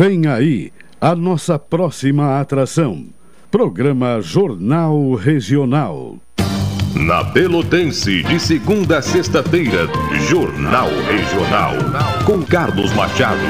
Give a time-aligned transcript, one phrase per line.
[0.00, 3.08] Vem aí a nossa próxima atração.
[3.50, 6.16] Programa Jornal Regional.
[6.94, 9.86] Na Pelotense, de segunda a sexta-feira,
[10.26, 11.74] Jornal Regional.
[12.24, 13.44] Com Carlos Machado.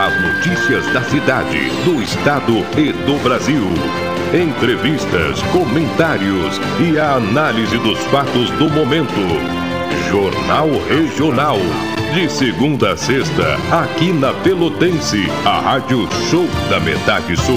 [0.00, 3.62] As notícias da cidade, do estado e do Brasil.
[4.32, 9.20] Entrevistas, comentários e a análise dos fatos do momento.
[10.08, 11.58] Jornal Regional.
[12.14, 17.56] De segunda a sexta, aqui na Pelotense, a Rádio Show da Metade Sul.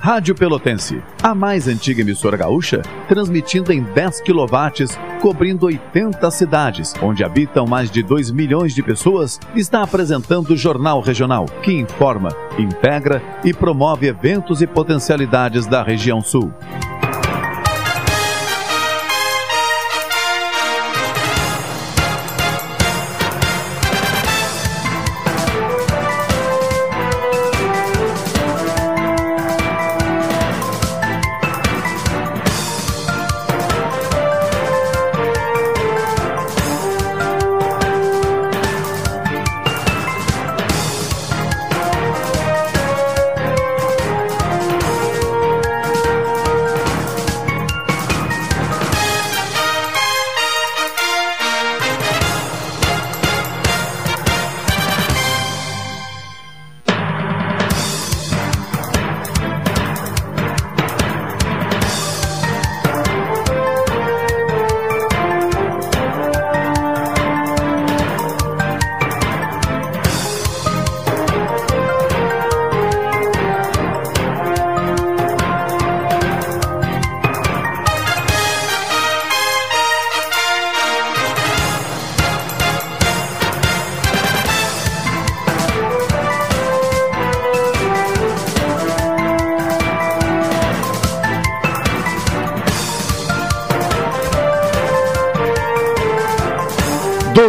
[0.00, 7.22] Rádio Pelotense, a mais antiga emissora gaúcha, transmitindo em 10 kW, cobrindo 80 cidades, onde
[7.22, 13.22] habitam mais de 2 milhões de pessoas, está apresentando o Jornal Regional, que informa, integra
[13.44, 16.52] e promove eventos e potencialidades da região sul.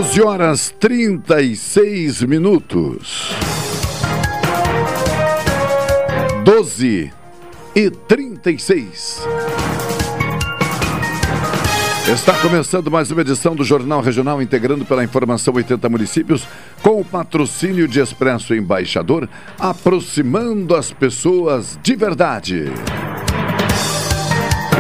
[0.10, 3.30] 12 horas 36 minutos.
[6.44, 7.14] 12
[7.76, 9.22] e 36.
[12.12, 16.48] Está começando mais uma edição do Jornal Regional, integrando pela informação 80 municípios,
[16.82, 22.66] com o patrocínio de Expresso Embaixador, aproximando as pessoas de verdade.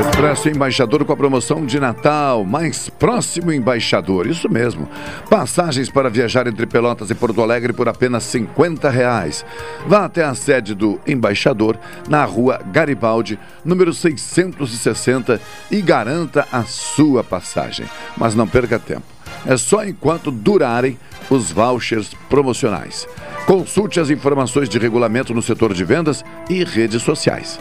[0.09, 4.89] Expresso Embaixador com a promoção de Natal, mais próximo embaixador, isso mesmo.
[5.29, 9.45] Passagens para viajar entre Pelotas e Porto Alegre por apenas 50 reais.
[9.87, 11.77] Vá até a sede do embaixador
[12.09, 15.39] na rua Garibaldi, número 660
[15.71, 17.85] e garanta a sua passagem.
[18.17, 19.05] Mas não perca tempo.
[19.45, 20.97] É só enquanto durarem
[21.29, 23.07] os vouchers promocionais.
[23.45, 27.59] Consulte as informações de regulamento no setor de vendas e redes sociais.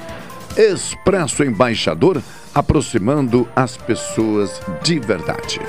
[0.59, 2.21] Expresso Embaixador,
[2.53, 5.61] aproximando as pessoas de verdade.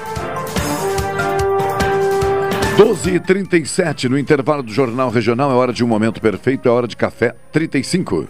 [2.76, 6.72] 12 e 37 no intervalo do Jornal Regional, é hora de um momento perfeito, é
[6.72, 8.28] hora de café 35.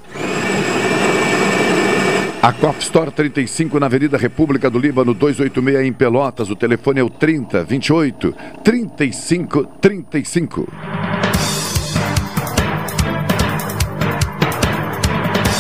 [2.42, 6.50] A Coffee Store 35 na Avenida República do Líbano 286 em Pelotas.
[6.50, 10.68] O telefone é o 30 28 35 35.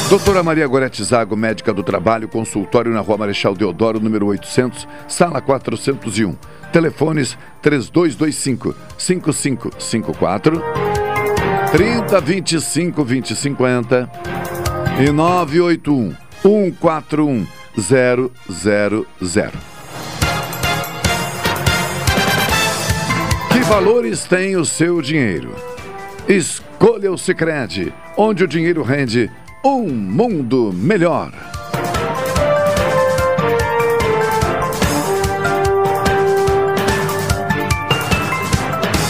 [0.09, 5.39] Doutora Maria Gorete Zago, médica do trabalho, consultório na Rua Marechal Deodoro, número 800, sala
[5.39, 6.35] 401.
[6.73, 10.63] Telefones 3225 5554
[11.71, 14.11] 3025 2050
[14.99, 17.45] e 981 141
[17.77, 19.51] 000.
[23.51, 25.53] Que valores tem o seu dinheiro?
[26.27, 29.29] Escolha o Sicredi, onde o dinheiro rende
[29.63, 31.31] um mundo melhor.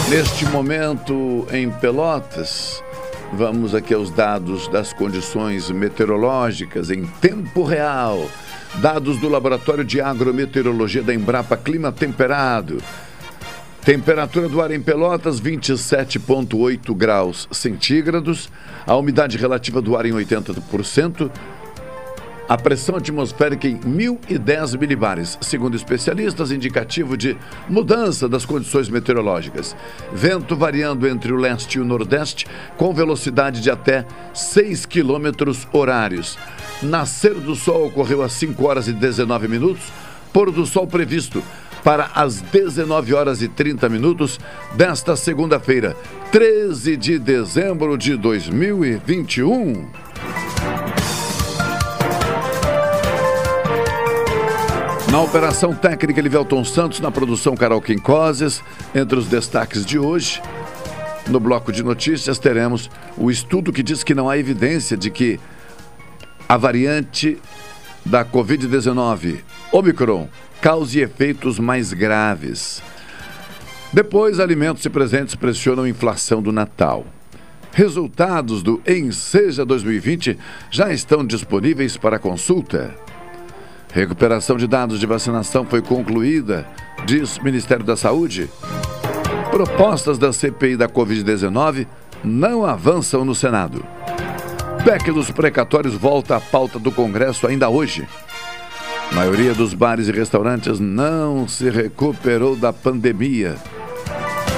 [0.10, 2.84] Neste momento em Pelotas,
[3.32, 8.28] vamos aqui aos dados das condições meteorológicas em tempo real.
[8.82, 12.82] Dados do Laboratório de Agrometeorologia da Embrapa Clima Temperado.
[13.84, 18.50] Temperatura do ar em Pelotas, 27,8 graus centígrados.
[18.86, 21.32] A umidade relativa do ar em 80%.
[22.48, 27.38] A pressão atmosférica em 1010 milibares, segundo especialistas, indicativo de
[27.70, 29.76] mudança das condições meteorológicas.
[30.12, 34.04] Vento variando entre o leste e o nordeste, com velocidade de até
[34.34, 36.38] 6 quilômetros horários.
[36.82, 39.84] Nascer do sol ocorreu às 5 horas e 19 minutos.
[40.34, 41.44] Pôr do sol previsto
[41.84, 44.40] para as 19 horas e 30 minutos
[44.76, 45.96] desta segunda-feira,
[46.32, 49.88] 13 de dezembro de 2021.
[55.12, 58.62] Na operação técnica, Livelton Santos, na produção Carol Quincoses,
[58.94, 60.40] entre os destaques de hoje,
[61.28, 65.40] no bloco de notícias, teremos o estudo que diz que não há evidência de que
[66.48, 67.40] a variante
[68.06, 69.40] da Covid-19,
[69.72, 70.28] Omicron,
[70.62, 72.82] cause efeitos mais graves.
[73.92, 77.06] Depois, alimentos e presentes pressionam a inflação do Natal.
[77.72, 80.38] Resultados do Enseja 2020
[80.70, 82.94] já estão disponíveis para consulta.
[83.92, 86.68] Recuperação de dados de vacinação foi concluída,
[87.06, 88.50] diz Ministério da Saúde.
[89.50, 91.88] Propostas da CPI da Covid-19
[92.24, 93.84] não avançam no Senado.
[94.84, 98.08] PEC dos precatórios volta à pauta do Congresso ainda hoje.
[99.12, 103.56] A maioria dos bares e restaurantes não se recuperou da pandemia.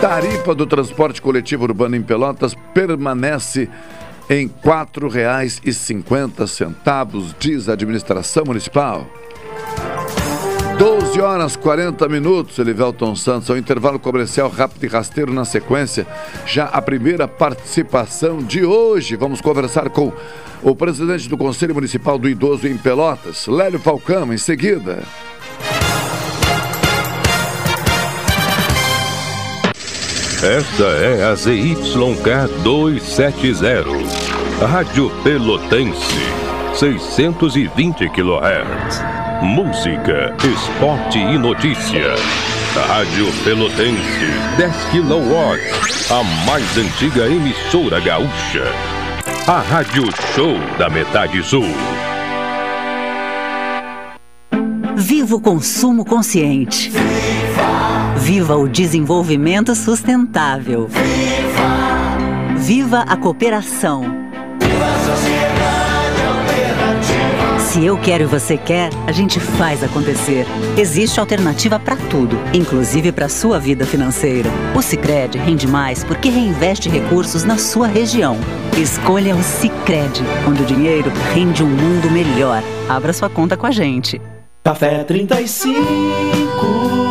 [0.01, 3.69] Tarifa do transporte coletivo urbano em Pelotas permanece
[4.29, 9.07] em R$ 4,50, diz a administração municipal.
[11.11, 16.07] 12 horas 40 minutos, Elivelton Santos, ao intervalo comercial rápido e rasteiro na sequência.
[16.45, 19.17] Já a primeira participação de hoje.
[19.17, 20.13] Vamos conversar com
[20.63, 25.03] o presidente do Conselho Municipal do Idoso em Pelotas, Lélio Falcão, em seguida.
[30.41, 36.21] Esta é a ZYK 270, Rádio Pelotense,
[36.73, 39.10] 620 kHz.
[39.41, 42.13] Música, esporte e notícia.
[42.87, 48.63] Rádio Pelotense, 10 kW, a mais antiga emissora gaúcha.
[49.47, 50.03] A Rádio
[50.35, 51.65] Show da Metade Sul.
[54.95, 56.91] Viva o consumo consciente.
[56.91, 58.13] Viva!
[58.19, 60.87] Viva o desenvolvimento sustentável.
[60.87, 62.57] Viva!
[62.59, 64.20] Viva a cooperação.
[67.71, 70.45] Se eu quero e você quer, a gente faz acontecer.
[70.77, 74.49] Existe alternativa para tudo, inclusive para sua vida financeira.
[74.75, 78.35] O Sicredi rende mais porque reinveste recursos na sua região.
[78.77, 82.61] Escolha o Sicredi, onde o dinheiro rende um mundo melhor.
[82.89, 84.21] Abra sua conta com a gente.
[84.65, 87.10] Café 35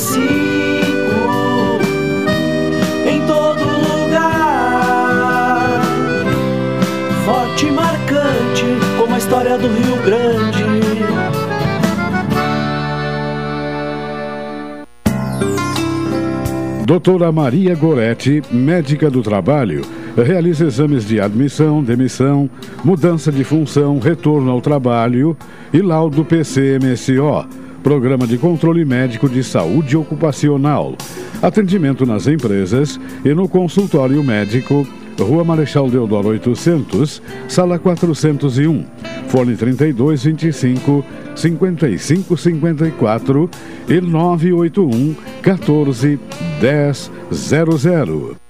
[0.00, 1.78] 35
[3.06, 5.02] em todo lugar.
[7.26, 8.64] Forte e marcante
[8.98, 10.64] como a história do Rio Grande.
[16.86, 19.82] Doutora Maria Goretti, médica do trabalho,
[20.16, 22.48] realiza exames de admissão, demissão,
[22.82, 25.36] mudança de função, retorno ao trabalho
[25.72, 27.46] e laudo PCMSO,
[27.82, 30.94] Programa de Controle Médico de Saúde Ocupacional.
[31.40, 34.86] Atendimento nas empresas e no consultório médico,
[35.18, 38.84] Rua Marechal Deodoro 800, Sala 401,
[39.28, 41.02] Fone 3225
[41.34, 43.50] 5554
[43.88, 46.20] e 981 14
[47.30, 48.49] 1000.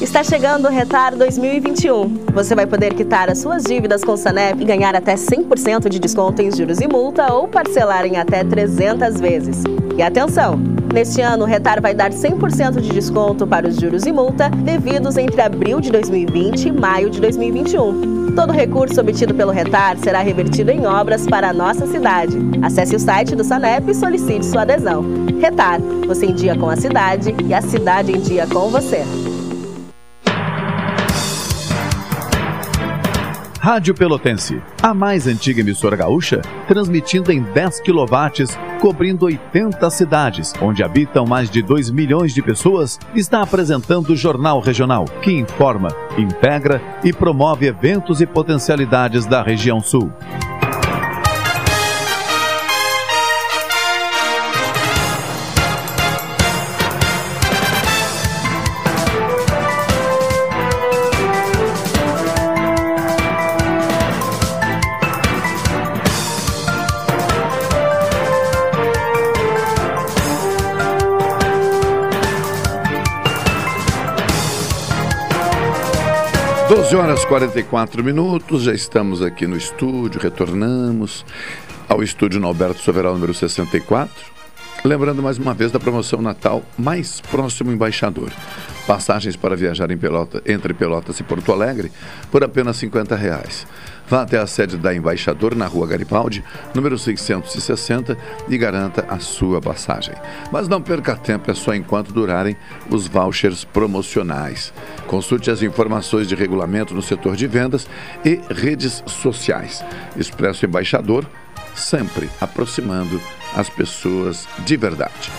[0.00, 2.26] Está chegando o Retar 2021.
[2.32, 5.98] Você vai poder quitar as suas dívidas com o Sanep e ganhar até 100% de
[5.98, 9.62] desconto em juros e multa ou parcelar em até 300 vezes.
[9.96, 10.58] E atenção!
[10.92, 15.16] Neste ano, o Retar vai dar 100% de desconto para os juros e multa devidos
[15.16, 18.34] entre abril de 2020 e maio de 2021.
[18.34, 22.36] Todo recurso obtido pelo Retar será revertido em obras para a nossa cidade.
[22.62, 25.04] Acesse o site do Sanep e solicite sua adesão.
[25.40, 29.04] Retar, você em dia com a cidade e a cidade em dia com você.
[33.64, 40.82] Rádio Pelotense, a mais antiga emissora gaúcha, transmitindo em 10 kW, cobrindo 80 cidades, onde
[40.82, 46.82] habitam mais de 2 milhões de pessoas, está apresentando o Jornal Regional, que informa, integra
[47.04, 50.12] e promove eventos e potencialidades da região sul.
[76.74, 81.22] 12 horas 44 minutos, já estamos aqui no estúdio, retornamos
[81.86, 84.32] ao estúdio Norberto Soveral número 64.
[84.82, 88.32] Lembrando mais uma vez da promoção Natal Mais Próximo Embaixador.
[88.86, 91.92] Passagens para viajar em Pelota, entre Pelotas e Porto Alegre
[92.30, 93.66] por apenas 50 reais.
[94.12, 98.14] Vá até a sede da Embaixador na rua Garibaldi, número 660,
[98.46, 100.14] e garanta a sua passagem.
[100.52, 102.54] Mas não perca tempo, é só enquanto durarem
[102.90, 104.70] os vouchers promocionais.
[105.06, 107.88] Consulte as informações de regulamento no setor de vendas
[108.22, 109.82] e redes sociais.
[110.14, 111.24] Expresso Embaixador,
[111.74, 113.18] sempre aproximando
[113.56, 115.32] as pessoas de verdade.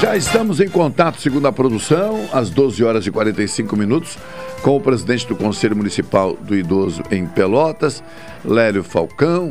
[0.00, 4.16] Já estamos em contato, segundo a produção, às 12 horas e 45 minutos,
[4.62, 8.02] com o presidente do Conselho Municipal do Idoso em Pelotas,
[8.44, 9.50] Lélio Falcão,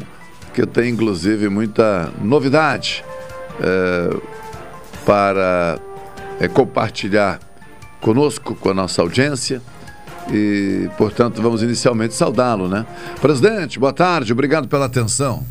[0.54, 3.04] que tem inclusive muita novidade
[3.60, 4.10] é,
[5.06, 5.80] para
[6.40, 7.40] é, compartilhar
[8.02, 9.62] conosco, com a nossa audiência.
[10.30, 12.86] E, portanto, vamos inicialmente saudá-lo, né?
[13.22, 15.46] Presidente, boa tarde, obrigado pela atenção.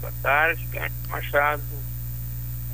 [0.00, 0.66] Boa tarde,
[1.10, 1.62] Machado.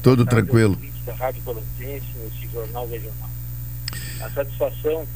[0.03, 0.79] Tudo tranquilo.
[1.05, 3.27] Da Rádio Pelotense, nesse jornal regional
[4.21, 5.07] a satisfação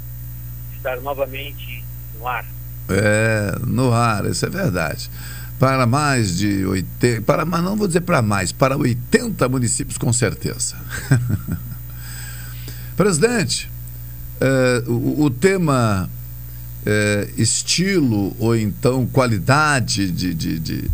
[0.70, 1.84] de estar novamente
[2.18, 2.44] no ar.
[2.88, 5.10] É, no ar, isso é verdade.
[5.58, 10.12] Para mais de 80, para, mas não vou dizer para mais, para 80 municípios com
[10.12, 10.76] certeza.
[12.96, 13.70] Presidente,
[14.40, 16.08] é, o, o, tema
[16.84, 20.90] é, estilo ou então qualidade de, de, de,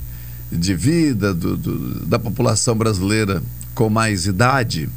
[0.50, 3.42] de vida do, do, da população brasileira
[3.74, 4.88] com mais idade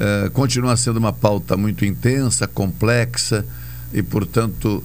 [0.00, 3.44] eh, continua sendo uma pauta muito intensa, complexa
[3.92, 4.82] e, portanto,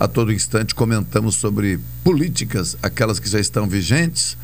[0.00, 4.38] a todo instante comentamos sobre políticas, aquelas que já estão vigentes,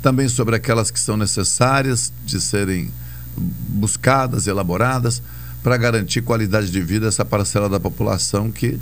[0.00, 2.90] também sobre aquelas que são necessárias de serem
[3.36, 5.22] buscadas, elaboradas,
[5.62, 8.80] para garantir qualidade de vida a essa parcela da população que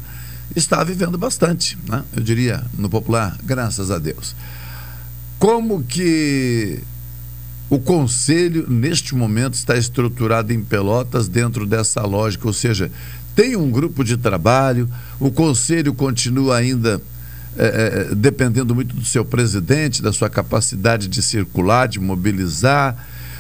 [0.55, 2.05] está vivendo bastante, né?
[2.15, 4.37] eu diria, no popular, graças a Deus.
[5.41, 6.85] Como que
[7.71, 12.91] o conselho, neste momento, está estruturado em Pelotas dentro dessa lógica, ou seja,
[13.35, 17.01] tem um grupo de trabalho, o conselho continua ainda
[17.57, 22.97] é, dependendo muito do seu presidente, da sua capacidade de circular, de mobilizar,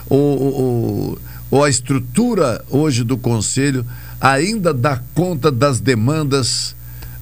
[0.08, 1.18] ou, ou,
[1.50, 3.86] ou a estrutura hoje do conselho
[4.20, 6.74] ainda dá conta das demandas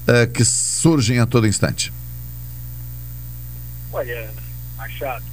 [0.06, 1.92] é, que surgem a todo instante?
[3.92, 4.30] Olha,
[4.76, 5.25] Machado,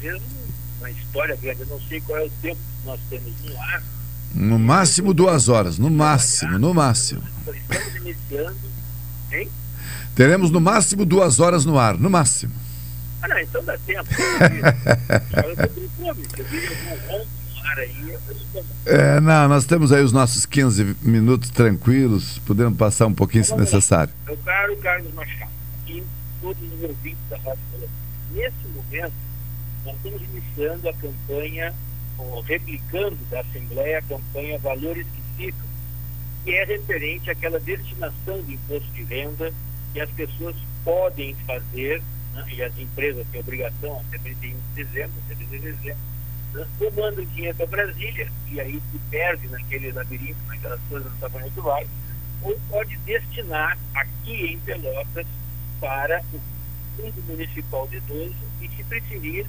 [0.00, 0.22] mesmo
[0.78, 1.60] uma história grande.
[1.60, 3.82] Eu não sei qual é o tempo que nós temos no ar.
[4.34, 7.22] No máximo duas horas, no máximo, no máximo.
[7.46, 8.56] Estamos iniciando,
[9.32, 9.48] hein?
[10.14, 12.52] Teremos no máximo duas horas no ar, no máximo.
[13.22, 14.08] Ah, não, então dá tempo.
[18.86, 23.54] É, não, nós temos aí os nossos 15 minutos tranquilos, podemos passar um pouquinho se
[23.54, 24.12] necessário.
[24.26, 25.50] Meu caro Carlos Machado,
[25.86, 26.02] e
[26.40, 27.60] todos os ouvintes da Rádio
[28.32, 29.12] nesse momento,
[29.88, 31.74] nós estamos iniciando a campanha,
[32.18, 35.66] ou replicando da Assembleia a campanha Valores que Ficam,
[36.44, 39.52] que é referente àquela destinação do imposto de renda
[39.92, 42.02] que as pessoas podem fazer,
[42.34, 45.98] né, e as empresas têm obrigação até 31 de dezembro, até 31 de dezembro,
[46.52, 46.66] né,
[46.96, 51.62] mandam dinheiro para Brasília, e aí se perde naquele labirinto, naquelas coisas do tamanho do
[51.62, 51.88] vale,
[52.42, 55.26] ou pode destinar aqui em Pelotas
[55.80, 56.40] para o
[56.96, 59.46] Fundo Municipal de Idoso e, se preferir,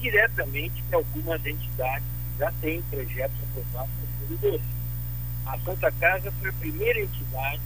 [0.00, 4.66] diretamente para algumas entidades que já têm projetos aprovados por servidores.
[5.46, 7.60] A Santa Casa foi a primeira entidade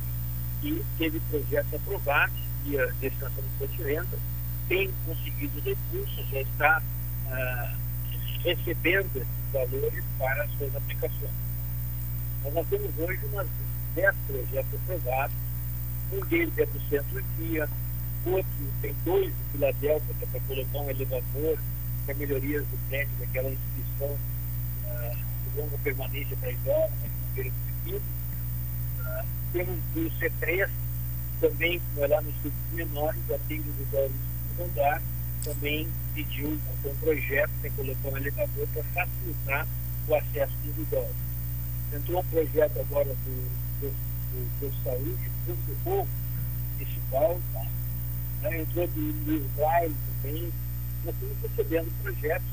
[0.60, 4.18] que teve projetos aprovados via destinação de renda,
[4.68, 6.82] tem conseguido recursos, já está
[7.30, 7.74] ah,
[8.42, 11.30] recebendo esses valores para as suas aplicações.
[12.42, 13.46] Mas nós temos hoje umas
[13.94, 15.36] 10 projetos aprovados,
[16.12, 17.68] um deles é do centro-dia,
[18.24, 21.58] outro tem dois de Filadélfia, que é para colocar um elevador
[22.04, 27.50] para melhorias do prédio daquela instituição uh, de longa permanência para idosos, na feira
[27.84, 28.02] do uh,
[29.52, 30.70] Temos o C3,
[31.40, 34.16] também, como lá nos grupos menores, tem os idosos
[34.58, 35.02] no andar,
[35.42, 39.66] também pediu um projeto, tem colocou um elevador para facilitar
[40.08, 41.16] o acesso dos idosos.
[41.92, 46.08] Entrou um projeto agora do, do, do, do saúde, do socorro
[46.72, 47.66] municipal, tá?
[48.42, 48.60] Né?
[48.60, 49.92] entrou do, do Israel
[50.22, 50.52] também.
[51.04, 52.48] Nós estamos recebendo projetos.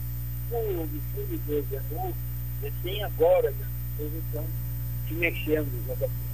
[0.51, 2.15] O, o Fundo do Desenvolvimento,
[2.61, 3.67] recém agora, né?
[3.99, 4.45] eles estão
[5.07, 6.31] se mexendo exatamente.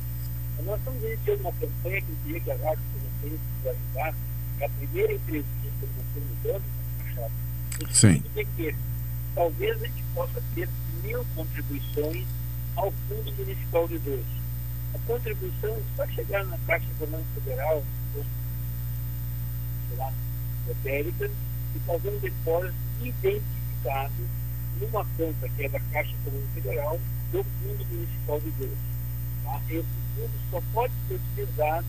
[0.66, 4.16] Nós estamos iniciando uma campanha que eu queria que a Rádio Financeira nos ajudar.
[4.60, 6.64] É a primeira entrevista que nós estamos dando,
[6.98, 7.94] Machado.
[7.94, 8.24] Sim.
[8.34, 8.76] De que
[9.36, 10.68] talvez a gente possa ter
[11.04, 12.26] mil contribuições
[12.76, 14.38] ao Fundo Municipal de Idosos.
[14.96, 17.84] A contribuição só chegar na Caixa Econômica Federal,
[19.96, 20.14] lá,
[20.68, 21.32] lotéricas,
[21.78, 24.28] e fazer um depósito identificado
[24.80, 27.00] numa conta que é da Caixa Econômica Federal
[27.32, 28.78] do Fundo Municipal de Idosos.
[29.44, 29.62] Tá?
[29.70, 31.86] Esse fundo só pode ser utilizado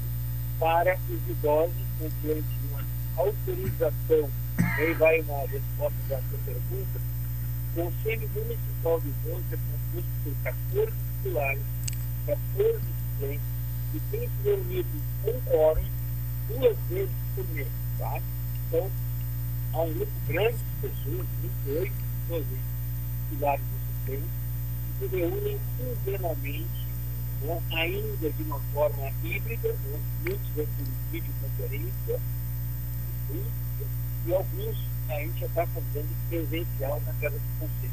[0.60, 2.84] para os idosos mediante uma
[3.16, 4.30] autorização.
[4.78, 7.00] Aí vai uma resposta da sua pergunta.
[7.76, 11.62] O Conselho Municipal de Idosos é composto por 14 titulares,
[12.26, 13.46] 14 suplentes,
[13.94, 14.88] e tem se reunido
[15.26, 15.84] um quórum
[16.48, 17.68] duas vezes por mês.
[17.98, 18.20] Tá?
[18.68, 18.90] Então,
[19.78, 21.26] há um grupo grande de pessoas,
[21.66, 21.92] 28,
[22.28, 22.44] 12
[23.30, 24.30] titulares e suplentes,
[24.98, 26.88] que se reúnem quinzenalmente
[27.42, 29.76] né, ainda de uma forma híbrida,
[30.24, 32.20] muitos é por videoconferência,
[34.26, 34.76] e alguns
[35.08, 37.92] a gente já está fazendo presencial na do conselho.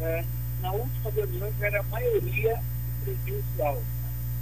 [0.00, 0.24] É,
[0.62, 2.62] na última reunião já era a maioria
[3.04, 3.82] presencial.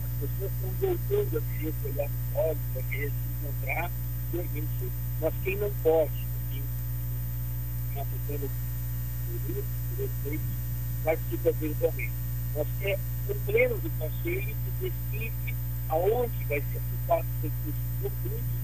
[0.05, 3.91] As pessoas estão voltando a querer olhar no olhos, a querer se encontrar,
[4.35, 6.28] e a gente, mas quem não pode,
[8.05, 8.51] fazendo
[10.23, 10.43] por isso,
[11.05, 12.13] participa virtualmente.
[12.57, 15.55] Nós é o pleno do Conselho que decide
[15.89, 18.59] aonde vai ser aplicado o recurso do fundo,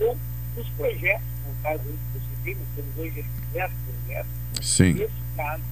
[0.00, 0.18] ou
[0.56, 4.30] os projetos, no caso que você tem, nós temos hoje diversos projetos.
[4.62, 4.92] Sim.
[4.94, 5.62] Nesse caso,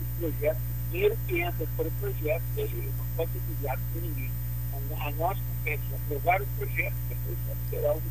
[0.00, 4.02] o projeto, o dinheiro que entra para o projeto, ele não pode ser desviado por
[4.02, 4.30] ninguém.
[4.72, 8.02] A, a nós compete aprovar o projeto, depois esperar o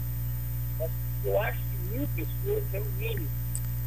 [0.80, 0.91] Mas
[1.26, 3.30] eu acho que mil pessoas é o mínimo.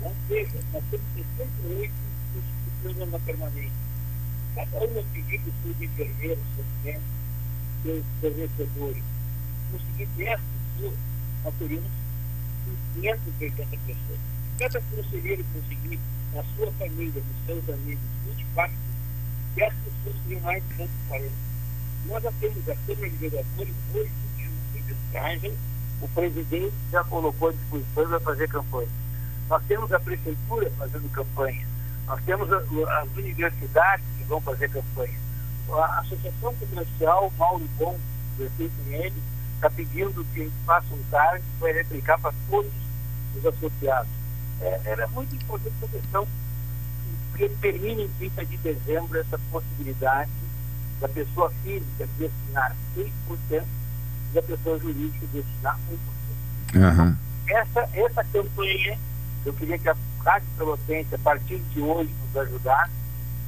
[0.03, 1.93] Ou seja, nós temos 68
[2.37, 3.87] instituições na permanente
[4.57, 5.23] cada uma que
[5.63, 7.05] seus enfermeiros, seus médicos,
[7.83, 9.05] seus fornecedores,
[9.71, 10.99] conseguir 10 pessoas,
[11.45, 11.91] nós teríamos
[12.95, 14.19] 580 pessoas.
[14.59, 16.01] Cada conselheiro conseguir,
[16.35, 18.77] na sua família, nos seus amigos, 24,
[19.57, 21.31] 10 pessoas seriam mais de 140.
[22.07, 24.11] Nós já temos a Câmara de Vereadores hoje,
[24.75, 25.53] em pescagem,
[26.01, 28.89] o presidente já colocou à disposição para fazer campanha.
[29.49, 31.67] Nós temos a prefeitura fazendo campanha.
[32.07, 35.19] Nós temos a, as universidades que vão fazer campanha.
[35.71, 37.99] A Associação Comercial Mauro Bom,
[38.37, 39.13] do EPM,
[39.55, 42.73] está pedindo que a faça um tarde que vai replicar para todos
[43.37, 44.11] os associados.
[44.61, 46.27] É, era muito importante essa questão
[47.37, 50.31] que termine em 30 de dezembro essa possibilidade
[51.01, 53.07] da pessoa física destinar 6%
[53.39, 53.86] e
[54.37, 55.79] da pessoa jurídica destinar
[56.75, 56.99] 1%.
[56.99, 57.16] Uhum.
[57.49, 58.99] Essa, essa campanha,
[59.46, 62.90] eu queria que a Rádio Pelotense, a partir de hoje, nos ajudar,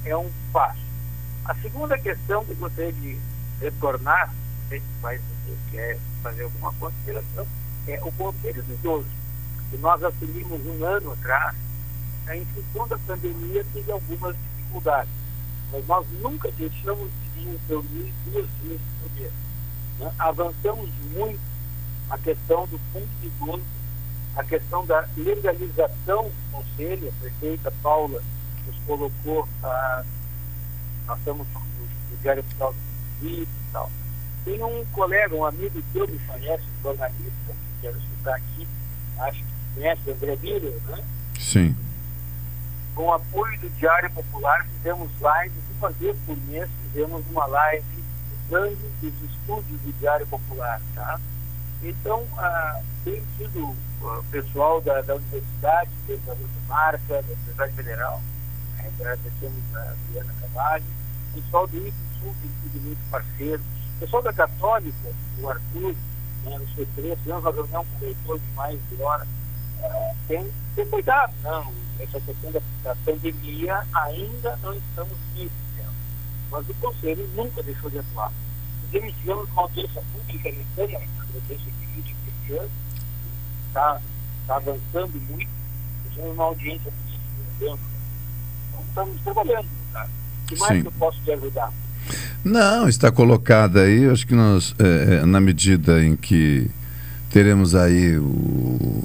[0.07, 0.81] é um passo.
[1.45, 3.19] A segunda questão que eu gostaria de
[3.61, 4.33] retornar,
[4.69, 5.21] se a gente faz,
[5.71, 7.47] quer fazer alguma consideração,
[7.87, 9.09] é o Conselho do Idoso,
[9.71, 11.55] que nós assumimos um ano atrás,
[12.33, 15.11] em função da pandemia, teve algumas dificuldades.
[15.71, 19.48] Mas nós nunca deixamos de reunir duas vezes por mês.
[19.99, 20.13] Né?
[20.19, 21.41] Avançamos muito
[22.11, 23.63] a questão do fundo de idoso
[24.39, 28.23] a questão da legalização do conselho, a prefeita Paula
[28.65, 30.05] nos colocou, ah,
[31.07, 33.91] nós estamos no Diário Oficial do Rio e tal.
[34.45, 38.69] Tem um colega, um amigo teu me conhece, um jornalista, que quero citar aqui,
[39.19, 41.05] acho que conhece, André Miller, né?
[41.41, 41.77] Sim.
[42.95, 48.05] Com o apoio do Diário Popular, fizemos lives, uma vez por mês, fizemos uma live
[48.49, 51.21] dando os estúdios do Diário Popular, tá?
[51.83, 55.91] Então, ah, tem sido o pessoal da, da universidade,
[56.27, 56.35] da
[56.67, 58.23] Marca, da Universidade Federal,
[58.77, 60.85] né, agradecemos a Adriana Cavalli,
[61.31, 63.63] o pessoal do IFSU tem sido muito parceiro,
[63.97, 65.09] o pessoal da Católica,
[65.41, 65.95] o Arthur,
[66.45, 69.27] né, C3, tivemos uma reunião com o reitor de mais de hora,
[69.81, 75.51] uh, tem ter cuidado, não, essa questão da, da pandemia ainda não estamos dela,
[76.51, 78.33] mas o Conselho nunca deixou de atuar.
[78.91, 82.71] Tivemos uma audiência pública na Câmara, a audiência política esse ano,
[83.69, 84.01] está
[84.47, 85.51] tá avançando muito,
[86.15, 86.93] temos uma audiência
[87.61, 87.79] então,
[88.89, 90.09] estamos trabalhando, cara.
[90.09, 90.87] O que mais Sim.
[90.87, 91.73] eu posso te ajudar?
[92.45, 96.71] Não, está colocada aí, acho que nós, é, na medida em que
[97.31, 99.05] teremos aí o,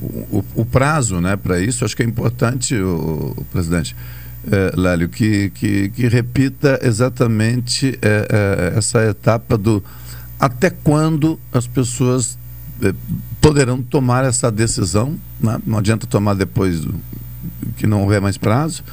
[0.00, 3.96] o, o prazo né, para isso, acho que é importante, o, o presidente
[4.46, 9.82] é, Lélio, que, que, que, repita exatamente é, é, essa etapa do
[10.38, 12.38] até quando as pessoas
[12.80, 12.94] é,
[13.40, 15.58] poderão tomar essa decisão, né?
[15.66, 16.94] não adianta tomar depois do,
[17.76, 18.84] que não houver mais prazo.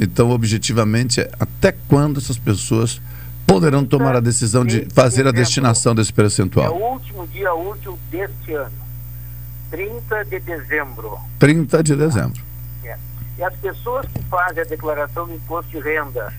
[0.00, 3.00] Então, objetivamente, é até quando essas pessoas
[3.46, 6.66] poderão tomar a decisão de fazer a destinação desse percentual?
[6.66, 8.72] É o último dia útil deste ano,
[9.70, 11.18] 30 de dezembro.
[11.38, 12.47] 30 de dezembro.
[13.38, 16.34] E as pessoas que fazem a declaração do imposto de renda,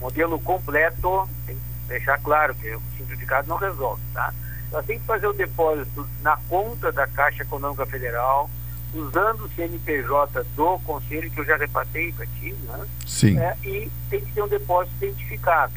[0.00, 4.34] modelo completo, tem que deixar claro que o simplificado não resolve, tá?
[4.72, 8.50] Elas têm que fazer o depósito na conta da Caixa Econômica Federal,
[8.92, 12.86] usando o CNPJ do Conselho, que eu já repassei para ti, né?
[13.06, 13.38] Sim.
[13.38, 15.74] É, e tem que ter um depósito identificado.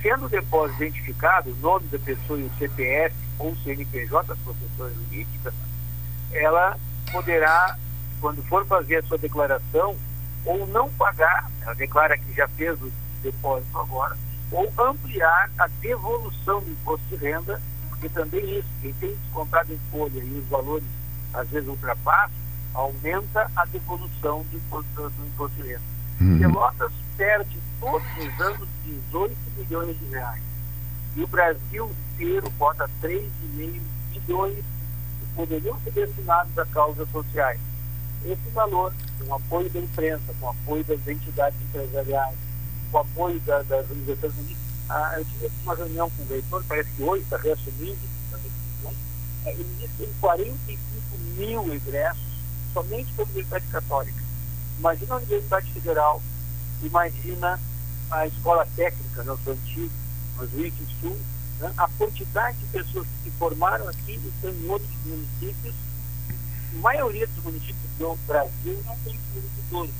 [0.00, 4.90] Sendo o depósito identificado, o nome da pessoa e o CPF ou CNPJ, sua pessoa
[4.90, 5.52] jurídica,
[6.32, 6.78] ela
[7.12, 7.76] poderá,
[8.20, 9.96] quando for fazer a sua declaração,
[10.44, 14.16] ou não pagar, ela declara que já fez o depósito agora,
[14.50, 19.78] ou ampliar a devolução do imposto de renda, porque também isso, quem tem descontado em
[19.90, 20.84] folha e os valores
[21.32, 22.32] às vezes ultrapassa,
[22.74, 25.82] aumenta a devolução do imposto, do imposto de renda.
[26.20, 26.38] Uhum.
[26.38, 30.42] Pelotas perde todos os anos 18 milhões de reais.
[31.16, 33.80] E o Brasil inteiro bota 3,5
[34.10, 37.60] bilhões que poderiam ser destinados a causas sociais.
[38.24, 42.36] Esse valor, com apoio da imprensa, com apoio das entidades empresariais,
[42.90, 47.02] com apoio da, das organizações ah, eu tive uma reunião com o reitor, parece que
[47.04, 47.96] hoje está reassumindo,
[49.46, 52.20] é, ele disse que tem 45 mil egressos
[52.74, 54.18] somente para a Universidade Católica.
[54.80, 56.20] Imagina a Universidade Federal,
[56.82, 57.60] imagina
[58.10, 59.92] a escola técnica, no né, antigo,
[60.36, 61.18] mas o Sul,
[61.60, 61.72] né?
[61.76, 65.74] a quantidade de pessoas que se formaram aqui e estão em outros municípios.
[66.72, 69.94] A maioria dos municípios do Brasil não tem agricultores,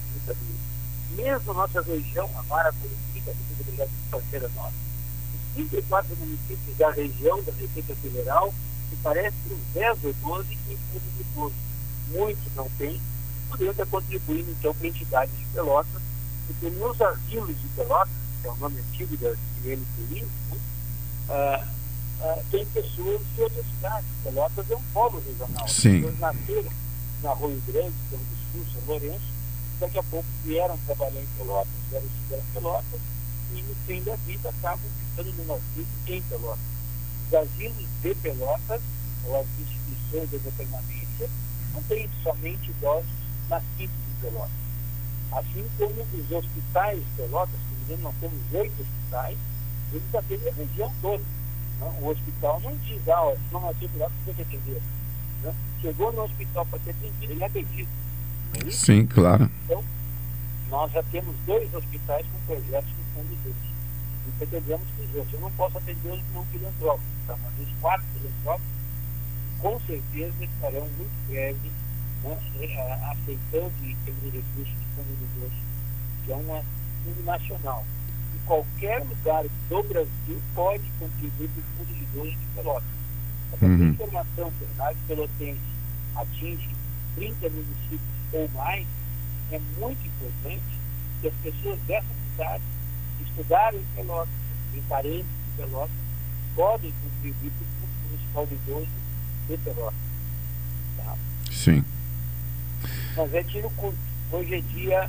[1.10, 4.74] mesmo nossa região, a Mara Política, a República Parceira Nossa,
[5.34, 8.54] os 34 municípios da região da Receita Federal
[8.90, 10.78] que parece que os 10 ou 12 têm
[11.20, 11.58] imposto.
[12.08, 13.00] Muitos não têm,
[13.48, 16.02] poderiam estar contribuindo então para a entidade de Pelotas,
[16.46, 20.26] porque nos asilos de Pelotas, que é o nome antigo da CNPI,
[21.28, 21.68] né,
[22.22, 24.08] ah, tem pessoas de outras cidades.
[24.22, 25.68] Pelotas é um polo regional.
[25.68, 26.02] Sim.
[26.02, 26.72] Pessoas nasceram
[27.22, 29.32] na Rio Grande, São do Sul, São Lourenço,
[29.78, 33.00] daqui a pouco vieram trabalhar em Pelotas, vieram estudar em Pelotas,
[33.54, 36.70] e no fim da vida acabam ficando no asilo em Pelotas
[37.30, 38.82] os asilos de Pelotas,
[39.24, 41.30] ou as instituições de permanência,
[41.72, 43.10] não têm somente idosos
[43.48, 44.50] nascidos em Pelotas.
[45.30, 49.38] Assim como os hospitais de Pelotas, que nós temos oito hospitais,
[49.92, 51.22] eles atendem a região toda.
[51.80, 51.98] Né?
[52.00, 54.82] O hospital não diz, ah, ó, não nasceu em Pelotas, você tem que atender.
[55.42, 55.54] Né?
[55.80, 57.88] Chegou no hospital para ser atendido, ele é atendido.
[58.66, 59.50] É Sim, claro.
[59.64, 59.84] Então,
[60.68, 63.70] nós já temos dois hospitais com projetos no fundo deles
[64.26, 65.32] e pretendemos que os.
[65.32, 67.36] Eu não posso atender os não filantrópicos, tá?
[67.42, 68.70] mas os quatro filantrópicos,
[69.60, 71.70] com certeza, estarão muito breve
[72.22, 72.38] né,
[73.10, 75.62] aceitando e tendo recursos de fundo de doce,
[76.24, 76.62] que é um
[77.04, 77.84] fundo nacional.
[78.50, 82.88] Qualquer lugar do Brasil pode contribuir para o fundo de doce de Pelotas.
[83.52, 83.90] Essa uhum.
[83.90, 85.60] informação que Rádio Pelotense
[86.16, 86.68] atinge
[87.14, 88.00] 30 municípios
[88.32, 88.84] ou mais,
[89.52, 90.64] é muito importante
[91.20, 92.64] que as pessoas dessa cidade
[93.24, 94.34] estudaram em Pelotas,
[94.74, 95.96] em parentes de Pelotas,
[96.56, 98.88] podem contribuir para o Fundo Municipal de Idoso
[99.48, 100.00] de Pelotas.
[100.96, 101.16] Tá?
[101.52, 101.84] Sim.
[103.16, 103.98] Mas é tiro curto.
[104.32, 105.08] Hoje é dia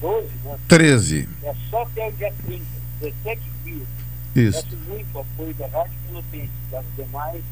[0.00, 0.58] 12, né?
[0.68, 1.28] 13.
[1.42, 2.64] É só até o dia 30,
[3.00, 3.88] 17 dias.
[4.34, 4.64] Isso.
[4.64, 7.42] Peço muito o apoio da Rádio Pelotense, das demais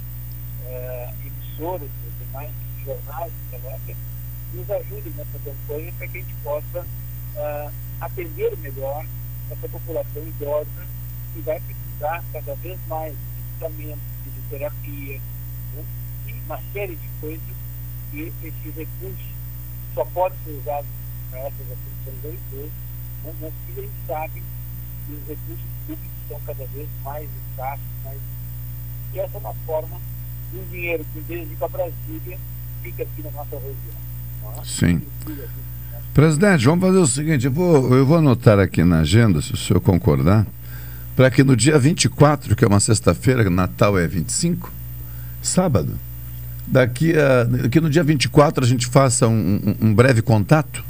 [0.66, 2.50] eh, emissoras, dos demais
[2.85, 3.96] jornais Pelotas,
[4.54, 9.04] nos ajudem nessa campanha para que a gente possa uh, atender melhor
[9.50, 10.87] essa população idosa
[11.35, 15.20] que vai precisar cada vez mais de medicamentos, de terapia
[15.74, 15.85] né?
[16.26, 17.56] e uma série de coisas
[18.11, 19.26] que esses recursos
[19.94, 20.87] só podem ser usados
[21.37, 22.70] para essas aflições da idoso,
[23.25, 23.33] né?
[23.40, 24.42] mas que a gente sabe
[25.07, 28.18] que os recursos públicos são cada vez mais escassos, mais...
[29.12, 30.01] e essa é uma forma
[30.53, 32.38] do dinheiro que, em vez de ir para Brasília,
[32.83, 34.61] fica aqui na nossa região.
[34.61, 34.64] É?
[34.64, 35.03] Sim.
[36.14, 39.57] Presidente, vamos fazer o seguinte: eu vou, eu vou anotar aqui na agenda, se o
[39.57, 40.46] senhor concordar,
[41.14, 44.72] para que no dia 24, que é uma sexta-feira, Natal é 25,
[45.42, 45.99] sábado,
[46.66, 50.86] daqui a, que no dia 24 a gente faça um, um, um breve contato,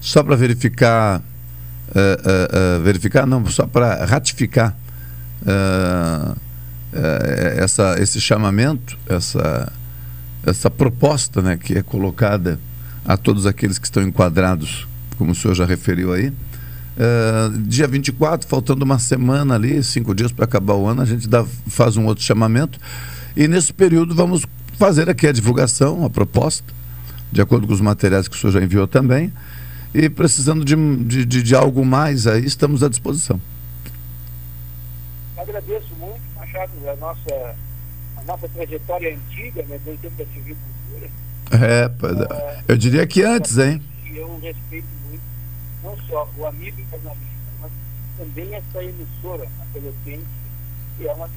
[0.00, 1.22] só para verificar
[1.88, 4.76] uh, verificar, não, só para ratificar
[7.56, 9.72] essa, esse chamamento, essa,
[10.44, 12.58] essa proposta né, que é colocada
[13.04, 16.28] a todos aqueles que estão enquadrados, como o senhor já referiu aí.
[16.28, 21.28] Uh, dia 24, faltando uma semana ali, cinco dias para acabar o ano, a gente
[21.28, 22.78] dá, faz um outro chamamento.
[23.36, 24.44] E nesse período vamos
[24.76, 26.72] fazer aqui a divulgação, a proposta,
[27.30, 29.32] de acordo com os materiais que o senhor já enviou também.
[29.94, 33.40] E precisando de, de, de, algo mais aí, estamos à disposição.
[35.36, 37.56] Agradeço muito, Machado, a nossa,
[38.16, 41.10] a nossa trajetória antiga, né, do tempo da silvicultura.
[41.52, 43.82] É, é, eu diria que antes, hein?
[44.14, 45.22] Eu respeito muito,
[45.82, 47.70] não só o amigo jornalista, mas
[48.18, 50.26] também essa emissora, a Pelotense,
[50.98, 51.30] que é uma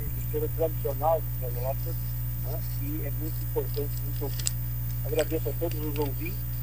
[0.00, 1.94] emissora tradicional de Pelotas,
[2.44, 4.52] né, e é muito importante, muito ouvinte.
[5.04, 6.57] Agradeço a todos os ouvintes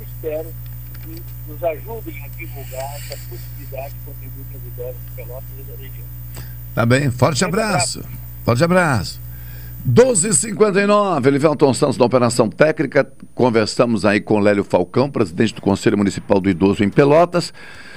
[0.00, 0.54] e espero
[1.02, 5.62] que nos ajudem a divulgar essa possibilidade de contribuir para as ideias de Pelotas e
[5.62, 6.06] da região.
[6.74, 8.04] Tá bem, forte abraço.
[8.44, 9.20] Forte abraço.
[9.88, 13.10] 12h59, Elivelton Santos da Operação Técnica.
[13.34, 17.52] Conversamos aí com Lélio Falcão, presidente do Conselho Municipal do Idoso em Pelotas,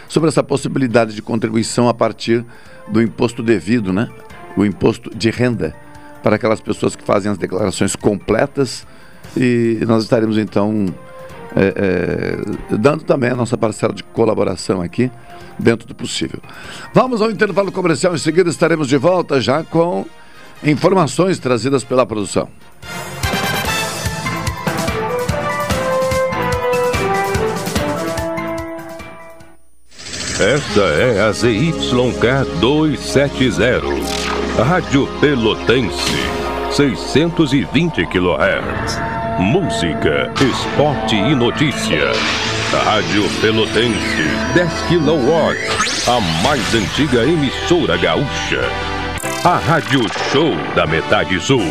[0.08, 2.46] sobre essa possibilidade de contribuição a partir
[2.88, 4.10] do imposto devido, né?
[4.56, 5.76] O imposto de renda
[6.22, 8.86] para aquelas pessoas que fazem as declarações completas.
[9.36, 10.94] E nós estaremos então
[11.56, 12.38] é,
[12.72, 15.12] é, dando também a nossa parcela de colaboração aqui,
[15.58, 16.40] dentro do possível.
[16.94, 20.06] Vamos ao intervalo comercial, em seguida estaremos de volta já com
[20.64, 22.50] informações trazidas pela produção.
[30.42, 36.16] Esta é a ZYK 270, Rádio Pelotense,
[36.72, 39.21] 620 kHz.
[39.40, 42.12] Música, esporte e notícia.
[42.86, 45.58] Rádio Pelotense, 10 kW,
[46.08, 48.62] a mais antiga emissora gaúcha.
[49.44, 51.64] A Rádio Show da Metade Sul.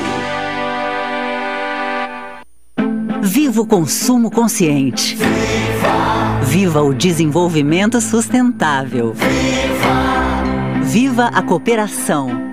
[3.22, 5.16] Viva o consumo consciente.
[5.16, 6.40] Viva!
[6.42, 9.12] Viva o desenvolvimento sustentável.
[9.12, 10.82] Viva!
[10.82, 12.49] Viva a cooperação.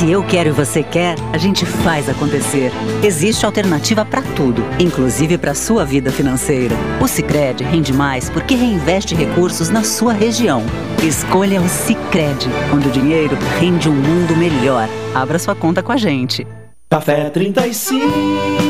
[0.00, 2.72] Se eu quero e você quer, a gente faz acontecer.
[3.04, 6.74] Existe alternativa para tudo, inclusive para sua vida financeira.
[7.02, 10.62] O Sicredi rende mais porque reinveste recursos na sua região.
[11.06, 14.88] Escolha o Sicredi, onde o dinheiro rende um mundo melhor.
[15.14, 16.46] Abra sua conta com a gente.
[16.88, 18.69] Café 35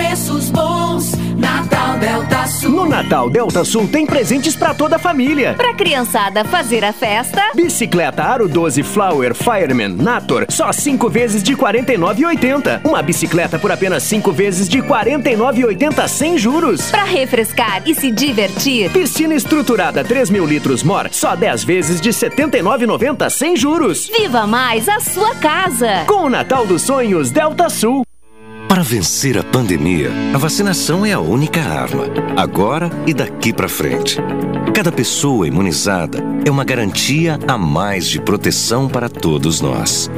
[3.01, 5.55] Natal Delta Sul tem presentes para toda a família.
[5.55, 7.41] Pra criançada fazer a festa.
[7.55, 12.85] Bicicleta Aro 12 Flower Fireman Nator, só 5 vezes de R$ 49,80.
[12.85, 16.91] Uma bicicleta por apenas 5 vezes de R$ 49,80 sem juros.
[16.91, 18.91] Pra refrescar e se divertir.
[18.91, 24.11] Piscina estruturada 3 mil litros Mor, só 10 vezes de R$ 79,90 sem juros.
[24.15, 26.05] Viva mais a sua casa.
[26.05, 28.03] Com o Natal dos Sonhos Delta Sul.
[28.71, 32.05] Para vencer a pandemia, a vacinação é a única arma,
[32.37, 34.15] agora e daqui para frente.
[34.73, 40.09] Cada pessoa imunizada é uma garantia a mais de proteção para todos nós.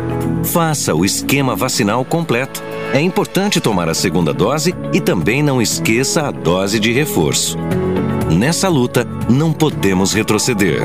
[0.43, 2.61] Faça o esquema vacinal completo.
[2.93, 7.57] É importante tomar a segunda dose e também não esqueça a dose de reforço.
[8.29, 10.83] Nessa luta, não podemos retroceder.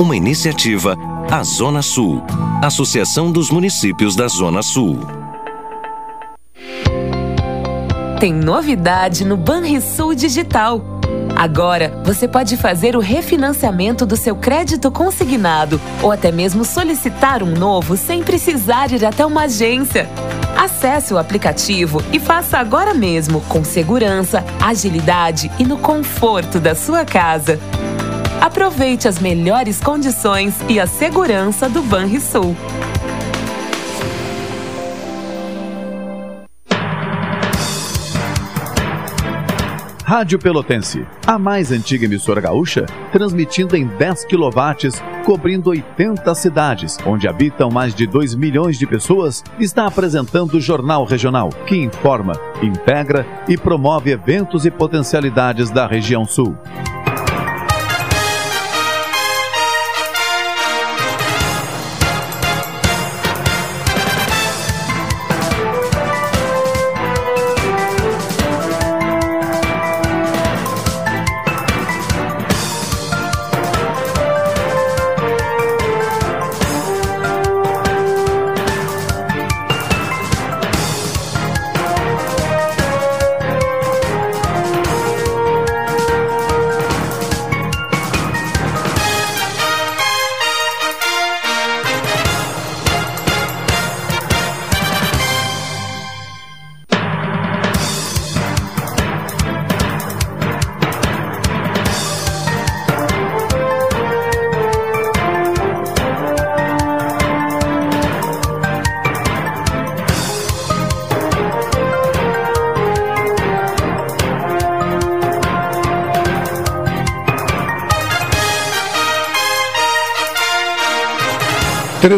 [0.00, 0.96] Uma iniciativa,
[1.30, 2.24] a Zona Sul,
[2.60, 5.23] Associação dos Municípios da Zona Sul.
[8.24, 10.82] Tem novidade no Banrisul Digital.
[11.36, 17.52] Agora, você pode fazer o refinanciamento do seu crédito consignado ou até mesmo solicitar um
[17.52, 20.08] novo sem precisar ir até uma agência.
[20.56, 27.04] Acesse o aplicativo e faça agora mesmo, com segurança, agilidade e no conforto da sua
[27.04, 27.60] casa.
[28.40, 32.56] Aproveite as melhores condições e a segurança do Banrisul.
[40.06, 47.26] Rádio Pelotense, a mais antiga emissora gaúcha, transmitindo em 10 kW, cobrindo 80 cidades, onde
[47.26, 53.26] habitam mais de 2 milhões de pessoas, está apresentando o Jornal Regional, que informa, integra
[53.48, 56.54] e promove eventos e potencialidades da região sul.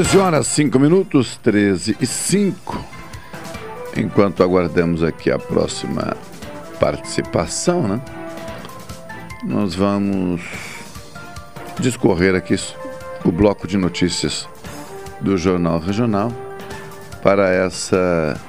[0.07, 2.79] Treze horas, cinco minutos, 13 e 5.
[3.97, 6.17] Enquanto aguardamos aqui a próxima
[6.79, 8.01] participação, né?
[9.43, 10.41] Nós vamos
[11.81, 12.55] discorrer aqui
[13.25, 14.49] o bloco de notícias
[15.21, 16.33] do Jornal Regional
[17.21, 18.41] para essa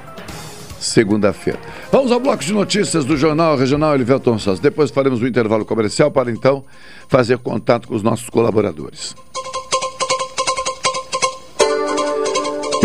[0.78, 1.58] segunda-feira.
[1.90, 4.60] Vamos ao bloco de notícias do Jornal Regional Elivelton Sós.
[4.60, 6.62] Depois faremos o intervalo comercial para então
[7.08, 9.16] fazer contato com os nossos colaboradores.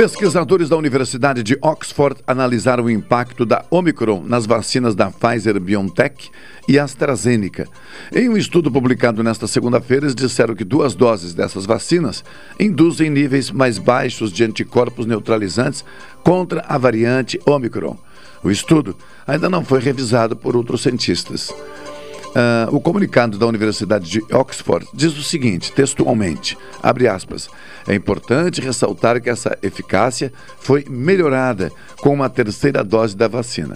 [0.04, 6.30] Pesquisadores da Universidade de Oxford analisaram o impacto da Omicron nas vacinas da Pfizer BioNTech
[6.68, 7.70] e AstraZeneca.
[8.14, 12.22] Em um estudo publicado nesta segunda-feira, eles disseram que duas doses dessas vacinas
[12.60, 15.86] induzem níveis mais baixos de anticorpos neutralizantes
[16.22, 17.98] contra a variante Omicron.
[18.44, 21.50] O estudo ainda não foi revisado por outros cientistas.
[21.50, 27.48] Uh, o comunicado da Universidade de Oxford diz o seguinte, textualmente, abre aspas,
[27.88, 33.76] é importante ressaltar que essa eficácia foi melhorada com uma terceira dose da vacina.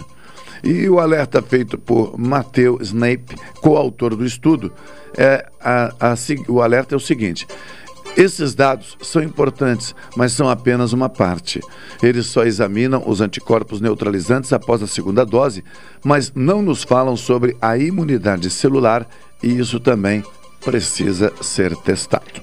[0.62, 4.72] E o alerta feito por Matthew Snape, coautor do estudo,
[5.16, 6.14] é a, a,
[6.48, 7.46] o alerta é o seguinte:
[8.16, 11.60] esses dados são importantes, mas são apenas uma parte.
[12.02, 15.62] Eles só examinam os anticorpos neutralizantes após a segunda dose,
[16.04, 19.08] mas não nos falam sobre a imunidade celular
[19.40, 20.24] e isso também
[20.64, 22.42] precisa ser testado.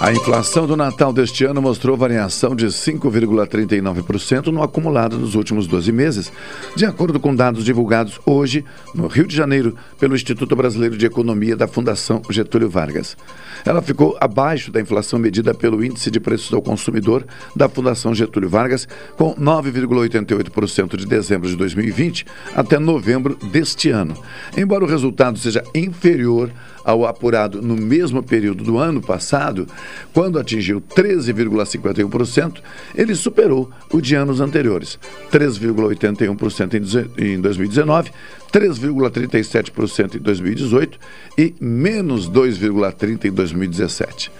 [0.00, 5.92] A inflação do Natal deste ano mostrou variação de 5,39% no acumulado dos últimos 12
[5.92, 6.32] meses,
[6.76, 11.56] de acordo com dados divulgados hoje no Rio de Janeiro pelo Instituto Brasileiro de Economia
[11.56, 13.16] da Fundação Getúlio Vargas.
[13.64, 18.48] Ela ficou abaixo da inflação medida pelo Índice de Preços ao Consumidor da Fundação Getúlio
[18.48, 24.16] Vargas, com 9,88% de dezembro de 2020 até novembro deste ano.
[24.56, 26.50] Embora o resultado seja inferior
[26.84, 29.66] ao apurado no mesmo período do ano passado,
[30.12, 32.60] quando atingiu 13,51%,
[32.94, 34.98] ele superou o de anos anteriores,
[35.32, 38.10] 3,81% em 2019,
[38.54, 40.98] 3,37% em 2018
[41.36, 44.30] e menos 2,30% em 2017.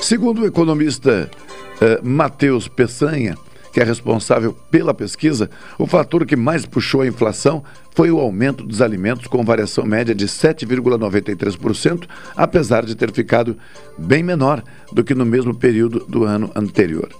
[0.00, 1.28] Segundo o economista
[1.80, 3.36] eh, Matheus Peçanha,
[3.76, 7.62] que é responsável pela pesquisa, o fator que mais puxou a inflação
[7.94, 13.54] foi o aumento dos alimentos, com variação média de 7,93%, apesar de ter ficado
[13.98, 17.10] bem menor do que no mesmo período do ano anterior.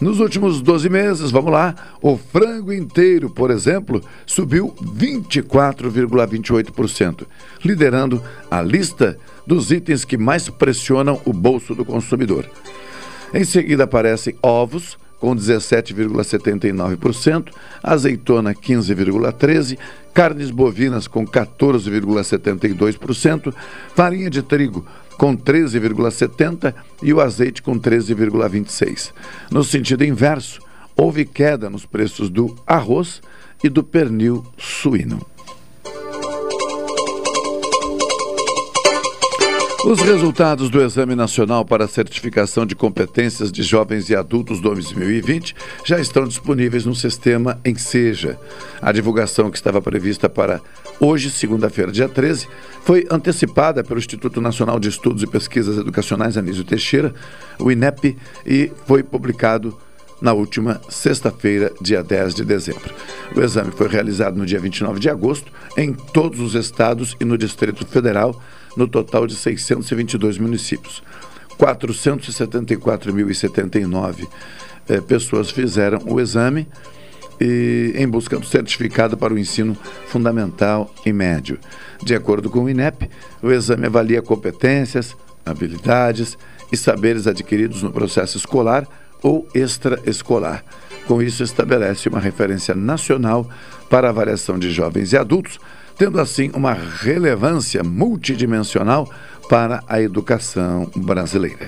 [0.00, 7.26] Nos últimos 12 meses, vamos lá, o frango inteiro, por exemplo, subiu 24,28%,
[7.62, 12.48] liderando a lista dos itens que mais pressionam o bolso do consumidor.
[13.34, 17.48] Em seguida aparecem ovos, com 17,79%,
[17.82, 19.76] azeitona 15,13%,
[20.12, 23.54] carnes bovinas com 14,72%,
[23.94, 24.86] farinha de trigo
[25.18, 29.12] com 13,70% e o azeite com 13,26%.
[29.50, 30.60] No sentido inverso,
[30.96, 33.20] houve queda nos preços do arroz
[33.62, 35.35] e do pernil suíno.
[39.86, 46.00] Os resultados do Exame Nacional para Certificação de Competências de Jovens e Adultos 2020 já
[46.00, 48.36] estão disponíveis no sistema Enseja.
[48.82, 50.60] A divulgação que estava prevista para
[50.98, 52.48] hoje, segunda-feira, dia 13,
[52.82, 57.14] foi antecipada pelo Instituto Nacional de Estudos e Pesquisas Educacionais Anísio Teixeira,
[57.56, 59.78] o INEP, e foi publicado
[60.20, 62.92] na última sexta-feira, dia 10 de dezembro.
[63.36, 67.38] O exame foi realizado no dia 29 de agosto em todos os estados e no
[67.38, 68.42] Distrito Federal,
[68.76, 71.02] no total de 622 municípios.
[71.58, 74.28] 474.079
[74.88, 76.68] eh, pessoas fizeram o exame
[77.40, 81.58] e, em busca do certificado para o ensino fundamental e médio.
[82.02, 83.10] De acordo com o INEP,
[83.42, 86.36] o exame avalia competências, habilidades
[86.70, 88.86] e saberes adquiridos no processo escolar
[89.22, 90.64] ou extraescolar.
[91.06, 93.48] Com isso, estabelece uma referência nacional
[93.88, 95.58] para avaliação de jovens e adultos,
[95.96, 99.10] tendo assim uma relevância multidimensional
[99.48, 101.66] para a educação brasileira.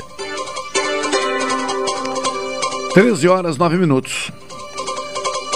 [2.94, 4.32] 13 horas 9 minutos.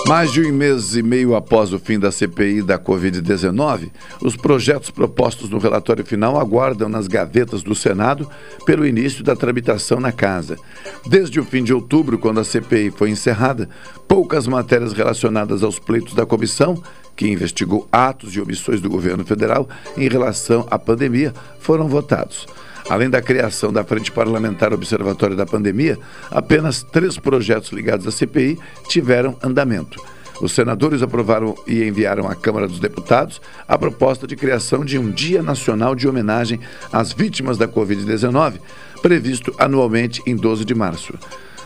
[0.07, 3.90] Mais de um mês e meio após o fim da CPI da Covid-19,
[4.20, 8.28] os projetos propostos no relatório final aguardam nas gavetas do Senado
[8.66, 10.59] pelo início da tramitação na Casa.
[11.07, 13.68] Desde o fim de outubro, quando a CPI foi encerrada,
[14.09, 16.82] poucas matérias relacionadas aos pleitos da comissão,
[17.16, 22.46] que investigou atos e omissões do governo federal em relação à pandemia, foram votados.
[22.93, 25.99] Além da criação da Frente Parlamentar Observatória da Pandemia,
[26.30, 29.99] apenas três projetos ligados à CPI tiveram andamento.
[30.43, 35.11] Os senadores aprovaram e enviaram à Câmara dos Deputados a proposta de criação de um
[35.11, 36.61] Dia Nacional de Homenagem
[36.93, 38.61] às Vítimas da Covid-19,
[39.01, 41.14] previsto anualmente em 12 de março.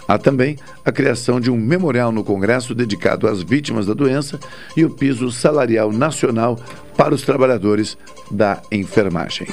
[0.06, 4.38] Há também a criação de um memorial no Congresso dedicado às vítimas da doença
[4.76, 6.56] e o piso salarial nacional
[6.96, 7.98] para os trabalhadores
[8.30, 9.48] da enfermagem.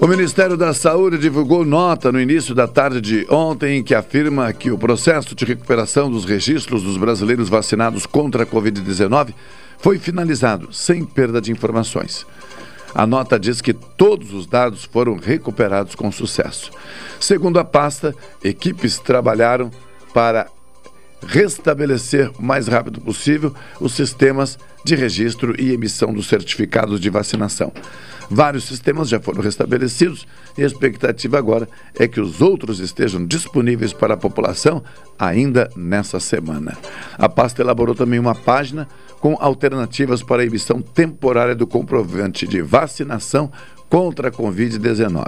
[0.00, 4.70] O Ministério da Saúde divulgou nota no início da tarde de ontem que afirma que
[4.70, 9.34] o processo de recuperação dos registros dos brasileiros vacinados contra a Covid-19
[9.78, 12.26] foi finalizado sem perda de informações.
[12.94, 16.70] A nota diz que todos os dados foram recuperados com sucesso.
[17.20, 19.70] Segundo a pasta, equipes trabalharam
[20.14, 20.46] para
[21.26, 27.70] restabelecer o mais rápido possível os sistemas de registro e emissão dos certificados de vacinação.
[28.30, 30.24] Vários sistemas já foram restabelecidos
[30.56, 31.68] e a expectativa agora
[31.98, 34.84] é que os outros estejam disponíveis para a população
[35.18, 36.78] ainda nessa semana.
[37.18, 38.86] A pasta elaborou também uma página
[39.18, 43.50] com alternativas para a emissão temporária do comprovante de vacinação
[43.90, 45.26] contra a Covid-19.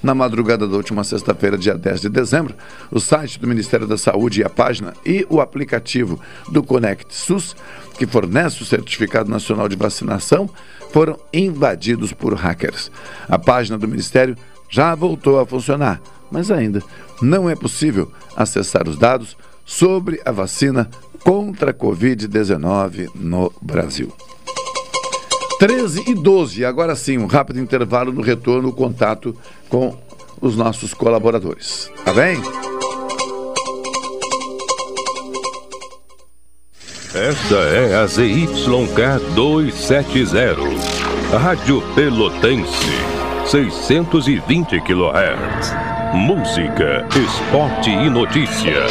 [0.00, 2.54] Na madrugada da última sexta-feira, dia 10 de dezembro,
[2.90, 7.56] o site do Ministério da Saúde e a página e o aplicativo do Conect SUS,
[7.98, 10.48] que fornece o Certificado Nacional de Vacinação,
[10.92, 12.90] foram invadidos por hackers.
[13.28, 14.36] A página do Ministério
[14.70, 16.00] já voltou a funcionar,
[16.30, 16.80] mas ainda
[17.20, 20.88] não é possível acessar os dados sobre a vacina
[21.24, 24.12] contra a Covid-19 no Brasil.
[25.66, 29.34] 13 e 12, agora sim, um rápido intervalo no retorno, contato
[29.66, 29.96] com
[30.38, 31.90] os nossos colaboradores.
[32.04, 32.38] Tá bem?
[37.14, 42.92] Esta é a ZYK 270, Rádio Pelotense,
[43.46, 45.72] 620 kHz.
[46.12, 48.82] Música, esporte e notícia.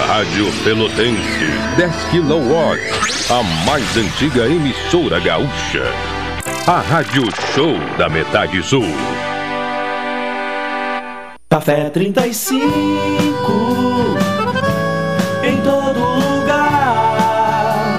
[0.00, 2.78] Rádio Pelotense, 10 kW,
[3.30, 5.84] a mais antiga emissora gaúcha.
[6.66, 7.24] A Rádio
[7.54, 8.86] Show da Metade Sul.
[11.50, 12.62] Café 35
[15.44, 17.98] em todo lugar.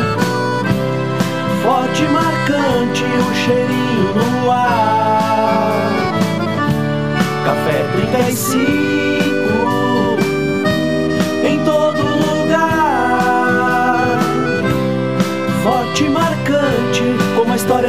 [1.62, 5.78] Forte marcante o cheirinho no ar.
[7.46, 7.86] Café
[8.18, 9.03] 35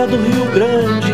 [0.06, 1.12] do Rio Grande.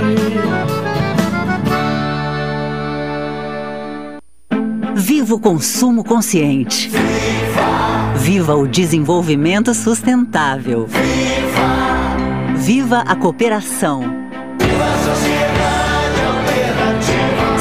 [4.95, 6.89] Viva o consumo consciente.
[6.89, 8.15] Viva!
[8.17, 10.87] Viva o desenvolvimento sustentável.
[10.87, 12.57] Viva!
[12.57, 14.20] Viva a cooperação.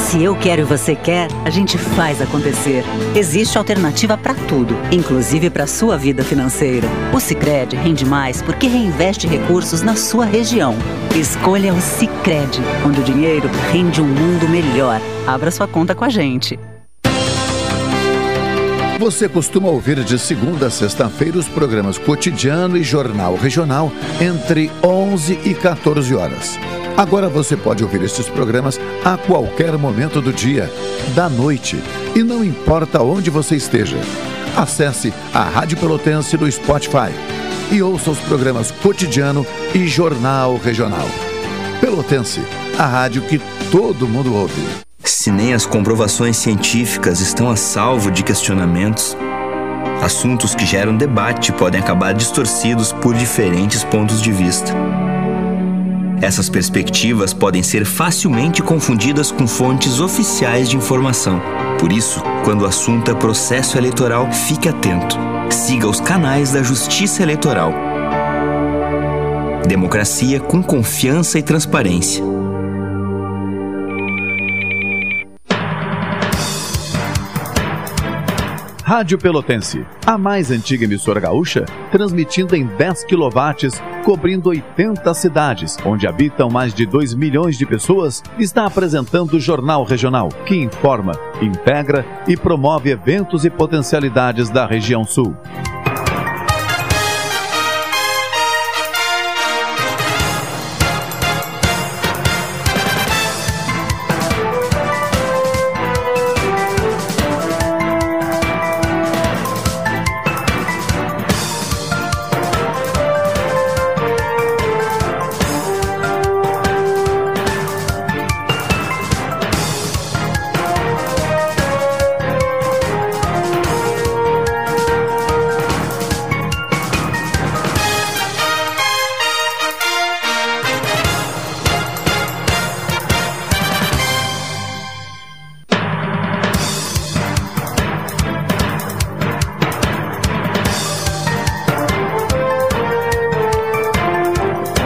[0.10, 2.84] Se eu quero e você quer, a gente faz acontecer.
[3.16, 6.88] Existe alternativa para tudo, inclusive para sua vida financeira.
[7.14, 10.74] O Sicredi rende mais porque reinveste recursos na sua região.
[11.16, 15.00] Escolha o Sicredi, onde o dinheiro rende um mundo melhor.
[15.28, 16.60] Abra sua conta com a gente.
[18.98, 25.40] Você costuma ouvir de segunda a sexta-feira os programas Cotidiano e Jornal Regional entre 11
[25.46, 26.58] e 14 horas.
[27.00, 30.70] Agora você pode ouvir estes programas a qualquer momento do dia,
[31.16, 31.82] da noite
[32.14, 33.96] e não importa onde você esteja.
[34.54, 37.14] Acesse a Rádio Pelotense no Spotify
[37.72, 41.08] e ouça os programas Cotidiano e Jornal Regional.
[41.80, 42.42] Pelotense,
[42.78, 43.40] a rádio que
[43.72, 44.62] todo mundo ouve.
[45.02, 49.16] Se nem as comprovações científicas estão a salvo de questionamentos,
[50.04, 54.76] assuntos que geram debate podem acabar distorcidos por diferentes pontos de vista.
[56.22, 61.42] Essas perspectivas podem ser facilmente confundidas com fontes oficiais de informação.
[61.80, 65.18] Por isso, quando o assunto é processo eleitoral, fique atento.
[65.50, 67.74] Siga os canais da Justiça Eleitoral.
[69.66, 72.24] Democracia com confiança e transparência.
[78.90, 86.08] Rádio Pelotense, a mais antiga emissora gaúcha, transmitindo em 10 kW, cobrindo 80 cidades, onde
[86.08, 92.04] habitam mais de 2 milhões de pessoas, está apresentando o Jornal Regional, que informa, integra
[92.28, 95.38] e promove eventos e potencialidades da região sul.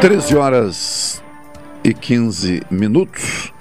[0.04, 1.24] Treze horas
[1.82, 3.54] e 15 minutos.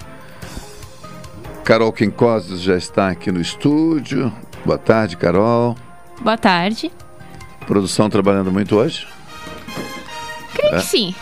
[1.63, 4.29] Carol Quincoses já está aqui no estúdio.
[4.65, 5.77] Boa tarde, Carol.
[6.19, 6.91] Boa tarde.
[7.65, 9.07] Produção trabalhando muito hoje?
[10.53, 10.79] Creio É?
[10.79, 11.15] que sim.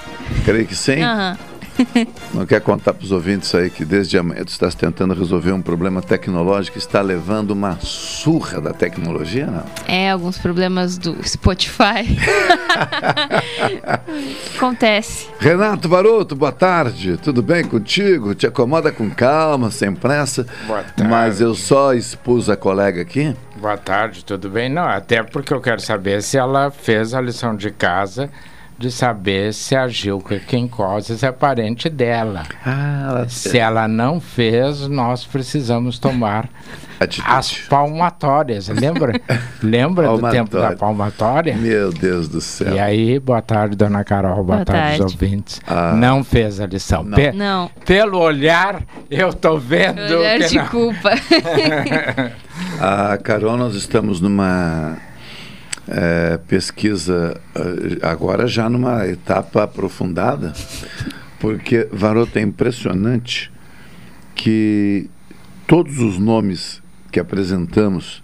[0.43, 0.99] Creio que sim.
[1.03, 1.37] Aham.
[2.33, 5.61] Não quer contar para os ouvintes aí que desde amanhã tu estás tentando resolver um
[5.61, 9.63] problema tecnológico e está levando uma surra da tecnologia, não?
[9.87, 12.17] É, alguns problemas do Spotify.
[14.55, 15.27] Acontece.
[15.39, 17.17] Renato Varoto, boa tarde.
[17.17, 18.35] Tudo bem contigo?
[18.35, 20.45] Te acomoda com calma, sem pressa.
[20.65, 21.03] Boa tarde.
[21.03, 23.35] Mas eu só expus a colega aqui.
[23.57, 24.69] Boa tarde, tudo bem?
[24.69, 28.29] Não, até porque eu quero saber se ela fez a lição de casa
[28.81, 32.43] de saber se a Gilca Quincoses é parente dela.
[32.65, 36.49] Ah, Se ela não fez, nós precisamos tomar
[37.25, 38.67] as palmatórias.
[38.69, 39.19] Lembra?
[39.61, 41.55] Lembra do tempo da palmatória?
[41.55, 42.73] Meu Deus do céu.
[42.75, 45.01] E aí, boa tarde, dona Carol, boa, Boa tarde, tarde.
[45.13, 45.61] ouvintes.
[45.67, 45.93] Ah.
[45.95, 47.03] Não fez a lição.
[47.03, 47.15] Não.
[47.15, 47.69] Pe- Não.
[47.85, 50.67] Pelo olhar, eu tô vendo Olhar que de não.
[50.67, 51.11] culpa.
[52.79, 54.97] A Carol, nós estamos numa
[55.87, 60.53] eh, pesquisa, eh, agora já numa etapa aprofundada,
[61.39, 63.51] porque, Varoto, é impressionante
[64.35, 65.09] que
[65.67, 68.23] todos os nomes que apresentamos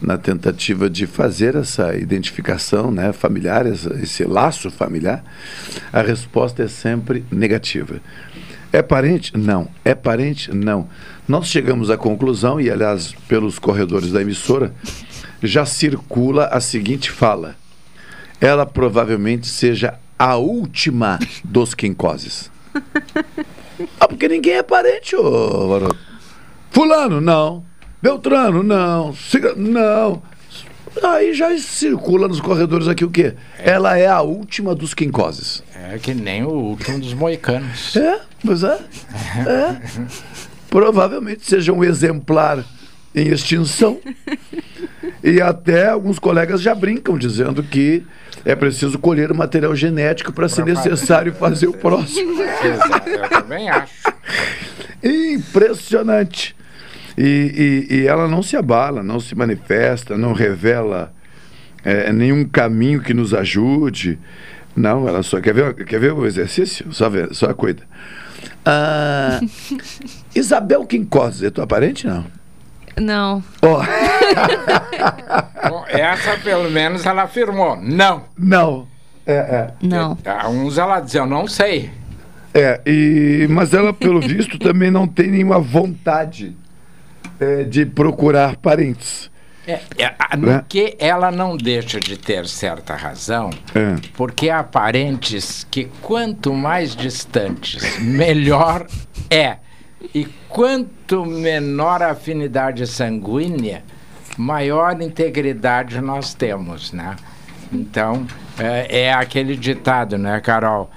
[0.00, 5.24] na tentativa de fazer essa identificação né, familiar, esse laço familiar,
[5.92, 8.00] a resposta é sempre negativa.
[8.72, 9.36] É parente?
[9.36, 9.68] Não.
[9.84, 10.54] É parente?
[10.54, 10.88] Não.
[11.26, 14.72] Nós chegamos à conclusão, e aliás, pelos corredores da emissora,
[15.42, 17.56] já circula a seguinte fala.
[18.40, 22.50] Ela provavelmente seja a última dos quincoses.
[24.00, 25.96] Ah, porque ninguém é parente, ô Varoto.
[26.72, 27.64] Fulano, não.
[28.02, 29.14] Beltrano, não.
[29.14, 30.20] Ciga- não.
[31.00, 33.34] Aí já circula nos corredores aqui o quê?
[33.56, 35.62] Ela é a última dos quincoses.
[35.72, 37.94] É que nem o último dos moicanos.
[37.96, 38.80] É, pois é.
[39.46, 39.80] É.
[40.68, 42.64] Provavelmente seja um exemplar
[43.14, 44.00] em extinção.
[45.30, 48.04] E até alguns colegas já brincam dizendo que
[48.44, 52.40] é preciso colher o material genético para, se necessário, fazer o próximo.
[52.42, 53.92] Exato, eu também acho.
[55.02, 56.56] Impressionante.
[57.16, 61.12] E, e- e ela não se abala, não se manifesta, não revela
[61.84, 64.18] é, nenhum caminho que nos ajude.
[64.76, 66.92] Não, ela só quer ver, quer ver o exercício?
[66.92, 67.82] Só, ver, só cuida.
[68.64, 69.40] Ah,
[70.34, 72.06] Isabel Quincoses, é tua parente?
[72.06, 72.24] Não.
[73.00, 73.42] Não.
[73.62, 73.82] Ó,
[75.68, 77.76] Bom, essa pelo menos ela afirmou.
[77.76, 78.24] Não.
[78.36, 78.86] não.
[79.26, 79.70] É, é.
[79.82, 80.16] Não.
[80.24, 81.90] A uns ela diz, eu não sei.
[82.54, 86.56] É, e, mas ela, pelo visto, também não tem nenhuma vontade
[87.38, 89.30] é, de procurar parentes.
[89.66, 90.64] É, é, a- no Né?
[90.66, 93.96] que ela não deixa de ter certa razão, É.
[94.16, 98.86] porque há parentes que quanto mais distantes, melhor
[99.28, 99.58] é.
[100.14, 103.82] E quanto menor a afinidade sanguínea,
[104.36, 107.16] maior integridade nós temos, né?
[107.72, 108.26] Então,
[108.58, 110.90] é, é aquele ditado, né, Carol?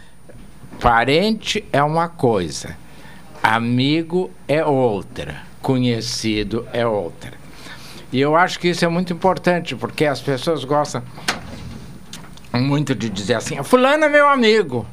[0.80, 2.76] Parente é uma coisa,
[3.44, 7.34] amigo é outra, conhecido é outra.
[8.12, 11.04] E eu acho que isso é muito importante, porque as pessoas gostam
[12.54, 14.86] muito de dizer assim: Fulano é meu amigo.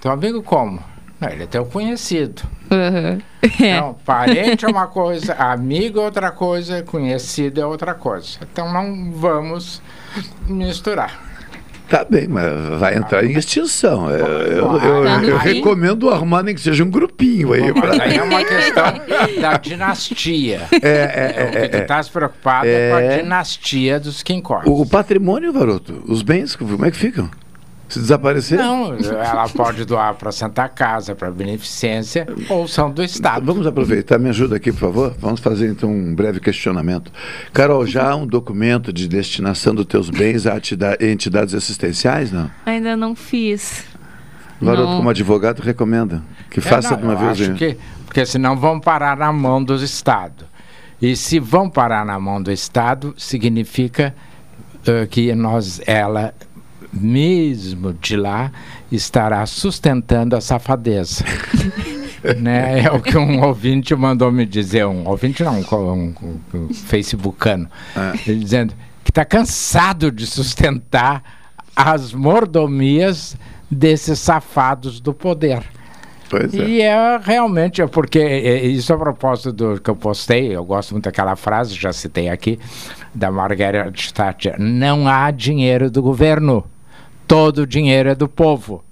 [0.00, 0.82] Teu amigo como?
[1.22, 2.42] Não, ele é teu conhecido.
[3.42, 8.38] Então, parente é uma coisa, amigo é outra coisa, conhecido é outra coisa.
[8.42, 9.80] Então não vamos
[10.48, 11.30] misturar.
[11.88, 12.50] Tá bem, mas
[12.80, 14.08] vai entrar em extinção.
[14.10, 15.28] Eu, eu- eu- Vai.
[15.30, 17.70] eu Aí- recomendo arrumar nem que seja um grupinho aí.
[17.70, 18.84] Mas pra- aí é uma questão
[19.42, 20.62] da dinastia.
[20.80, 22.88] É, é, o que tu é, estás preocupado é.
[22.90, 23.22] com a É.
[23.22, 24.64] dinastia dos Quincós.
[24.66, 27.28] O, o patrimônio, Varoto, os bens, como é que ficam?
[27.92, 28.56] Se desaparecer?
[28.58, 33.44] Não, ela pode doar para Santa Casa, para beneficência, ou são do Estado.
[33.44, 35.14] Vamos aproveitar, me ajuda aqui, por favor.
[35.18, 37.12] Vamos fazer então um breve questionamento.
[37.52, 40.56] Carol, já há um documento de destinação dos teus bens a
[41.02, 42.50] entidades assistenciais, não?
[42.64, 43.84] Ainda não fiz.
[44.58, 44.96] Varoto, Não.
[44.96, 47.40] como advogado, recomenda que É, faça não, de uma vez.
[47.42, 47.76] acho que,
[48.06, 50.46] porque senão vão parar na mão do Estado.
[51.00, 54.14] E se vão parar na mão do Estado, significa
[54.86, 56.32] eh, que nós, ela
[56.92, 58.52] mesmo de lá,
[58.90, 61.24] estará sustentando a safadeza.
[62.38, 62.82] né?
[62.84, 67.68] É o que um ouvinte mandou me dizer, um ouvinte não, um, um, um- facebookano,
[68.26, 71.22] ele dizendo que está cansado de sustentar
[71.74, 73.36] as mordomias
[73.70, 75.62] desses safados do poder.
[76.28, 76.66] Pois é.
[76.66, 80.92] E é realmente, é porque é, isso a propósito do que eu postei, eu gosto
[80.92, 82.58] muito daquela frase, já citei aqui,
[83.14, 86.64] da Margaret Thatcher: não há dinheiro do governo,
[87.32, 88.84] todo o dinheiro é do povo.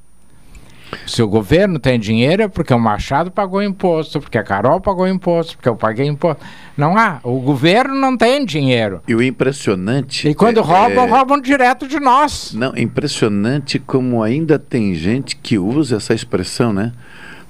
[1.06, 5.06] Se o governo tem dinheiro é porque o Machado pagou imposto, porque a Carol pagou
[5.06, 6.42] imposto, porque eu paguei imposto.
[6.74, 7.20] Não há.
[7.22, 9.02] O governo não tem dinheiro.
[9.06, 10.26] E o impressionante.
[10.26, 12.54] E quando é- roubam, é- roubam direto de nós.
[12.54, 16.92] Não, é impressionante como ainda tem gente que usa essa expressão, né?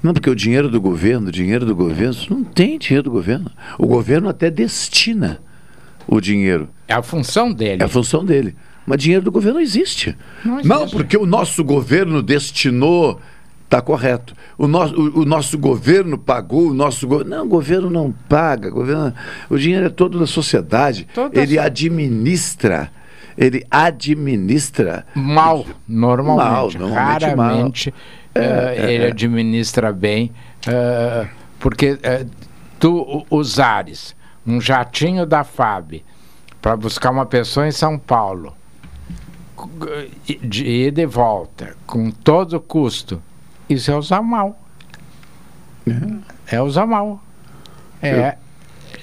[0.03, 3.49] Não, porque o dinheiro do governo, o dinheiro do governo, não tem dinheiro do governo.
[3.79, 5.39] O governo até destina
[6.05, 6.69] o dinheiro.
[6.89, 7.81] É a função dele.
[7.81, 8.57] É a função dele.
[8.91, 10.17] Mas dinheiro do governo não existe.
[10.45, 13.21] Não Não, porque o nosso governo destinou.
[13.65, 14.35] Está correto.
[14.59, 17.23] O, nosso o, o nosso governo pagou, o nosso go...
[17.23, 18.69] Não, o governo não paga.
[18.69, 19.15] O, governo...
[19.49, 21.07] o dinheiro é todo da sociedade.
[21.15, 22.91] Toda ele administra.
[23.39, 25.07] Ele administra.
[25.15, 26.51] Mal, normalmente.
[26.51, 28.45] Mal, normalmente Raramente mal.
[28.45, 29.07] É, é, ele é.
[29.07, 30.33] administra bem,
[30.67, 31.29] eh,
[31.61, 32.27] porque eh,
[32.81, 36.03] tu usares um jatinho da FAB
[36.61, 38.55] para buscar uma pessoa em São Paulo,
[40.43, 43.23] de ida e volta, com todo o custo,
[43.69, 44.59] isso é usar mal.
[46.47, 47.21] É usar mal.
[48.03, 48.37] É,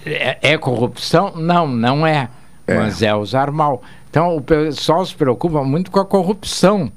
[0.06, 1.34] é, é corrupção?
[1.36, 2.30] Não, não é.
[2.68, 3.82] Mas é usar mal.
[4.10, 6.92] Então o pessoal se preocupa muito com a corrupção.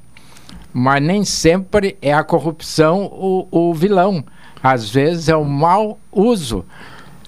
[0.73, 4.25] Mas nem sempre é a corrupção o, o vilão.
[4.63, 6.65] Às vezes é o mau uso.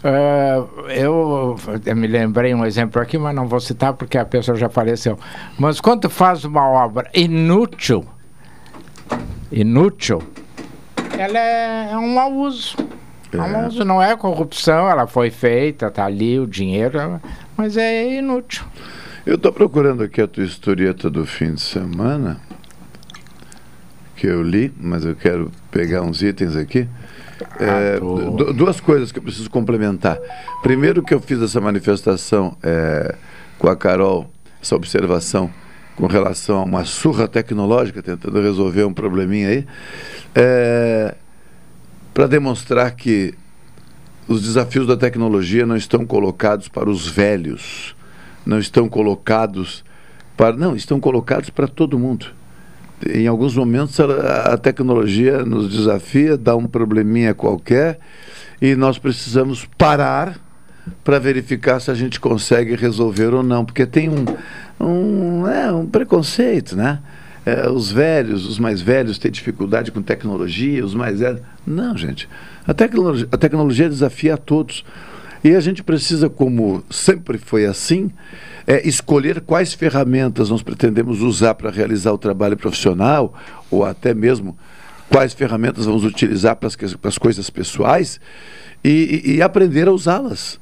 [0.04, 0.60] É,
[1.00, 4.68] eu, eu me lembrei um exemplo aqui, mas não vou citar porque a pessoa já
[4.68, 5.18] faleceu.
[5.58, 8.04] Mas quando faz uma obra inútil,
[9.50, 10.22] inútil,
[11.16, 12.76] ela é, é um mau uso.
[13.32, 13.40] É.
[13.40, 17.20] um mau uso, não é corrupção, ela foi feita, está ali o dinheiro,
[17.56, 18.64] mas é inútil.
[19.24, 22.40] Eu estou procurando aqui a tua historieta do fim de semana,
[24.16, 26.88] que eu li, mas eu quero pegar uns itens aqui.
[27.58, 30.18] É, du- duas coisas que eu preciso complementar.
[30.62, 33.14] Primeiro que eu fiz essa manifestação é,
[33.58, 34.30] com a Carol,
[34.62, 35.50] essa observação
[35.96, 39.66] com relação a uma surra tecnológica, tentando resolver um probleminha aí,
[42.14, 43.34] para demonstrar que
[44.28, 47.94] os desafios da tecnologia não estão colocados para os velhos,
[48.46, 49.84] não estão colocados
[50.36, 50.56] para.
[50.56, 52.26] Não, estão colocados para todo mundo.
[53.10, 57.98] Em alguns momentos a, tecnologia nos desafia, dá um probleminha qualquer
[58.60, 60.38] e nós precisamos parar
[61.04, 64.24] para verificar se a gente consegue resolver ou não, porque tem um,
[64.80, 67.00] um, é, um preconceito, né?
[67.44, 71.40] É, os velhos, os mais velhos têm dificuldade com tecnologia, os mais velhos.
[71.66, 72.28] Não, gente.
[72.66, 74.84] A tecnologia, a tecnologia desafia a todos.
[75.44, 78.10] E a gente precisa, como sempre foi assim,
[78.66, 83.34] é, escolher quais ferramentas nós pretendemos usar para realizar o trabalho profissional,
[83.70, 84.56] ou até mesmo
[85.10, 88.20] quais ferramentas vamos utilizar para as, as coisas pessoais,
[88.84, 90.60] e, e- e aprender a usá-las.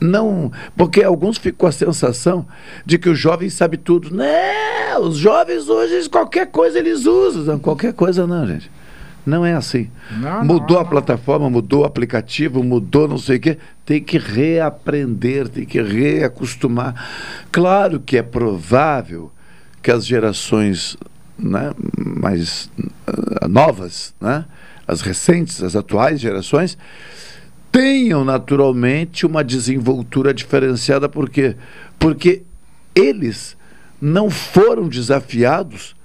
[0.00, 0.50] não.
[0.76, 2.46] Porque alguns ficam com a sensação
[2.84, 4.10] de que o jovem sabe tudo.
[4.14, 7.58] Não, os jovens hoje, qualquer coisa eles usam.
[7.60, 8.70] Qualquer coisa não, gente.
[9.24, 9.90] Não é assim.
[10.10, 13.58] Não, mudou não, a plataforma, mudou o aplicativo, mudou não sei o quê.
[13.84, 16.94] Tem que reaprender, tem que reacostumar.
[17.50, 19.32] Claro que é provável
[19.82, 20.96] que as gerações
[21.38, 24.44] né, mais uh, novas, né,
[24.86, 26.76] as recentes, as atuais gerações,
[27.72, 31.08] tenham naturalmente uma desenvoltura diferenciada.
[31.08, 31.56] Por quê?
[31.98, 32.42] Porque
[32.94, 33.56] eles
[34.00, 35.96] não foram desafiados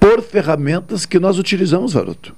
[0.00, 2.34] por ferramentas que nós utilizamos, garoto.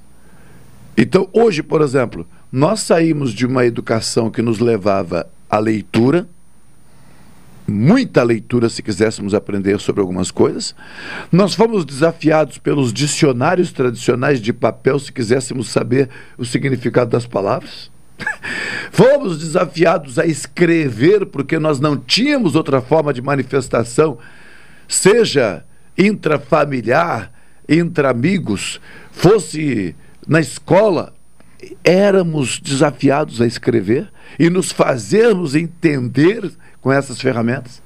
[0.96, 6.28] Então, hoje, por exemplo, nós saímos de uma educação que nos levava à leitura,
[7.66, 10.74] muita leitura se quiséssemos aprender sobre algumas coisas.
[11.30, 17.90] Nós fomos desafiados pelos dicionários tradicionais de papel se quiséssemos saber o significado das palavras.
[18.92, 24.18] Fomos desafiados a escrever porque nós não tínhamos outra forma de manifestação,
[24.86, 25.64] seja
[25.96, 27.32] intrafamiliar,
[27.68, 29.94] entre amigos, fosse
[30.26, 31.12] na escola,
[31.84, 36.50] éramos desafiados a escrever e nos fazermos entender
[36.80, 37.82] com essas ferramentas.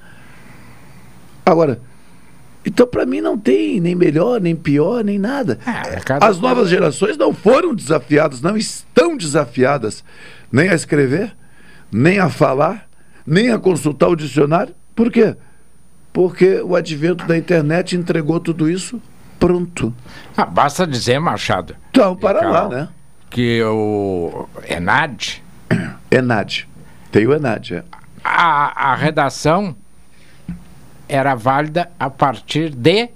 [1.45, 1.81] Agora,
[2.65, 5.59] então para mim não tem nem melhor, nem pior, nem nada.
[6.21, 10.03] As novas gerações não foram desafiadas, não estão desafiadas
[10.51, 11.37] nem a escrever,
[11.93, 12.89] nem a falar,
[13.27, 14.75] nem a consultar o dicionário.
[14.95, 15.37] Por quê?
[16.13, 19.01] Porque o advento da internet entregou tudo isso
[19.39, 19.95] pronto.
[20.37, 21.77] Ah, basta dizer, Machado.
[21.91, 22.89] Então, para lá, né?
[23.31, 25.43] Que o Enad.
[26.11, 26.65] Enad.
[27.11, 27.85] Tem o Enad, é.
[28.23, 29.77] A, a redação
[31.09, 33.09] era válida a partir de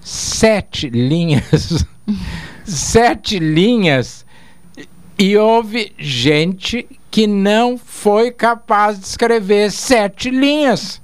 [0.00, 1.86] sete linhas.
[2.64, 4.26] sete linhas.
[5.18, 11.00] E houve gente que não foi capaz de escrever sete linhas.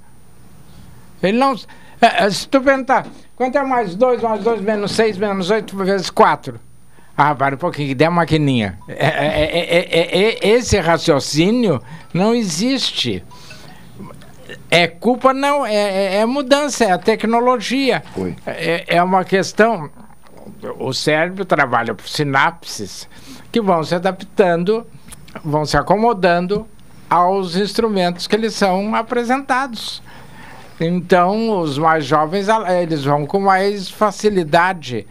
[1.21, 1.55] Ele não.
[1.57, 3.05] Se tu perguntar,
[3.37, 6.59] quanto é mais 2 mais 2 menos 6 menos 8 vezes 4?
[7.17, 8.77] Ah, para um pouquinho, que der maquininha.
[8.87, 11.81] É, é, é, esse raciocínio
[12.13, 13.23] não existe.
[14.69, 18.03] É culpa, não, é, mudança, é a tecnologia.
[18.45, 19.89] É, uma questão.
[20.77, 23.09] O cérebro trabalha por sinapses
[23.51, 24.85] que vão se adaptando,
[25.43, 26.67] vão se acomodando
[27.09, 30.03] aos instrumentos que eles são apresentados.
[30.79, 32.47] Então, os mais jovens,
[32.81, 35.07] eles vão com mais facilidade.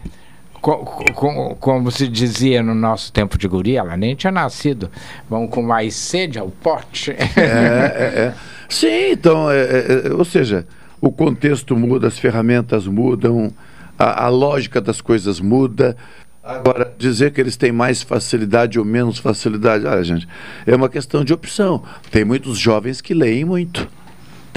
[0.61, 4.89] Com, com, como se dizia no nosso tempo de guria, ela nem tinha nascido.
[5.29, 7.11] Vão com mais sede ao pote.
[7.11, 8.33] É, é, é.
[8.67, 10.65] Sim, então, é, é, é, ou seja,
[10.99, 13.51] o contexto muda, as ferramentas mudam,
[13.97, 15.95] a, a lógica das coisas muda.
[16.43, 20.27] Agora, dizer que eles têm mais facilidade ou menos facilidade, olha, gente,
[20.65, 21.83] é uma questão de opção.
[22.09, 23.87] Tem muitos jovens que leem muito.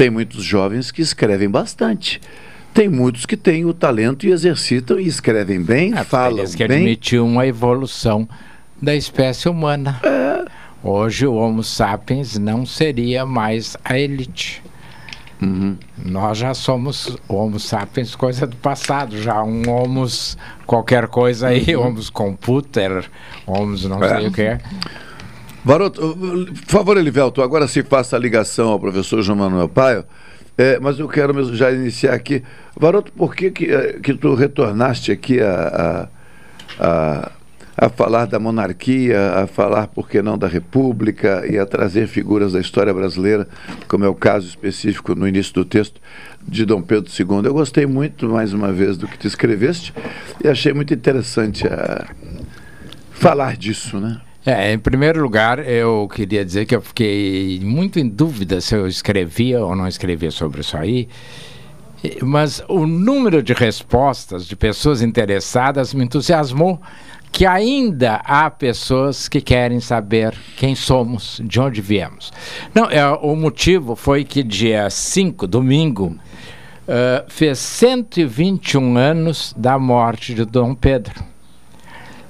[0.00, 2.22] Tem muitos jovens que escrevem bastante.
[2.72, 6.78] Tem muitos que têm o talento e exercitam e escrevem bem, é, falam que bem.
[6.78, 8.26] admitiu uma evolução
[8.80, 10.00] da espécie humana.
[10.02, 10.46] É.
[10.82, 14.62] Hoje o Homo sapiens não seria mais a elite.
[15.38, 15.76] Uhum.
[16.02, 20.06] Nós já somos Homo sapiens, coisa do passado, já um Homo
[20.64, 21.88] qualquer coisa aí, uhum.
[21.88, 23.04] Homo computer,
[23.46, 24.08] Homo não é.
[24.08, 24.60] sei o que é.
[25.64, 30.04] Varoto, por favor, Elivelto, agora se faça a ligação ao professor João Manuel Paio,
[30.56, 32.42] é, mas eu quero mesmo já iniciar aqui.
[32.78, 36.08] Varoto, por que, que, eh, que tu retornaste aqui a,
[36.78, 37.32] a, a,
[37.76, 42.52] a falar da monarquia, a falar, por que não, da república e a trazer figuras
[42.52, 43.46] da história brasileira,
[43.86, 46.00] como é o caso específico no início do texto
[46.46, 47.44] de Dom Pedro II?
[47.44, 49.92] Eu gostei muito, mais uma vez, do que tu escreveste
[50.42, 52.06] e achei muito interessante a,
[53.12, 54.20] falar disso, né?
[54.44, 58.86] É, em primeiro lugar, eu queria dizer que eu fiquei muito em dúvida se eu
[58.86, 61.08] escrevia ou não escrevia sobre isso aí.
[62.22, 66.80] Mas o número de respostas de pessoas interessadas me entusiasmou
[67.30, 72.32] que ainda há pessoas que querem saber quem somos, de onde viemos.
[72.74, 76.16] Não, é, o motivo foi que dia 5, domingo,
[76.88, 81.29] uh, fez 121 anos da morte de Dom Pedro.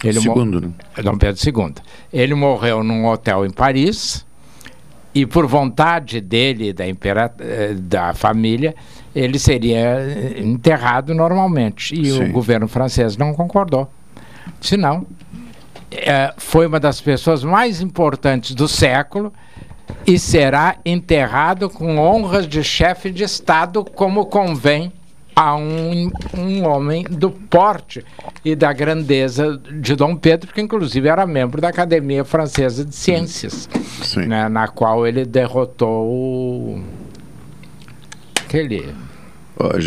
[0.03, 0.71] Ele segundo, né?
[1.03, 1.75] Dom Pedro II.
[2.13, 4.25] Ele morreu num hotel em Paris
[5.15, 8.75] e por vontade dele, da, impera eh, da família,
[9.15, 11.95] ele seria eh, enterrado normalmente.
[11.95, 12.25] E Sim.
[12.25, 13.91] o governo francês não concordou.
[14.61, 15.07] Se não,
[15.91, 19.33] é, foi uma das pessoas mais importantes do século
[20.07, 24.93] e será enterrado com honras de chefe de Estado, como convém
[25.43, 28.05] a um, um homem do porte
[28.45, 33.67] e da grandeza de Dom Pedro, que inclusive era membro da Academia Francesa de Ciências,
[34.27, 36.83] né, na qual ele derrotou o-
[38.45, 38.93] aquele.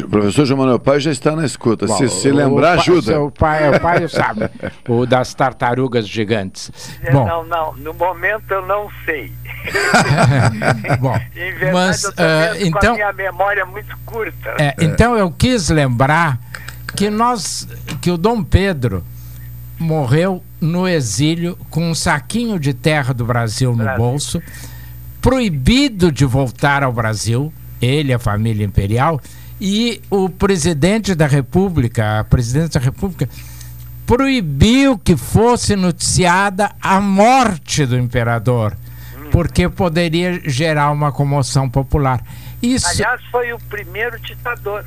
[0.06, 1.88] O professor João Manuel Pai já está na escuta.
[1.88, 3.22] se Bom, se o lembrar, pai- ajuda.
[3.22, 4.50] O pai, o pai sabe,
[4.88, 6.72] o das tartarugas gigantes.
[7.02, 9.32] É, Bom, Não, não, no momento eu não sei.
[11.00, 14.56] Bom, em verdade, mas, eu tô mesmo com então- a minha memória muito curta.
[14.60, 16.40] É, então eu quis lembrar
[16.96, 17.68] que nós,
[18.02, 19.04] que o Dom Pedro
[19.80, 24.42] morreu no exílio com um saquinho de terra do Brasil no bolso,
[25.22, 27.52] proibido de voltar ao Brasil,
[27.82, 29.20] ele e a família imperial,
[29.60, 33.28] e o presidente da República, a presidente da República,
[34.06, 38.76] proibiu que fosse noticiada a morte do imperador,
[39.32, 42.22] porque poderia gerar uma comoção popular.
[42.62, 44.86] Isso Aliás, foi o primeiro ditador.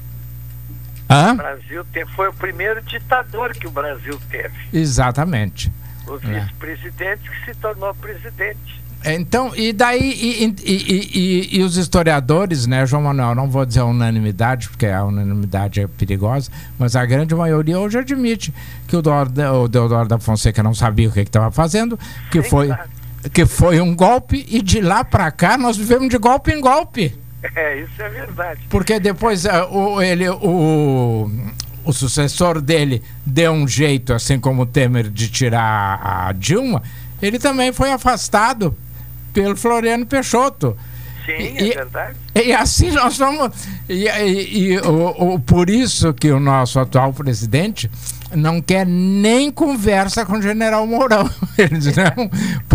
[1.09, 1.33] Hã?
[1.33, 4.55] O Brasil te- foi o primeiro ditador que o Brasil teve.
[4.73, 5.73] Exatamente.
[6.07, 6.41] O É.
[6.41, 8.83] vice-presidente que se tornou presidente.
[9.07, 13.65] É, Então, e daí, e, e- e- e- os historiadores, né, João Manuel, não vou
[13.65, 18.53] dizer a unanimidade, porque a unanimidade é perigosa, mas a grande maioria hoje admite
[18.89, 19.29] que o, Dor,
[19.63, 21.97] o Deodoro da Fonseca não sabia o que estava fazendo,
[22.33, 22.69] que foi,
[23.33, 27.15] que foi um golpe, e de lá para cá nós vivemos de golpe em golpe.
[27.55, 28.61] É, isso é verdade.
[28.69, 31.31] Porque depois ah, o, ele, o,
[31.85, 36.83] o sucessor dele deu um jeito, assim como o Temer, de tirar a Dilma,
[37.23, 38.77] ele também foi afastado
[39.37, 40.75] pelo Floriano Peixoto.
[41.27, 42.17] Sim, E- é verdade.
[42.35, 43.51] E assim nós vamos.
[43.89, 47.91] E, e- e o, o- por isso que o nosso atual presidente
[48.35, 51.29] não quer nem conversa com o general Mourão.
[51.59, 52.31] Ele diz, não,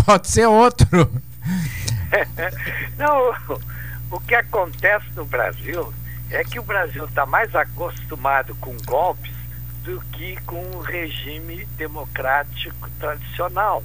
[0.05, 0.87] pode ser outro.
[2.97, 3.33] Não,
[4.11, 5.91] o que acontece no Brasil
[6.29, 9.31] é que o Brasil está mais acostumado com golpes
[9.83, 13.81] do que com o regime democrático tradicional,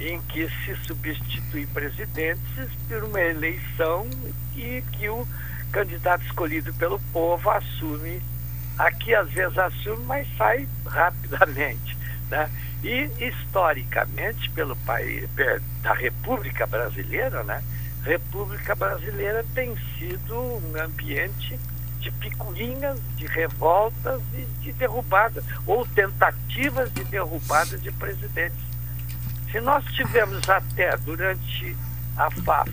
[0.00, 4.08] em que se substitui presidentes por uma eleição
[4.56, 5.26] e que o
[5.72, 8.22] candidato escolhido pelo povo assume.
[8.78, 11.96] Aqui às vezes assume, mas sai rapidamente.
[12.28, 12.46] Né?
[12.84, 15.26] E historicamente, pelo país
[15.82, 17.64] da República Brasileira, né?
[18.04, 21.58] República Brasileira tem sido um ambiente
[22.00, 28.58] de picuinhas, de revoltas e de derrubadas, ou tentativas de derrubada de presidentes.
[29.50, 31.76] Se nós tivemos até durante
[32.16, 32.64] a fa-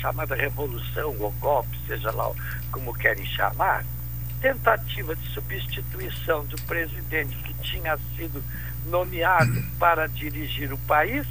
[0.00, 2.30] chamada revolução ou golpe, seja lá
[2.70, 3.84] como querem chamar,
[4.40, 8.42] tentativa de substituição do presidente que tinha sido
[8.86, 11.26] nomeado para dirigir o país,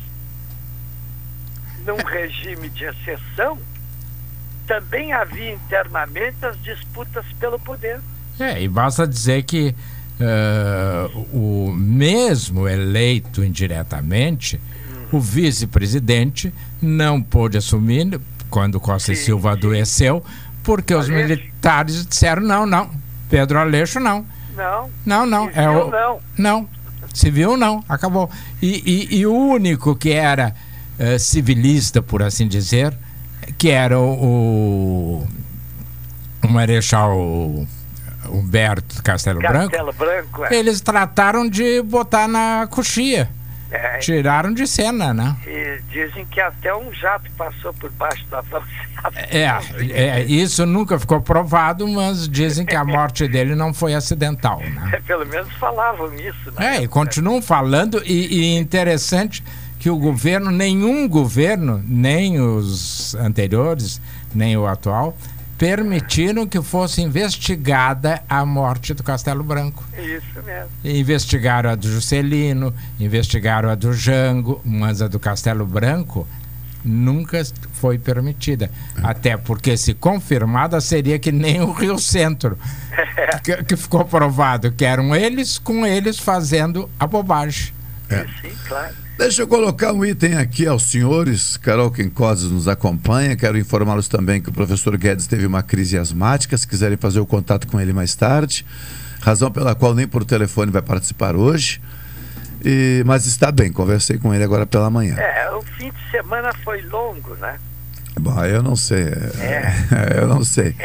[1.86, 3.58] num regime de exceção,
[4.68, 8.00] também havia internamente as disputas pelo poder.
[8.40, 9.76] É, e basta dizer que
[10.20, 14.60] eh, o mesmo eleito indiretamente,
[15.12, 20.24] o vice-presidente não pôde assumir quando Costa e Silva adoeceu,
[20.64, 22.90] porque os militares disseram: não, não,
[23.30, 24.26] Pedro Aleixo não.
[24.56, 24.90] Não.
[25.06, 25.50] Não, não.
[25.50, 26.20] é Civil, o, não.
[26.38, 26.70] Não.
[27.14, 28.30] Civil não, acabou.
[28.62, 30.54] E, e- e o único que era
[31.00, 32.94] eh, civilista, por assim dizer,
[33.58, 35.26] que era o,
[36.44, 37.18] o Marechal
[38.30, 40.56] Humberto Castelo, Branco, Castelo Branco, é.
[40.56, 43.30] eles trataram de botar na coxia.
[43.72, 44.00] É.
[44.00, 45.36] Tiraram de cena, né?
[45.48, 49.20] E dizem que até um jato passou por baixo da avançada.
[49.30, 49.48] É,
[49.92, 55.02] é, isso nunca ficou provado, mas dizem que a morte dele não foi acidental, né?
[55.08, 56.78] Pelo menos falavam isso, né?
[56.78, 59.42] É, e continuam falando, e, e interessante
[59.80, 64.02] que o governo, nenhum governo, nem os anteriores,
[64.36, 65.18] nem o atual,
[65.62, 69.84] permitiram que fosse investigada a morte do Castelo Branco.
[69.96, 70.72] Isso mesmo.
[70.84, 76.28] Investigaram a do Juscelino, investigaram a do Jango, mas a do Castelo Branco
[76.84, 77.40] nunca
[77.74, 78.72] foi permitida.
[79.04, 82.58] Até porque, se confirmada, seria que nem o Rio Centro,
[83.46, 87.72] que, que ficou provado que eram eles com eles fazendo a bobagem.
[88.42, 88.96] Sim, claro.
[89.22, 91.56] Deixa eu colocar um item aqui aos senhores.
[91.56, 93.36] Carol Quincoses nos acompanha.
[93.36, 96.58] Quero informá-los também que o professor Guedes teve uma crise asmática.
[96.58, 98.66] Se quiserem fazer o contato com ele mais tarde.
[99.22, 101.80] Razão pela qual nem por telefone vai participar hoje.
[102.66, 105.16] E- mas está bem, conversei com ele agora pela manhã.
[105.20, 107.60] É, o fim de semana foi longo, né?
[108.20, 109.04] Bom, eu não sei.
[109.04, 110.76] é, eu não sei.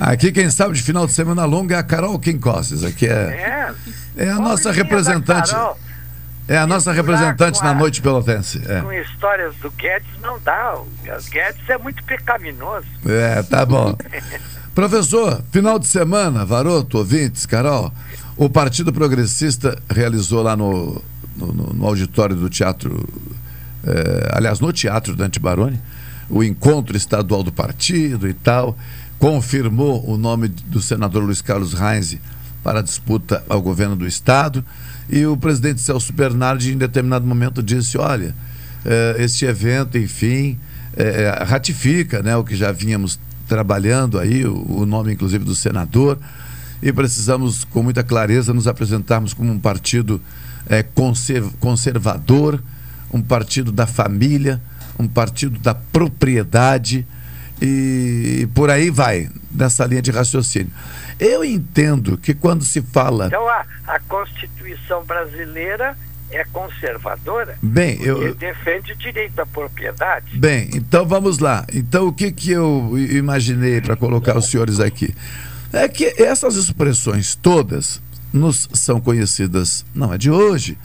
[0.00, 2.82] Aqui quem sabe de final de semana longa é a Carol Quincoses.
[2.82, 3.72] Aqui é,
[4.16, 4.24] É.
[4.24, 5.50] é a nossa Pobrezinha da representante.
[5.50, 5.78] Carol,
[6.48, 8.60] É a nossa representante com na a- noite pelotense.
[8.66, 8.80] É.
[8.80, 10.74] Com histórias do Guedes não dá.
[10.76, 10.86] O
[11.30, 12.86] Guedes é muito pecaminoso.
[13.06, 13.94] É, tá bom.
[14.74, 17.92] Professor, final de semana, Varoto, ouvintes, Carol,
[18.36, 21.02] o Partido Progressista realizou lá no,
[21.36, 23.04] no, no auditório do Teatro,
[23.84, 25.80] eh, aliás, no Teatro Dante Baroni,
[26.30, 28.78] o encontro estadual do partido e tal,
[29.18, 32.16] confirmou o nome do senador Luiz Carlos Reis
[32.62, 34.64] para a disputa ao governo do Estado.
[35.08, 38.34] E o presidente Celso Bernardi, em determinado momento, disse: olha,
[38.84, 40.58] eh, este evento, enfim,
[40.96, 46.18] eh, ratifica né, o que já vínhamos trabalhando aí, o, o nome, inclusive, do senador,
[46.82, 50.20] e precisamos, com muita clareza, nos apresentarmos como um partido
[50.68, 52.62] eh, conserv conservador,
[53.12, 54.60] um partido da família,
[54.98, 57.06] um partido da propriedade
[57.60, 60.72] e por aí vai, nessa linha de raciocínio.
[61.18, 63.26] Eu entendo que quando se fala.
[63.26, 65.96] Então a, a Constituição brasileira
[66.30, 67.56] é conservadora.
[67.62, 68.34] Bem, eu.
[68.34, 70.38] defende o direito à propriedade.
[70.38, 71.64] Bem, então vamos lá.
[71.72, 75.14] Então o que, que eu imaginei para colocar os senhores aqui?
[75.72, 78.00] É que essas expressões todas
[78.32, 80.76] nos são conhecidas, não é de hoje.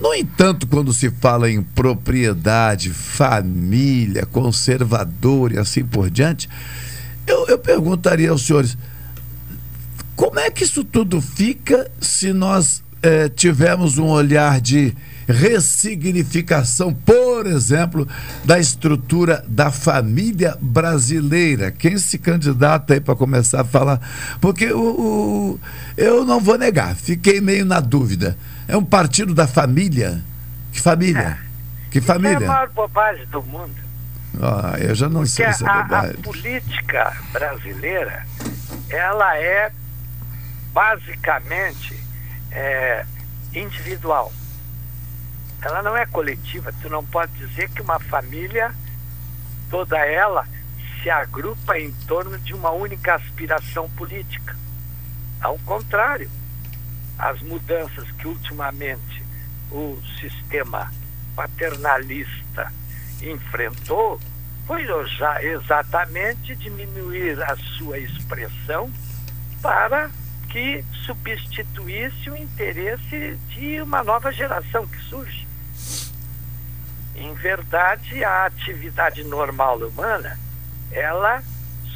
[0.00, 6.48] No entanto, quando se fala em propriedade, família, conservador e assim por diante,
[7.26, 8.78] eu, eu perguntaria aos senhores:
[10.16, 14.94] como é que isso tudo fica se nós eh, tivermos um olhar de
[15.28, 18.08] ressignificação, por exemplo,
[18.44, 21.70] da estrutura da família brasileira?
[21.70, 24.00] Quem se candidata aí para começar a falar?
[24.40, 25.60] Porque o, o,
[25.96, 28.36] eu não vou negar, fiquei meio na dúvida.
[28.70, 30.22] É um partido da família?
[30.70, 31.36] Que família?
[31.90, 32.36] Que família?
[32.36, 33.74] Isso é a maior bobagem do mundo.
[34.40, 36.16] Ah, eu já não Porque sei se é a, bobagem.
[36.16, 38.24] a política brasileira,
[38.88, 39.72] ela é
[40.72, 42.00] basicamente
[42.52, 43.04] é,
[43.52, 44.32] individual.
[45.62, 46.72] Ela não é coletiva.
[46.80, 48.72] Tu não pode dizer que uma família,
[49.68, 50.46] toda ela,
[51.02, 54.56] se agrupa em torno de uma única aspiração política.
[55.40, 56.30] Ao contrário,
[57.20, 59.22] as mudanças que ultimamente
[59.70, 60.90] o sistema
[61.36, 62.72] paternalista
[63.22, 64.20] enfrentou
[64.66, 68.90] foi já exatamente diminuir a sua expressão
[69.60, 70.10] para
[70.48, 75.46] que substituísse o interesse de uma nova geração que surge.
[77.14, 80.38] Em verdade, a atividade normal humana,
[80.90, 81.42] ela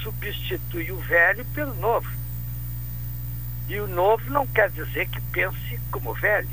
[0.02, 2.08] substitui o velho pelo novo.
[3.68, 6.48] E o novo não quer dizer que pense como velho.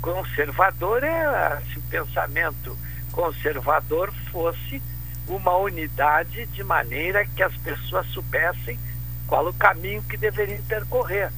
[0.00, 2.76] Conservador é se o pensamento
[3.12, 4.82] conservador fosse
[5.28, 8.78] uma unidade de maneira que as pessoas soubessem
[9.26, 11.30] qual o caminho que deveriam percorrer.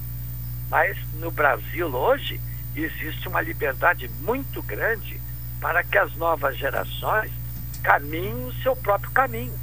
[0.70, 2.40] Mas no Brasil hoje
[2.74, 5.20] existe uma liberdade muito grande
[5.60, 7.30] para que as novas gerações
[7.82, 9.58] caminhem o seu próprio caminho.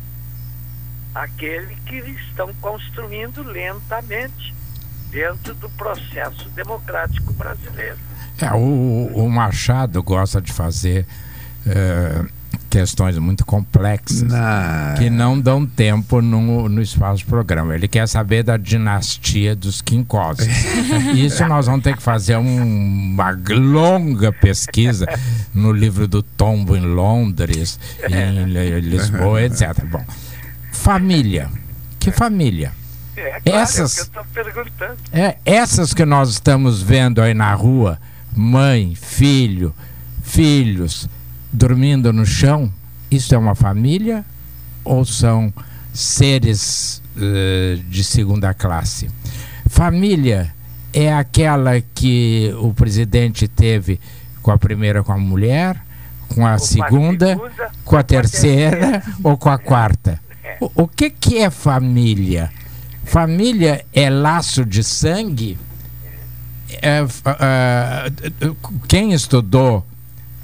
[1.14, 4.54] Aquele que estão construindo lentamente
[5.12, 7.98] dentro do processo democrático brasileiro.
[8.42, 11.06] É, o, o Machado gosta de fazer
[11.68, 12.24] eh,
[12.72, 14.24] questões muito complexas
[14.98, 17.76] que não dão tempo no, no espaço do programa.
[17.76, 20.48] Ele quer saber da dinastia dos Quincoses.
[21.14, 25.06] Isso nós vamos ter que fazer um- uma longa pesquisa
[25.54, 29.84] no livro do Tombo em Londres, em Li- Lisboa, etc.
[29.86, 30.04] Bom,
[30.72, 31.48] família.
[32.00, 32.72] Que família?
[33.22, 34.98] É, claro, Essas- é eu estou perguntando.
[35.12, 38.00] É, essas que nós estamos vendo aí na rua,
[38.36, 39.74] mãe, filho,
[40.24, 41.08] filhos,
[41.52, 42.72] dormindo no chão,
[43.10, 44.26] isso é uma família
[44.84, 45.54] ou são
[45.94, 49.10] seres eh, de segunda classe?
[49.70, 50.54] Família
[50.94, 54.00] é aquela que o presidente teve
[54.42, 55.82] com a primeira com a mulher,
[56.30, 57.40] com a segunda,
[57.84, 60.20] com a terceira ou com a quarta?
[60.60, 62.50] O, o que, que é família?
[63.12, 65.58] Família é laço de sangue?
[66.82, 68.10] É, ah,
[68.88, 69.86] quem estudou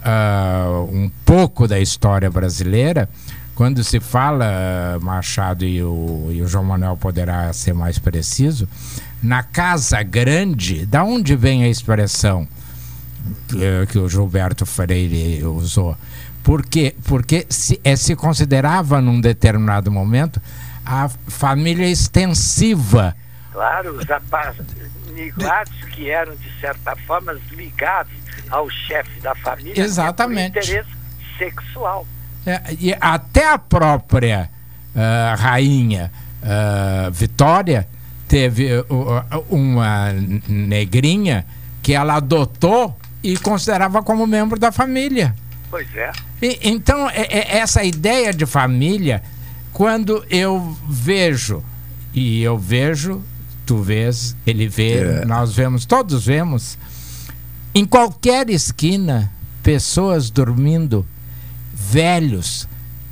[0.04, 3.08] ah, um pouco da história brasileira,
[3.56, 8.68] quando se fala, ah, Machado e o, e o João Manuel poderá ser mais preciso,
[9.24, 12.46] na Casa Grande, da onde vem a expressão
[13.62, 15.96] eh, que o Gilberto Freire usou?
[16.44, 20.42] Porque, porque se, eh, se considerava num determinado momento
[20.88, 23.16] a família extensiva.
[23.52, 24.66] Claro, os rapazes
[25.14, 28.14] migrados que eram, de certa forma, ligados
[28.50, 30.54] ao chefe da família Exatamente.
[30.54, 30.90] por interesse
[31.38, 32.08] sexual.
[32.46, 34.50] É, e até a própria
[34.96, 36.10] ah, rainha
[36.42, 37.86] ah, Vitória
[38.28, 40.12] teve uh, uh, uma
[40.48, 41.46] negrinha
[41.82, 45.34] que ela adotou e considerava como membro da família.
[45.70, 46.12] Pois é.
[46.42, 49.24] E, então, é- é essa ideia de família,
[49.78, 51.64] quando eu vejo
[52.12, 53.22] E eu vejo,
[53.64, 55.26] tu vês, ele vê, É.
[55.26, 56.80] nós vemos, todos vemos,
[57.76, 61.06] em qualquer esquina, pessoas dormindo,
[61.72, 62.68] velhos,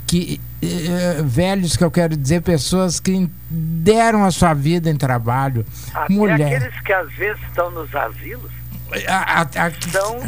[0.07, 5.63] que eh, velhos que eu quero dizer, pessoas que deram a sua vida em trabalho,
[5.93, 6.55] Até mulher.
[6.55, 8.51] aqueles que às vezes estão nos asilos
[9.07, 10.19] A- a- a- são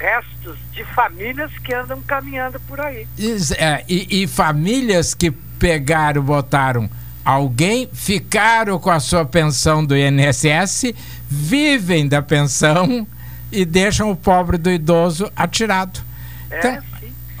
[0.00, 3.06] restos de famílias que andam caminhando por aí.
[3.18, 6.88] Is- é, e, e famílias que pegaram, botaram
[7.24, 10.92] alguém, ficaram com a sua pensão do INSS,
[11.28, 13.06] vivem da pensão
[13.50, 16.00] e deixam o pobre do idoso atirado.
[16.50, 16.78] Então,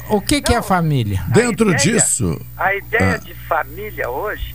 [0.08, 1.22] o que, que é família?
[1.28, 2.40] Dentro ideia- disso.
[2.56, 3.18] A ideia Ah.
[3.18, 4.54] de família hoje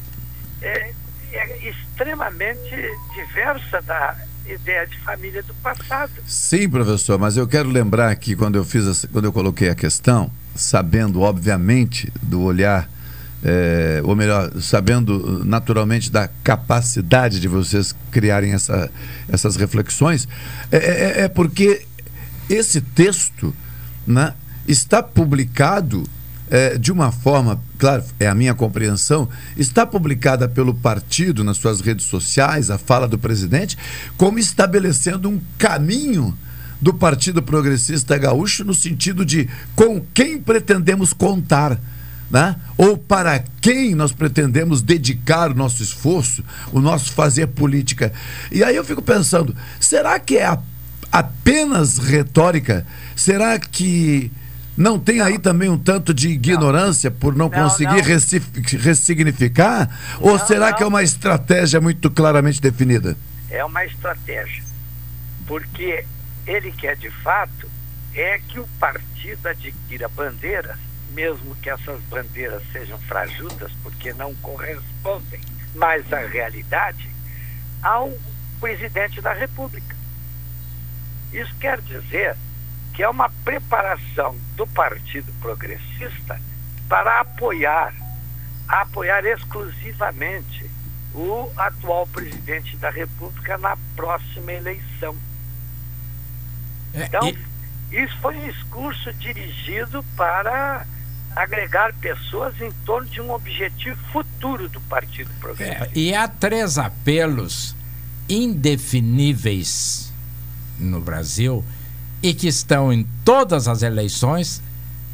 [0.61, 0.91] é,
[1.33, 2.75] é extremamente
[3.15, 4.15] diversa da
[4.45, 6.11] ideia de família do passado.
[6.25, 9.75] Sim, professor, mas eu quero lembrar que quando eu fiz, essa- quando eu coloquei a
[9.75, 12.89] questão, sabendo obviamente do olhar,
[13.43, 18.91] eh, ou melhor, sabendo naturalmente da capacidade de vocês criarem essa,
[19.29, 20.27] essas reflexões,
[20.71, 21.85] é, é- é porque
[22.49, 23.55] esse texto
[24.05, 24.33] né,
[24.67, 26.03] está publicado
[26.51, 29.27] eh, de uma forma, claro, é a minha compreensão,
[29.57, 33.75] está publicada pelo partido nas suas redes sociais, a fala do presidente,
[34.17, 36.37] como estabelecendo um caminho
[36.81, 41.79] do Partido Progressista Gaúcho no sentido de com quem pretendemos contar.
[42.29, 42.55] Né?
[42.77, 46.41] Ou para quem nós pretendemos dedicar o nosso esforço,
[46.71, 48.13] o nosso fazer política.
[48.49, 50.57] E aí eu fico pensando, será que é a-
[51.11, 52.85] apenas retórica?
[53.17, 54.31] Será que
[54.77, 58.03] não tem aí também um tanto de ignorância por não, Não, conseguir não.
[58.03, 58.41] ressi-
[58.77, 59.89] ressignificar?
[60.19, 60.77] Ou Não, será não.
[60.77, 63.15] que é uma estratégia muito claramente definida?
[63.49, 64.63] É uma estratégia.
[65.45, 66.05] Porque
[66.47, 67.69] ele quer de fato
[68.15, 70.77] é que o partido adquira bandeiras,
[71.13, 75.39] mesmo que essas bandeiras sejam frajudas, porque não correspondem
[75.75, 77.09] mais à realidade,
[77.81, 78.11] ao
[78.59, 79.95] presidente da República.
[81.33, 82.35] Isso quer dizer
[82.93, 86.39] que é uma preparação do Partido Progressista
[86.87, 87.93] para apoiar,
[88.67, 90.69] apoiar exclusivamente
[91.13, 95.15] o atual presidente da República na próxima eleição.
[96.93, 97.33] Então,
[97.91, 100.85] isso foi um discurso dirigido para
[101.35, 105.89] agregar pessoas em torno de um objetivo futuro do Partido Progressista.
[105.95, 107.75] E há três apelos
[108.27, 110.11] indefiníveis
[110.77, 111.63] no Brasil
[112.21, 114.61] e que estão em todas as eleições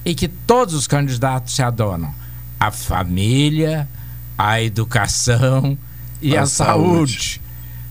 [0.03, 2.13] e que todos os candidatos se adonam:
[2.59, 3.87] a família,
[4.37, 5.77] a educação
[6.21, 7.13] e A a, saúde.
[7.13, 7.41] saúde.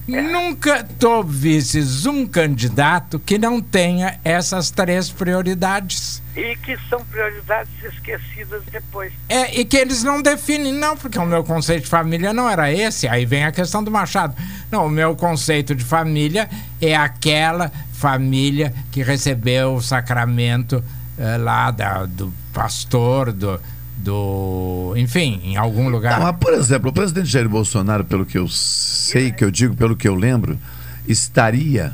[0.07, 6.23] Nunca tu visses um candidato que não tenha essas três prioridades.
[6.37, 9.13] E que são prioridades esquecidas depois.
[9.29, 12.73] É, e que eles não definem, não, porque o meu conceito de família não era
[12.73, 13.09] esse.
[13.09, 14.37] Aí vem a questão do Machado.
[14.71, 16.49] Não, o meu conceito de família
[16.81, 20.85] é aquela família que recebeu o sacramento
[21.19, 23.61] eh, lá da, do pastor, do,
[24.07, 24.95] do.
[24.97, 26.19] Enfim, em algum lugar.
[26.19, 29.75] Não, mas, por exemplo, o presidente Jair Bolsonaro, pelo que eu sei, que eu digo,
[29.77, 30.59] pelo que eu lembro,
[31.07, 31.93] estaria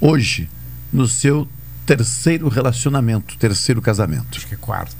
[0.00, 0.48] hoje
[0.92, 1.48] no seu
[1.86, 4.36] terceiro relacionamento, terceiro casamento.
[4.36, 4.94] Acho que quarto.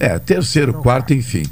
[0.00, 1.44] É, terceiro, quarto, enfim.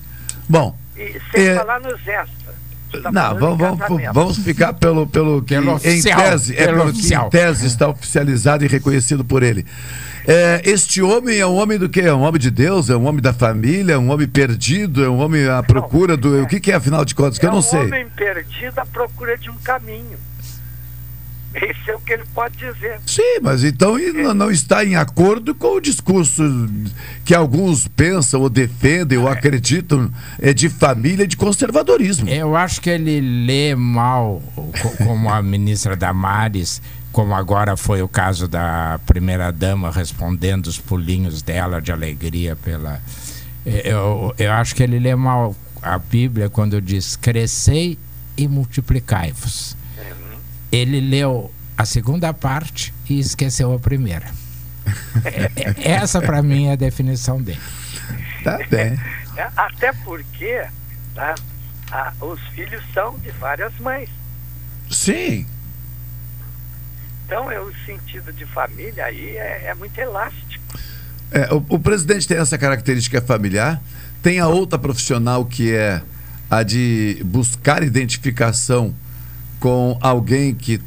[0.49, 1.57] Bom, E sem É.
[1.57, 2.57] falar nos extras.
[3.03, 6.79] Tá não, vamos, vamos, vamos ficar pelo, pelo que Pelo em oficial, tese, é pelo
[6.79, 7.27] pelo que oficial.
[7.27, 9.67] em tese está oficializado e reconhecido por ele.
[10.29, 12.01] É, este homem é um homem do quê?
[12.01, 12.91] É um homem de Deus?
[12.91, 13.95] É um homem da família?
[13.95, 15.05] É um homem perdido?
[15.05, 16.43] É um homem à procura do.
[16.43, 17.39] O que, que é, afinal de contas?
[17.39, 17.83] Que é eu não um sei.
[17.83, 20.19] homem perdido à procura de um caminho.
[21.57, 23.01] Esse é o que ele pode dizer.
[23.07, 26.43] Sim, mas então ele não- está em acordo com o discurso
[27.24, 30.11] que alguns pensam ou defendem ou acreditam
[30.41, 32.28] é de família e de conservadorismo.
[32.28, 38.09] Eu acho que ele lê mal, co- como a ministra Damares, como agora foi o
[38.09, 43.01] caso da primeira-dama respondendo os pulinhos dela de alegria pela.
[43.65, 47.99] Eu, eu acho que ele lê mal a Bíblia quando diz: crescei
[48.37, 49.76] e multiplicai-vos.
[50.72, 54.26] Ele leu a segunda parte e esqueceu a primeira.
[55.24, 57.60] É- é- Essa, para mim, é a definição dele.
[58.44, 58.98] Tá bem.
[59.36, 60.64] É, Até porque
[61.14, 61.34] tá,
[61.90, 64.09] a- os filhos são de várias mães.
[64.90, 65.47] Sim.
[67.24, 70.64] Então é o sentido de família aí é, é muito elástico.
[71.32, 73.82] É, o, o presidente tem essa característica familiar,
[74.22, 76.01] tem a outra profissional que é
[76.48, 78.94] a de buscar identificação
[79.61, 80.81] com alguém que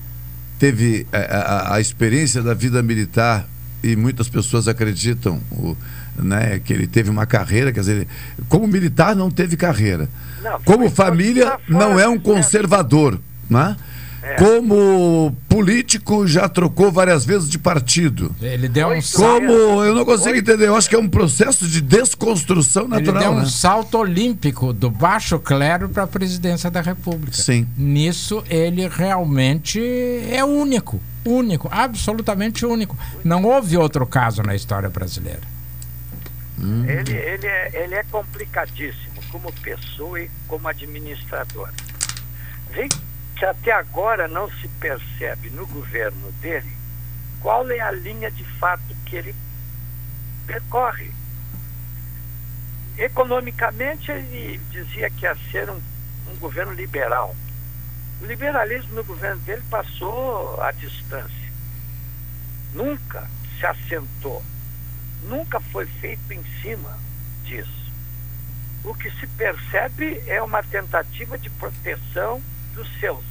[0.58, 3.48] teve é, a, a- a experiência da vida militar
[3.84, 5.76] e muitas pessoas acreditam o-
[6.22, 6.60] né?
[6.60, 8.08] Que ele teve uma carreira, quer dizer,
[8.50, 10.10] como militar não teve carreira.
[10.44, 13.20] Não, Como família não é um conservador,
[13.50, 13.76] né?
[14.22, 14.36] É.
[14.36, 18.36] Como político já trocou várias vezes de partido.
[18.42, 21.82] Ele deu um Como eu não consigo entender, eu acho que é um processo de
[21.82, 23.20] desconstrução Ele natural.
[23.22, 23.46] deu um né?
[23.46, 27.38] salto olímpico do baixo clero para a presidência da República.
[27.38, 27.68] Sim.
[27.78, 29.80] Nisso ele realmente
[30.30, 32.98] é único, único, absolutamente único.
[33.24, 35.42] Não houve outro caso na história brasileira.
[36.62, 41.70] Ele, ele, é, ele é complicadíssimo como pessoa e como administrador.
[42.72, 42.90] Vem
[43.40, 46.78] que até agora não se percebe no governo dele
[47.42, 49.34] qual é a linha de fato que ele
[50.46, 51.12] percorre.
[52.98, 55.82] Economicamente, ele dizia que ia ser um,
[56.28, 57.34] um governo liberal.
[58.22, 61.50] O liberalismo no governo dele passou à distância.
[62.74, 63.26] Nunca
[63.58, 64.44] se assentou
[65.24, 66.98] nunca foi feito em cima
[67.44, 67.92] disso.
[68.84, 72.42] O que se percebe é uma tentativa de proteção
[72.80, 73.24] dos seus,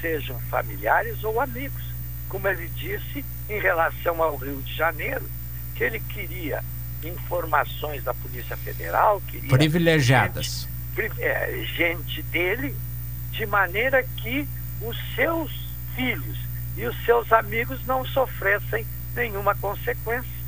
[0.00, 1.82] sejam familiares ou amigos.
[2.28, 5.28] Como ele disse em relação ao Rio de Janeiro,
[5.74, 6.62] que ele queria
[7.02, 10.68] informações da Polícia Federal, queria Privilegiadas.
[10.94, 12.76] gente, é, gente dele,
[13.32, 14.46] de maneira que
[14.82, 15.50] os seus
[15.94, 16.38] filhos
[16.76, 20.40] e os seus amigos não sofressem nenhuma consequência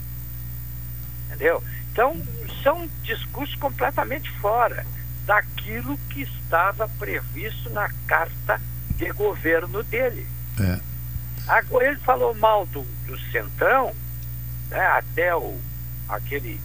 [1.32, 1.62] entendeu?
[1.90, 2.16] Então,
[2.62, 4.86] são discursos completamente fora
[5.26, 8.60] daquilo que estava previsto na carta
[8.96, 10.26] de governo dele.
[10.60, 10.78] É.
[11.48, 13.92] Agora, ele falou mal do, do Centrão,
[14.70, 15.58] né, até o,
[16.08, 16.60] aquele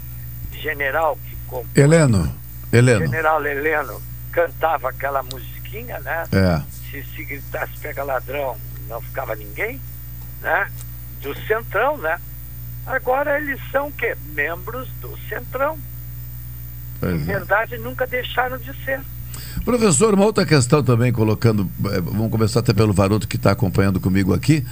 [0.51, 2.35] general que comprou, Heleno,
[2.71, 3.05] Heleno.
[3.05, 4.01] general Heleno,
[4.31, 6.25] cantava aquela musiquinha, né?
[6.31, 6.61] É.
[6.89, 8.57] Se, se gritasse pega ladrão,
[8.88, 9.81] não ficava ninguém,
[10.41, 10.69] né?
[11.21, 12.19] Do Centrão, né?
[12.85, 14.15] Agora eles são o quê?
[14.34, 15.77] Membros do Centrão.
[16.99, 17.38] Pois Na é.
[17.38, 18.99] verdade, nunca deixaram de ser.
[19.64, 21.69] Professor, uma outra questão também, colocando.
[21.86, 24.65] eh, Vamos começar até pelo Varoto que está acompanhando comigo aqui.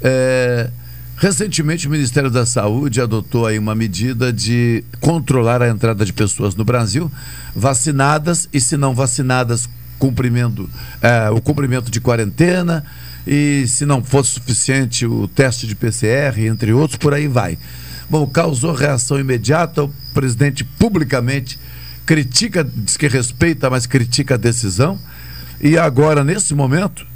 [0.00, 0.70] É,
[1.16, 6.54] recentemente, o Ministério da Saúde adotou aí uma medida de controlar a entrada de pessoas
[6.54, 7.10] no Brasil,
[7.54, 9.68] vacinadas e, se não vacinadas,
[9.98, 10.68] cumprimento,
[11.02, 12.84] eh, o cumprimento de quarentena.
[13.26, 17.58] E se não fosse suficiente, o teste de PCR, entre outros, por aí vai.
[18.10, 19.84] Bom, causou reação imediata.
[19.84, 21.58] O presidente publicamente
[22.06, 24.98] critica, diz que respeita, mas critica a decisão.
[25.60, 27.06] E agora, nesse momento,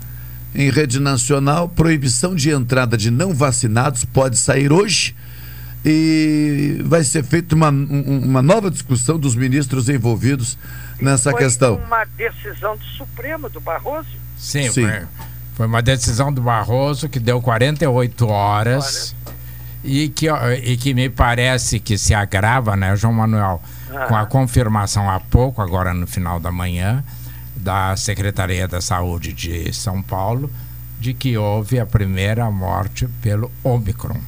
[0.54, 5.14] em rede nacional, proibição de entrada de não vacinados pode sair hoje
[5.84, 10.56] e vai ser feita uma, um- uma nova discussão dos ministros envolvidos
[11.00, 11.76] nessa Foi questão.
[11.76, 14.08] uma decisão do Supremo, do Barroso.
[14.36, 14.82] Sim, Sim.
[14.82, 15.02] Foi,
[15.54, 19.14] foi uma decisão do Barroso que deu 48 horas
[19.84, 20.26] e que,
[20.62, 23.60] e que me parece que se agrava, né, João Manuel,
[23.94, 24.06] Ah.
[24.06, 27.04] com a confirmação há pouco, agora no final da manhã,
[27.54, 30.50] da Secretaria da Saúde de São Paulo,
[30.98, 34.20] de que houve a primeira morte pelo Omicron.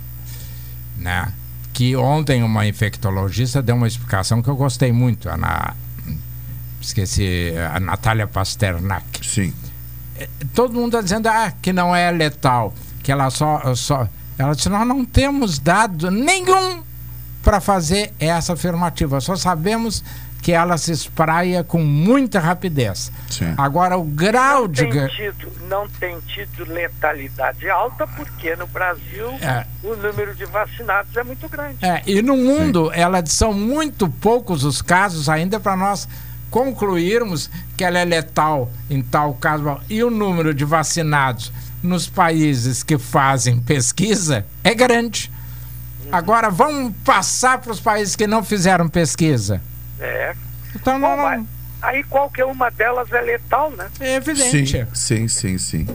[0.99, 1.33] Né?
[1.73, 5.75] Que ontem uma infectologista deu uma explicação que eu gostei muito, a na,
[6.81, 9.27] esqueci, a Natália Pasternak.
[9.27, 9.53] Sim.
[10.55, 12.73] Todo mundo está dizendo ah, que não é letal,
[13.03, 14.07] que ela só, só.
[14.39, 16.83] Ela disse: nós não temos dado nenhum
[17.43, 20.03] para fazer essa afirmativa, só sabemos
[20.41, 23.11] que ela se espraia com muita rapidez.
[23.31, 23.55] Sim.
[23.57, 24.87] Agora, o grau de.
[24.87, 29.65] Tem tido, não tem tido letalidade alta, porque no Brasil É.
[29.83, 31.79] o número de vacinados é muito grande.
[31.83, 36.07] É, e no mundo, ela são muito poucos os casos ainda para nós
[36.51, 39.81] concluirmos que ela é letal em tal caso.
[39.89, 41.51] E o número de vacinados
[41.85, 45.31] nos países que fazem pesquisa é grande.
[46.11, 49.61] Agora, vamos passar para os países que não fizeram pesquisa.
[50.01, 50.35] É.
[50.75, 51.45] Então, não, mas
[51.85, 53.89] Aí qualquer uma delas é letal, né?
[54.01, 55.87] É Sim, sim, sim, sim.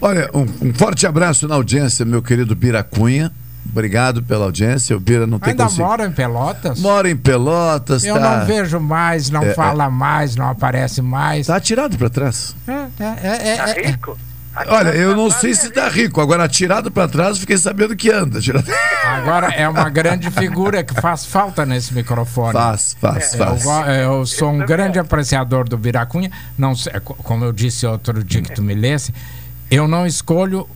[0.00, 3.32] Olha, um, um forte abraço na audiência, meu querido Bira Cunha.
[3.68, 4.96] Obrigado pela audiência.
[4.96, 6.78] O Bira não tem Ainda mora em Pelotas?
[6.80, 8.20] Mora em Pelotas, Eu tá...
[8.38, 11.48] não vejo mais, não É, fala mais, não aparece mais.
[11.48, 12.54] Tá atirado para trás.
[12.68, 13.98] É, é, é, Tá é, é.
[14.68, 16.20] Olha, eu não sei se tá rico.
[16.20, 18.38] Agora, atirado para trás, fiquei sabendo que anda.
[18.38, 18.66] Atirado...
[19.04, 22.52] Agora é uma grande figura que faz falta nesse microfone.
[22.52, 23.62] Faz, faz, Eu faz.
[23.64, 26.30] go- Eu, sou um grande apreciador do Viracunha.
[26.56, 29.12] Não sei, co- como eu disse outro dia que tu me lesse,
[29.70, 30.68] eu não escolho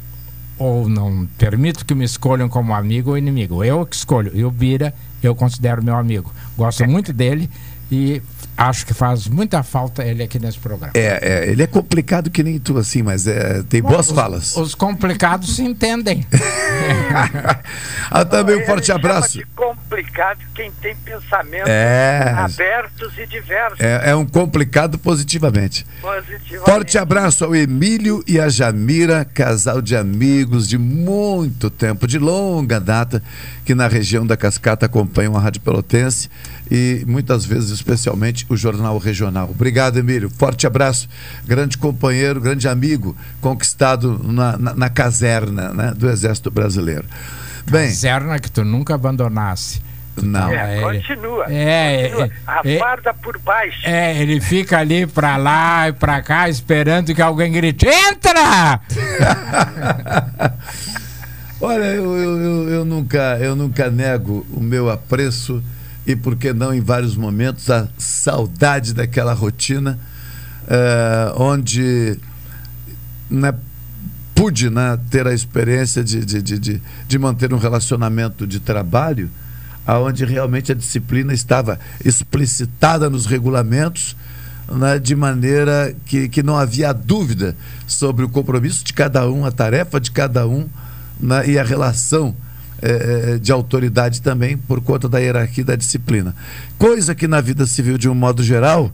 [0.58, 3.62] ou não permito que me escolham como amigo ou inimigo.
[3.62, 4.32] Eu que escolho.
[4.34, 4.92] E o Bira
[5.22, 6.32] eu considero meu amigo.
[6.56, 7.48] Gosto muito dele
[7.92, 8.20] e
[8.58, 10.92] acho que faz muita falta ele aqui nesse programa.
[10.94, 14.56] É, é, ele é complicado que nem tu, assim, mas é, tem boas os, falas.
[14.56, 16.26] Os complicados se entendem.
[18.10, 19.38] ah, também um Ele forte chama abraço.
[19.38, 22.34] de complicado quem tem pensamentos É.
[22.36, 23.78] abertos e diversos.
[23.80, 25.86] É, é um complicado positivamente.
[26.00, 26.58] Positivamente.
[26.64, 32.80] Forte abraço ao Emílio e a Jamira, casal de amigos de muito tempo, de longa
[32.80, 33.22] data,
[33.64, 36.28] que na região da Cascata acompanham a Rádio Pelotense
[36.70, 39.48] e muitas vezes, especialmente, o Jornal Regional.
[39.50, 40.30] Obrigado, Emílio.
[40.30, 41.08] Forte abraço.
[41.44, 47.04] Grande companheiro, grande amigo, conquistado na, na, na caserna né, do Exército Brasileiro.
[47.70, 49.82] Bem, Caserna que tu nunca abandonasse.
[50.22, 50.50] Não.
[50.50, 51.44] É, continua.
[51.48, 52.26] É, continua.
[52.26, 52.78] é, a é.
[52.78, 53.80] farda por baixo.
[53.84, 58.80] É, ele fica ali pra lá e pra cá esperando que alguém grite: Entra!
[61.60, 65.62] Olha, eu, eu, eu, eu nunca, eu nunca nego o meu apreço
[66.08, 69.98] e, por que não, em vários momentos, a saudade daquela rotina
[70.66, 72.18] eh, onde
[73.30, 73.54] né,
[74.34, 79.28] pude né, ter a experiência de, de, de, de, manter um relacionamento de trabalho
[79.86, 84.16] aonde realmente a disciplina estava explicitada nos regulamentos
[84.72, 87.54] né, de maneira que, que não havia dúvida
[87.86, 90.66] sobre o compromisso de cada um, a tarefa de cada um
[91.20, 92.34] né, e a relação
[92.80, 96.34] eh, eh, de autoridade também por conta da hierarquia e da disciplina.
[96.78, 98.92] Coisa que na vida civil, de um modo geral,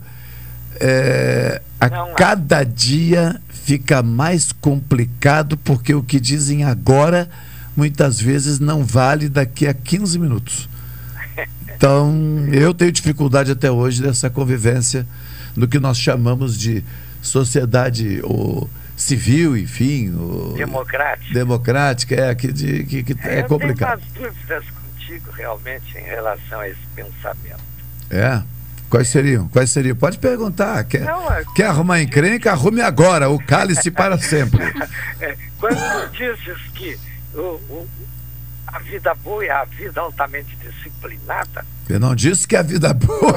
[0.79, 7.29] eh, a cada dia fica mais complicado porque o que dizem agora
[7.75, 10.69] muitas vezes não vale daqui a 15 minutos.
[11.75, 15.05] Então, eu tenho dificuldade até hoje dessa convivência
[15.55, 16.83] no que nós chamamos de
[17.21, 21.33] sociedade ou civil, enfim, ou Democrática.
[21.33, 24.01] democrática, é que, de, que, que é Eu complicado.
[24.13, 27.59] tenho umas dúvidas contigo, realmente, em relação a esse pensamento.
[28.09, 28.41] É.
[28.89, 29.47] Quais seriam?
[29.49, 29.95] Quais seriam?
[29.95, 30.83] Pode perguntar.
[30.85, 32.51] Quer, Não, é- quer arrumar encrenca?
[32.51, 33.29] Arrume agora.
[33.29, 34.63] O cálice para sempre.
[35.19, 36.97] É, quando tu dizes que
[37.33, 37.39] o,
[37.69, 37.87] o-
[38.67, 43.33] a vida boa é a vida altamente disciplinada, Eu não disse que a vida boa.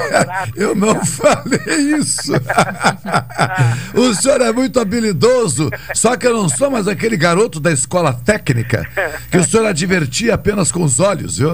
[0.55, 1.59] Eu não falei
[1.99, 2.31] isso.
[3.93, 8.13] o senhor é muito habilidoso, só que eu não sou mais aquele garoto da escola
[8.13, 8.87] técnica
[9.31, 11.51] que o senhor advertia apenas com os olhos, viu?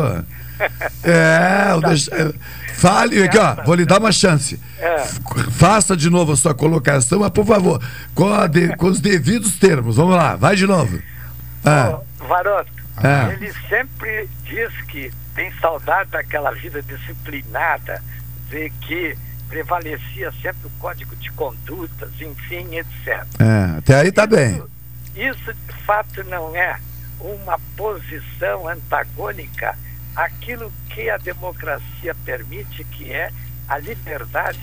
[1.04, 2.34] É, eu deixo- é,
[2.76, 4.58] fale aqui, ó, vou lhe dar uma chance.
[5.52, 7.82] Faça de novo a sua colocação, mas por favor,
[8.14, 9.98] com, de- com os devidos termos.
[9.98, 10.98] Vamos lá, vai de novo.
[11.64, 11.98] Ah,
[12.28, 12.72] Varoto,
[13.04, 13.34] É.
[13.34, 18.02] ele sempre diz que tem saudade daquela vida disciplinada,
[18.50, 19.18] de que
[19.50, 23.26] prevalecia sempre o código de condutas, enfim, etc.
[23.40, 24.64] é, até aí tá bem.
[25.16, 26.78] Isso de fato não é
[27.20, 29.78] uma posição antagônica
[30.16, 33.30] àquilo que a democracia permite, que é
[33.68, 34.60] a liberdade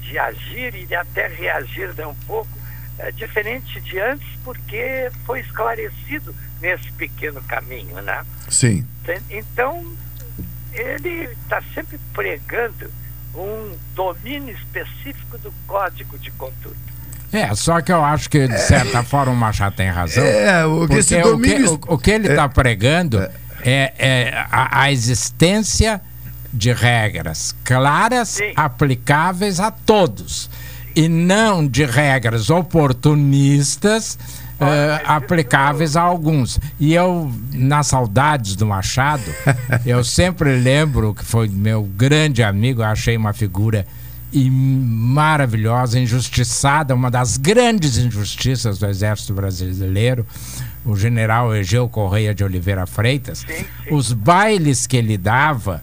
[0.00, 2.50] de agir e de até reagir né, um pouco
[2.98, 6.34] é, diferente de antes, porque foi esclarecido
[6.64, 8.24] nesse pequeno caminho, né?
[8.48, 8.86] Sim.
[9.30, 9.84] Então,
[10.72, 12.90] ele está sempre pregando
[13.34, 16.74] um domínio específico do código de conduta.
[17.30, 20.24] É, só que eu acho que, de certa forma, o Machado tem razão.
[20.24, 23.20] É, o que esse o domínio- que, o, o que ele está pregando
[23.62, 26.00] é, é a, a existência
[26.52, 30.48] de regras claras, aplicáveis a todos.
[30.96, 34.16] E não de regras oportunistas
[34.60, 36.60] eh, aplicáveis a alguns.
[36.78, 39.24] E eu, nas saudades do Machado,
[39.84, 43.86] eu sempre lembro que foi meu grande amigo, achei uma figura
[44.32, 50.26] e maravilhosa, injustiçada, uma das grandes injustiças do Exército Brasileiro,
[50.84, 53.46] o general Egeu Correia de Oliveira Freitas,
[53.90, 55.82] os bailes que ele dava,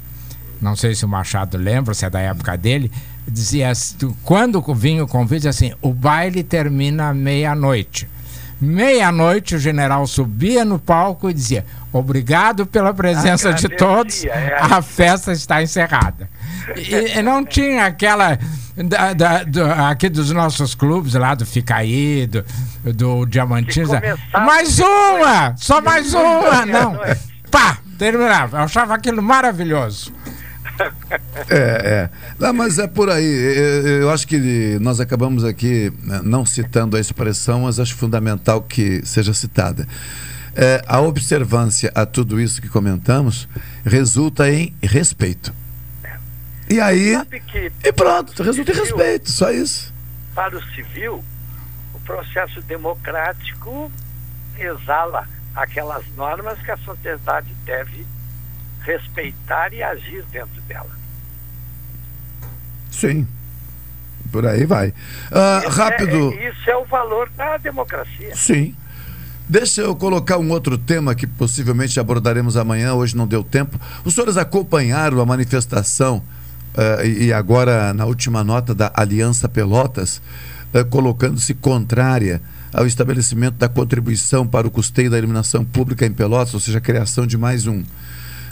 [0.61, 2.91] não sei se o Machado lembra, se é da época dele,
[3.25, 8.07] dizia assim, quando vinha o convite, assim, o baile termina à meia-noite.
[8.61, 14.55] Meia-noite o general subia no palco e dizia: Obrigado pela presença de todos, é.
[14.59, 16.29] a festa está encerrada.
[16.77, 18.37] E, e não tinha aquela.
[18.77, 22.45] da- da- do- aqui dos nossos clubes, lá do Ficaí, do,
[22.93, 23.89] do Diamantins.
[24.45, 25.55] Mais uma!
[25.57, 26.65] Só mais uma!
[26.65, 26.99] Não!
[27.49, 27.79] Pá!
[27.97, 28.57] Terminava.
[28.57, 30.13] Eu achava aquilo maravilhoso.
[31.49, 32.09] É, é.
[32.39, 33.25] Não, mas é por aí.
[33.25, 38.61] Eu, eu acho que nós acabamos aqui né, não citando a expressão, mas acho fundamental
[38.61, 39.87] que seja citada.
[40.55, 43.47] É, a observância a tudo isso que comentamos
[43.85, 45.53] resulta em respeito.
[46.69, 47.17] E aí.
[47.47, 49.93] Que E pronto, resulta em respeito, só isso.
[50.33, 51.23] Para o civil,
[51.93, 53.91] o processo democrático
[54.57, 58.05] exala aquelas normas que a sociedade deve
[58.81, 60.89] respeitar e agir dentro dela.
[62.89, 63.27] Sim,
[64.31, 64.93] Por aí vai.
[65.31, 66.33] Ah, rápido.
[66.33, 68.35] É, isso é o valor da democracia.
[68.35, 68.75] Sim.
[69.47, 73.77] Deixa eu colocar um outro tema que possivelmente abordaremos amanhã, hoje não deu tempo.
[74.05, 76.23] Os senhores acompanharam a manifestação
[76.73, 80.21] uh, e agora na última nota da Aliança Pelotas,
[80.73, 82.41] uh, colocando-se contrária
[82.73, 86.81] ao estabelecimento da contribuição para o custeio da iluminação pública em Pelotas, ou seja, a
[86.81, 87.83] criação de mais um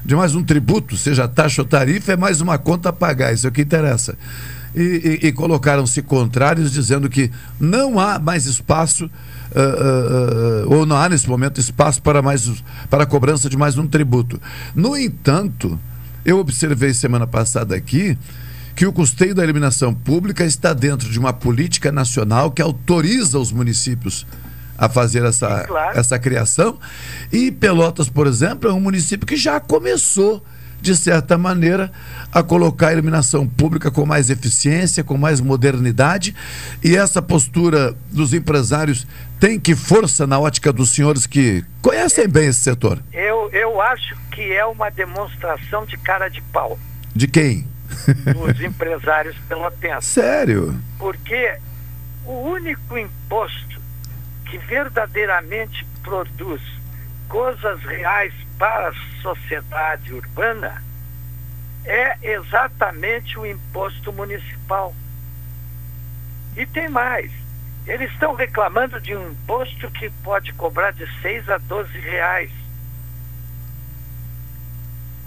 [0.06, 3.48] de mais um tributo, seja taxa ou tarifa, é mais uma conta a pagar, isso
[3.48, 4.18] é o que interessa.
[4.76, 10.86] E, e, e colocaram-se contrários, dizendo que não há mais espaço, uh, uh, uh, ou
[10.86, 12.50] não há nesse momento espaço para, mais,
[12.90, 14.40] para a cobrança de mais um tributo.
[14.76, 15.80] No entanto,
[16.24, 18.18] eu observei semana passada aqui
[18.76, 23.52] que o custeio da iluminação pública está dentro de uma política nacional que autoriza os
[23.52, 24.26] municípios
[24.80, 26.00] a fazer essa, claro.
[26.00, 26.80] essa criação.
[27.32, 30.42] E Pelotas, por exemplo, é um município que já começou,
[30.82, 31.92] de certa maneira,
[32.32, 36.34] a colocar a iluminação pública com mais eficiência, com mais modernidade.
[36.82, 39.06] E essa postura dos empresários
[39.38, 43.00] tem que força na ótica dos senhores que conhecem bem esse setor?
[43.12, 46.80] Eu, eu acho que é uma demonstração de cara de pau.
[47.14, 47.68] De quem?
[48.34, 50.06] Dos empresários pelotenses.
[50.08, 50.80] Sério?
[50.98, 51.58] Porque
[52.26, 53.79] o único imposto
[54.50, 56.62] que verdadeiramente produz
[57.28, 60.84] coisas reais para a sociedade urbana
[61.86, 64.94] é exatamente o imposto municipal.
[66.58, 67.32] E tem mais.
[67.86, 72.52] Eles estão reclamando de um imposto que pode cobrar de 6 a 12 reais.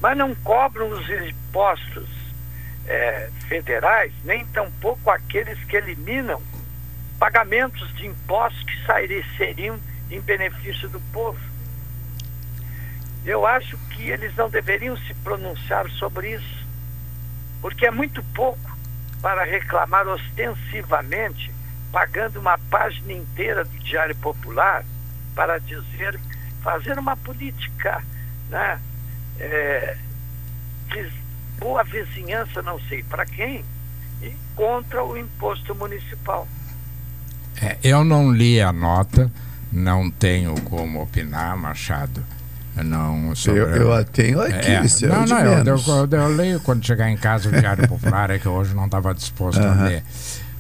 [0.01, 2.09] Mas não cobram os impostos
[2.87, 6.43] é, federais, nem tampouco aqueles que eliminam
[7.23, 9.79] pagamentos de impostos que seriam
[10.11, 11.39] em benefício do povo.
[13.25, 16.67] Eu acho que eles não deveriam se pronunciar sobre isso,
[17.61, 18.77] porque é muito pouco
[19.21, 21.55] para reclamar ostensivamente,
[21.93, 24.85] pagando uma página inteira do Diário Popular
[25.33, 26.19] para dizer,
[26.61, 28.03] fazer uma política,
[28.51, 28.81] né?
[29.39, 29.97] É,
[30.89, 31.09] de
[31.61, 33.65] boa vizinhança, não sei para quem,
[34.21, 36.49] e contra o imposto municipal.
[37.61, 39.31] É, eu não li a nota,
[39.73, 42.23] não tenho como opinar, Machado.
[42.75, 43.61] Não, sobre...
[43.61, 47.17] eu, eu tenho aqui, é, é não, não, eu, eu, eu, leio quando chegar em
[47.19, 49.81] casa o Diário Popular, é que hoje não estava disposto uh -huh.
[49.81, 50.03] a ler.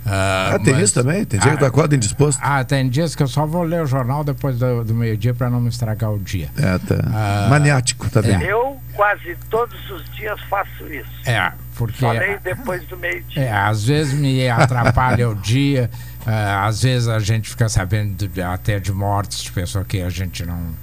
[0.04, 1.24] Uh, ah, tem mas, isso também?
[1.24, 2.40] Tem dia ah, que tu acorda indisposto?
[2.44, 5.48] Ah, tem dias que eu só vou ler o jornal depois do, do meio-dia para
[5.48, 6.48] não me estragar o dia.
[6.58, 6.96] É, tá.
[6.96, 8.34] Uh, Maniático também.
[8.42, 8.52] É.
[8.52, 11.08] Eu quase todos os dias faço isso.
[11.24, 12.00] É, porque.
[12.00, 13.42] Só leio depois do meio-dia.
[13.44, 15.88] É, às vezes me atrapalha o dia.
[16.22, 20.08] Uh, às vezes a gente fica sabendo de, até de mortes de pessoas que a
[20.08, 20.74] gente não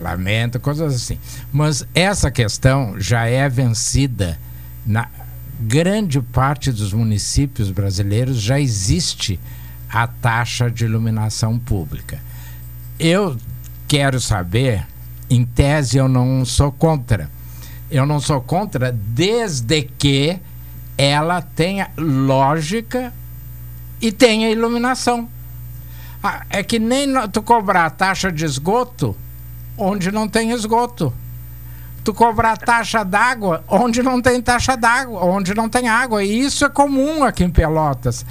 [0.00, 1.18] lamenta, coisas assim.
[1.52, 4.38] Mas essa questão já é vencida
[4.84, 5.08] na
[5.60, 9.40] grande parte dos municípios brasileiros já existe
[9.88, 12.18] a taxa de iluminação pública.
[12.98, 13.36] Eu
[13.88, 14.86] quero saber,
[15.30, 17.30] em tese eu não sou contra.
[17.90, 20.38] Eu não sou contra desde que
[20.98, 23.12] ela tenha lógica
[24.00, 25.28] e tenha iluminação.
[26.22, 29.16] Ah, é que nem tu cobrar taxa de esgoto
[29.76, 31.12] onde não tem esgoto.
[32.02, 36.22] Tu cobrar taxa d'água onde não tem taxa d'água, onde não tem água.
[36.22, 38.24] E isso é comum aqui em Pelotas.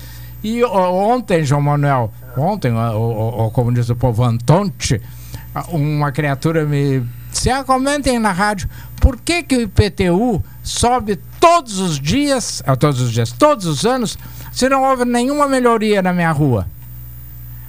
[0.43, 5.01] E ontem, João Manuel, ontem, ou, como diz o povo, Antonte,
[5.69, 8.69] uma criatura me se ah, comentem na rádio
[8.99, 13.85] por que, que o IPTU sobe todos os dias, ah, todos os dias, todos os
[13.85, 14.17] anos,
[14.55, 16.65] se não houve nenhuma melhoria na minha rua.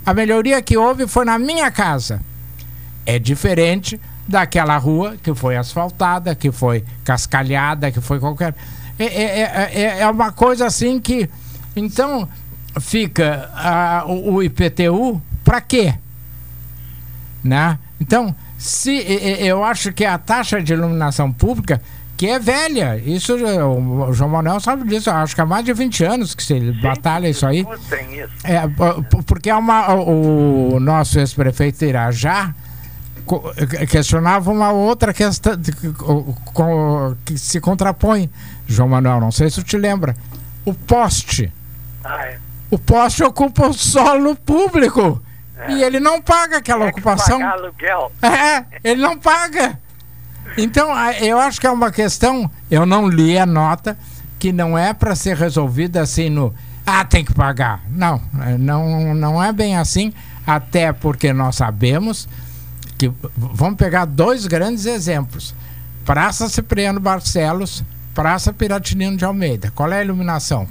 [0.07, 2.21] A melhoria que houve foi na minha casa.
[3.05, 8.55] É diferente daquela rua que foi asfaltada, que foi cascalhada, que foi qualquer.
[9.01, 11.29] É, é, é, é uma coisa assim que.
[11.75, 12.29] Então,
[12.81, 13.51] fica
[14.07, 15.93] uh, o, o IPTU para quê?
[17.43, 17.81] Né?
[18.01, 18.93] Então, se
[19.41, 21.83] eu acho que a taxa de iluminação pública
[22.17, 22.97] que é velha.
[22.97, 25.11] Isso o João Manuel sabe disso.
[25.11, 27.67] Acho que há mais de 20 anos que se batalha isso aí.
[28.43, 28.63] É,
[29.27, 32.55] porque é uma, o, nosso ex-prefeito Irajá
[33.91, 35.55] questionava uma outra questão
[37.25, 38.31] que se contrapõe.
[38.67, 40.15] João Manuel, não sei se tu te lembra.
[40.65, 41.53] O poste.
[42.05, 42.39] Ah, é.
[42.71, 45.23] O poste ocupa o solo público.
[45.59, 45.73] É.
[45.73, 47.43] E ele não paga aquela é ocupação.
[47.45, 48.13] aluguel.
[48.23, 49.79] É, ele não paga.
[50.57, 50.89] Então,
[51.21, 53.97] eu acho que é uma questão, eu não li a nota,
[54.39, 56.55] que não é para ser resolvida assim no.
[56.85, 57.83] Ah, tem que pagar.
[57.91, 60.13] Não, é, não, não é bem assim,
[60.47, 62.29] até porque nós sabemos
[62.97, 63.11] que.
[63.37, 65.55] Vamos pegar dois grandes exemplos:
[66.05, 67.85] Praça Cipriano Barcelos,
[68.15, 69.71] Praça Piratinino de Almeida.
[69.75, 70.67] Qual é a iluminação?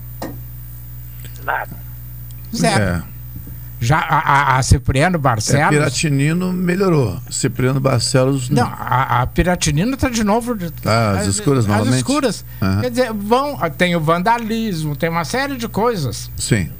[1.44, 1.78] Nada.
[2.56, 2.84] Zero.
[2.84, 3.15] É.
[3.80, 5.69] Já a, a- a Cipriano É, Barcelos.
[5.69, 7.19] Piratinino melhorou.
[7.30, 10.56] Cipriano Barcelos Não, a, a Piratinina está de novo.
[10.56, 11.97] de- Ah, às escuras novamente?
[11.97, 12.45] escuras.
[12.61, 12.81] Aham.
[12.81, 16.31] Quer dizer, vão, tem o vandalismo, tem uma série de coisas.
[16.38, 16.72] Sim.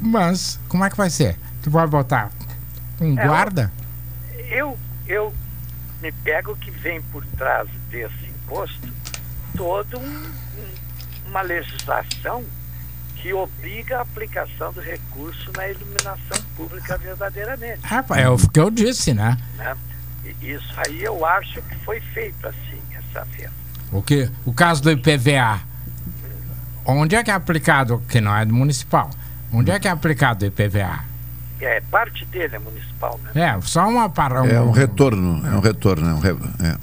[0.00, 1.38] Mas, como é que vai ser?
[1.62, 2.30] Tu vai botar
[3.00, 3.72] um É, guarda?
[4.50, 5.32] Eu, eu
[6.02, 8.88] me pego que vem por trás desse imposto
[9.56, 12.42] toda um- um- uma legislação
[13.24, 17.80] que obriga a aplicação do recurso na iluminação pública verdadeiramente.
[17.90, 19.38] Ah, pá, é o que eu disse, né?
[19.56, 19.74] né?
[20.42, 23.48] Isso aí eu acho que foi feito assim, essa vez.
[23.90, 25.58] O, que, o caso do IPVA.
[26.84, 29.08] Onde é que é aplicado, que não é municipal?
[29.50, 31.00] Onde é que é aplicado o IPVA?
[31.62, 33.40] É, parte dele é municipal, né?
[33.56, 35.46] É, só uma para É um retorno.
[35.46, 36.10] É um retorno.
[36.10, 36.76] É um re- é.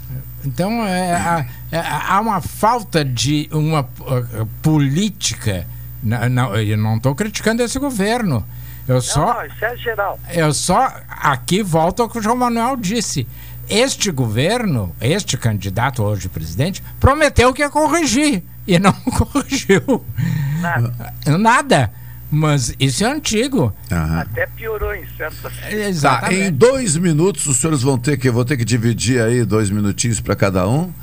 [0.44, 5.68] Então é, há- é, há uma falta de uma uh, política.
[6.04, 8.46] Não, não, eu não estou criticando esse governo.
[8.88, 10.20] Eu só, Não, isso é geral.
[10.34, 13.28] eu só aqui volto ao que o João Manuel disse.
[13.70, 18.92] Este governo, este candidato hoje presidente, prometeu que ia corrigir e não
[19.32, 20.04] corrigiu
[20.60, 21.14] Nada.
[21.38, 21.92] nada.
[22.34, 23.74] Mas isso é antigo.
[23.90, 25.52] Até piorou em certas.
[26.02, 29.44] Tá, em dois minutos, os senhores vão ter que, eu vou ter que dividir aí
[29.44, 30.94] dois minutinhos para cada um.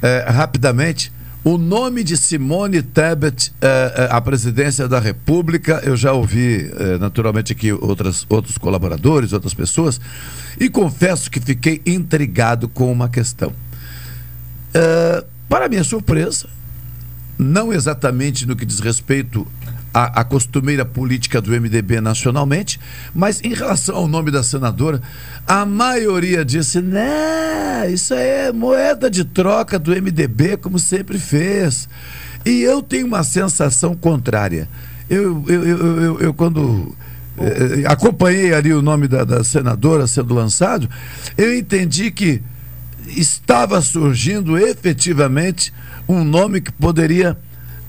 [0.00, 1.12] É, rapidamente,
[1.46, 6.98] o nome de Simone Tebet é, é, à presidência da República, eu já ouvi é,
[6.98, 10.00] naturalmente aqui outras, outros colaboradores, outras pessoas,
[10.58, 13.52] e confesso que fiquei intrigado com uma questão.
[15.48, 16.48] Para minha surpresa,
[17.38, 19.46] não exatamente no que diz respeito
[19.96, 22.78] à, à costumeira política do MDB nacionalmente,
[23.14, 25.00] mas em relação ao nome da senadora,
[25.46, 31.88] a maioria disse: né, isso aí é moeda de troca do MDB, como sempre fez.
[32.44, 34.68] E eu tenho uma sensação contrária.
[35.08, 36.94] Eu, eu, eu, eu, eu- eu, quando
[37.38, 40.88] eh, eh, acompanhei ali o nome da, da senadora sendo lançado,
[41.38, 42.42] eu entendi que
[43.08, 45.72] estava surgindo efetivamente
[46.08, 47.36] um nome que poderia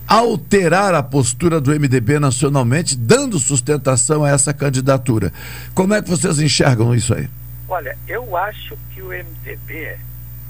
[0.08, 5.34] alterar a postura do MDB nacionalmente, dando sustentação a essa candidatura.
[5.74, 7.30] Como é que vocês enxergam isso aí?
[7.68, 9.98] Olha, eu acho que o MDB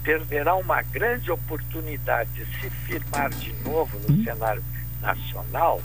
[0.04, 4.64] perderá uma grande oportunidade de se firmar de novo no cenário
[5.02, 5.82] nacional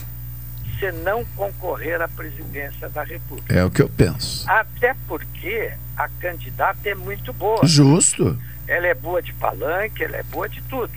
[0.79, 3.55] se não concorrer à presidência da República.
[3.55, 4.49] É o que eu penso.
[4.51, 7.65] Até porque a candidata é muito boa.
[7.65, 8.37] Justo.
[8.67, 10.93] Ela é boa de palanque, ela é boa de tudo.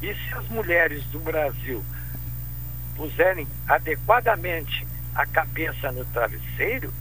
[0.00, 1.82] E se as mulheres do Brasil
[2.96, 6.92] puserem adequadamente a cabeça no travesseiro,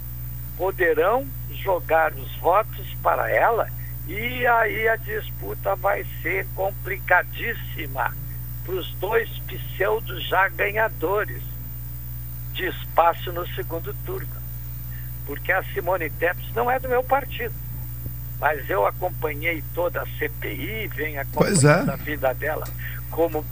[0.58, 3.68] poderão jogar os votos para ela
[4.08, 8.14] e aí a disputa vai ser complicadíssima
[8.64, 11.42] para os dois pseudos já ganhadores
[12.52, 14.44] de espaço no segundo turno.
[15.26, 17.54] Porque a Simone Tebet não é do meu partido.
[18.40, 21.22] Mas eu acompanhei toda a CPI, venho é.
[21.22, 22.66] acompanhando a vida dela
[23.10, 23.46] como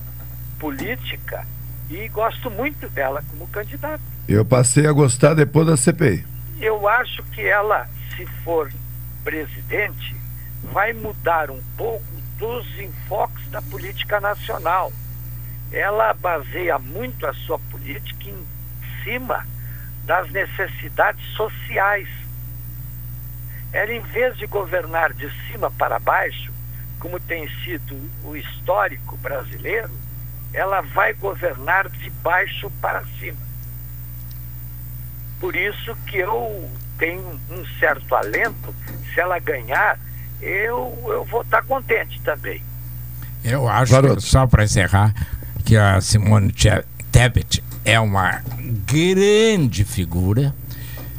[0.59, 1.45] política
[1.91, 4.01] e gosto muito dela como candidata.
[4.27, 6.25] Eu passei a gostar depois da CPI.
[6.59, 8.71] Eu acho que ela, se for
[9.23, 10.15] presidente,
[10.71, 12.05] vai mudar um pouco
[12.37, 14.91] dos enfoques da política nacional.
[15.71, 18.45] Ela baseia muito a sua política em
[19.03, 19.45] cima
[20.05, 22.07] das necessidades sociais.
[23.73, 26.51] Ela, em vez de governar de cima para baixo,
[26.99, 29.89] como tem sido o histórico brasileiro,
[30.53, 33.37] ela vai governar de baixo para cima.
[35.39, 38.75] Por isso que eu tenho um certo alento.
[39.13, 39.99] Se ela ganhar,
[40.41, 42.61] eu, eu vou estar contente também.
[43.43, 45.13] Eu acho, que, só para encerrar,
[45.65, 46.53] que a Simone
[47.11, 48.43] Tebet é uma
[48.85, 50.53] grande figura,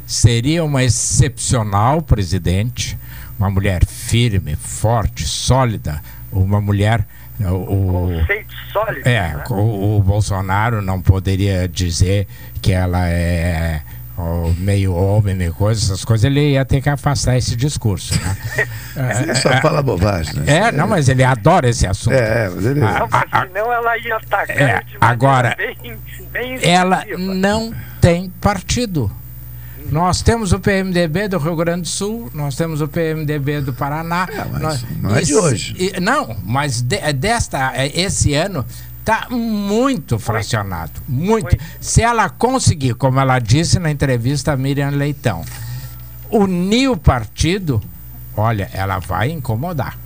[0.06, 2.96] seria uma excepcional presidente,
[3.38, 6.00] uma mulher firme, forte, sólida,
[6.30, 7.04] uma mulher.
[7.50, 7.54] O,
[8.08, 9.08] o- Conceito sólido.
[9.08, 9.44] é, né?
[9.50, 12.26] o, o Bolsonaro não poderia dizer
[12.60, 13.80] que ela é
[14.16, 18.14] ó, meio homem, meio coisa, essas coisas, ele ia ter que afastar esse discurso.
[18.20, 18.68] Né?
[19.22, 20.44] Ele só fala bobagem, né?
[20.66, 22.12] É, não, mas ele adora esse assunto.
[22.14, 25.56] É, mas ele- A- Não, mas a- a- senão ela ia atacar É, de agora,
[25.56, 25.98] bem,
[26.30, 29.10] bem ela não tem partido.
[29.90, 34.26] Nós temos o PMDB do Rio Grande do Sul, nós temos o PMDB do Paraná.
[34.60, 35.74] nós- não é de se- hoje.
[35.78, 38.64] e- não, mas de- desta, é, esse ano
[39.00, 40.92] está muito fracionado.
[41.08, 41.56] Muito.
[41.80, 45.44] Se ela conseguir, como ela disse na entrevista a Miriam Leitão,
[46.30, 47.82] unir o partido,
[48.36, 49.98] olha, ela vai incomodar.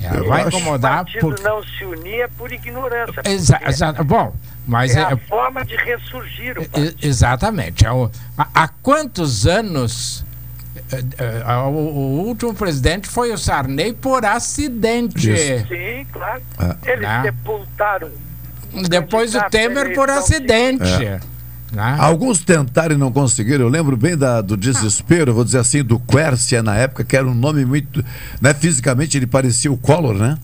[0.00, 1.40] Ela Eu vai incomodar O partido por.
[1.40, 3.22] não se unia por ignorância.
[3.24, 4.34] Exa- porque exa- bom,
[4.66, 7.86] mas é é, a forma de ressurgir o E- Exatamente.
[7.86, 10.24] Há, o- há- há quantos anos
[11.68, 15.34] o, último presidente foi o Sarney por acidente?
[15.68, 16.42] Sim, claro.
[16.84, 17.22] Eles Né?
[17.24, 18.08] sepultaram.
[18.88, 21.04] Depois o Temer por eleição, acidente.
[21.04, 21.20] É.
[21.72, 21.96] né?
[21.98, 23.64] Alguns tentaram e não conseguiram.
[23.64, 27.26] Eu lembro bem da- do desespero, vou dizer assim, do Quercia na época, que era
[27.26, 28.02] um nome muito.
[28.40, 30.38] Né, fisicamente ele parecia o Collor, né?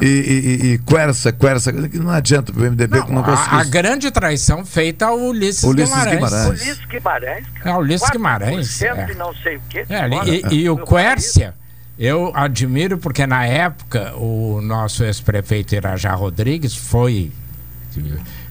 [0.00, 0.04] É.
[0.04, 3.58] E, e, e, Quercia, Quercia, que não adianta o MDB que não A, conseguiu.
[3.58, 6.14] a grande traição feita ao Ulisses, Ulisses Guimarães.
[6.16, 6.48] Guimarães.
[6.48, 7.44] Ulisses Guimarães.
[7.64, 8.68] É, o Ulisses Guimarães.
[8.78, 9.12] 4% é.
[9.12, 9.86] e não sei o quê.
[9.88, 11.54] É, e, e o meu Quércia,
[11.98, 17.32] eu admiro porque na época o nosso ex-prefeito Irajá Rodrigues foi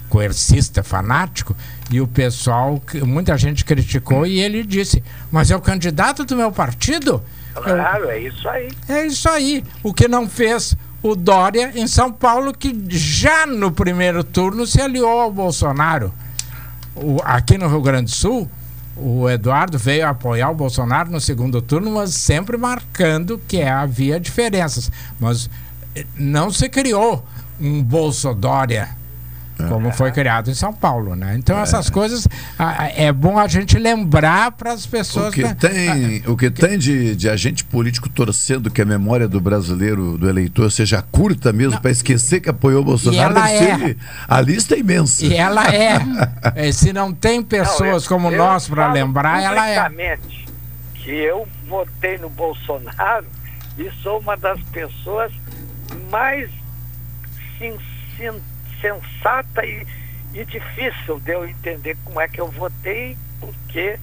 [0.10, 1.56] coercista, fanático,
[1.90, 6.36] e o pessoal, que- muita gente criticou e ele disse, mas é o candidato do
[6.36, 7.24] meu partido?
[7.56, 8.70] Claro, é isso aí.
[8.88, 9.64] É isso aí.
[9.82, 14.82] O que não fez o Dória em São Paulo, que já no primeiro turno se
[14.82, 16.12] aliou ao Bolsonaro.
[16.96, 18.50] O- aqui no Rio Grande do Sul,
[18.96, 24.90] o Eduardo veio apoiar o Bolsonaro no segundo turno, mas sempre marcando que havia diferenças.
[25.20, 25.50] Mas
[25.96, 27.26] eh, não se criou
[27.60, 28.90] um Bolsodória
[29.70, 31.36] como foi criado em São Paulo, né?
[31.38, 32.28] Então essas coisas
[32.58, 35.56] ah, é bom a gente lembrar para as pessoas O que né?
[35.60, 40.28] tem, o que tem de, de agente político torcendo que a memória do brasileiro, do
[40.30, 43.78] eleitor, seja curta mesmo, para esquecer que apoiou o Bolsonaro, ela deve é.
[43.78, 43.98] ser.
[44.28, 45.26] A lista é imensa.
[45.26, 45.98] E ela é.
[46.56, 50.18] É, Se não tem pessoas eu- como eu nós para lembrar, ela é.
[50.94, 53.26] Que eu votei no Bolsonaro
[53.78, 55.32] e sou uma das pessoas
[56.10, 56.50] mais
[57.58, 57.78] sin-
[58.18, 58.42] sin-
[58.84, 59.88] sensata e,
[60.34, 63.98] e difícil de eu entender como é que eu votei, porque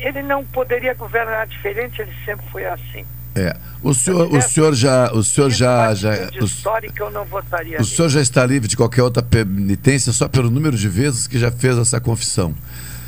[0.00, 3.04] ele não poderia governar diferente, ele sempre foi assim.
[3.34, 3.56] É.
[3.82, 7.84] O senhor, o senhor já, o senhor já, já, o, histórica eu não votaria o
[7.84, 11.50] senhor já está livre de qualquer outra penitência só pelo número de vezes que já
[11.50, 12.54] fez essa confissão.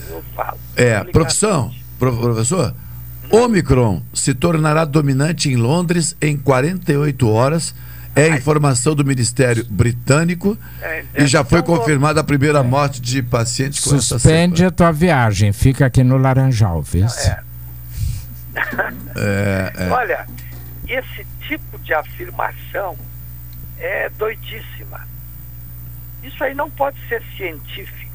[0.09, 0.59] Eu falo.
[0.77, 2.75] É, profissão, pro- professor.
[3.31, 7.75] Omicron se tornará dominante em Londres em 48 horas.
[8.16, 13.23] É informação do Ministério Britânico É, e já foi então, confirmada a primeira morte de
[13.23, 17.01] pacientes com essa Suspende a tua viagem, fica aqui no Laranjal, vê?
[17.03, 17.43] É,
[19.77, 19.89] é.
[19.91, 20.27] Olha,
[20.86, 22.97] esse tipo de afirmação
[23.78, 25.07] é doidíssima.
[26.23, 28.12] Isso aí não pode ser científico.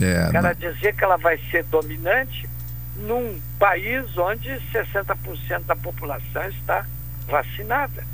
[0.00, 2.48] É, O cara dizer que ela vai ser dominante
[2.96, 6.84] num país onde 60% da população está
[7.28, 8.04] vacinada.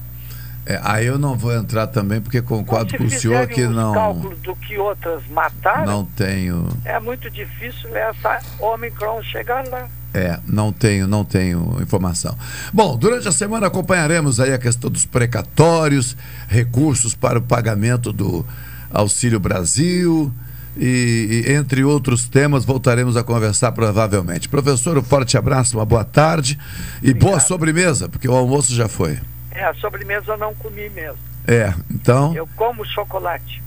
[0.66, 3.94] É, aí eu não vou entrar também porque concordo Se com o senhor que não,
[3.94, 6.68] cálculos do que outras mataram, não tenho.
[6.84, 9.88] é muito difícil essa Omicron chegar lá.
[10.12, 12.36] É, não tenho, não tenho informação.
[12.72, 16.16] Bom, durante a semana acompanharemos aí a questão dos precatórios,
[16.48, 18.44] recursos para o pagamento do
[18.90, 20.32] Auxílio Brasil
[20.76, 24.48] e, e entre outros temas voltaremos a conversar provavelmente.
[24.48, 26.58] Professor, um forte abraço, uma boa tarde
[27.02, 29.18] e boa sobremesa, porque o almoço já foi.
[29.56, 31.18] É, a sobremesa eu não comi mesmo.
[31.46, 33.62] É, então, Eu como chocolate.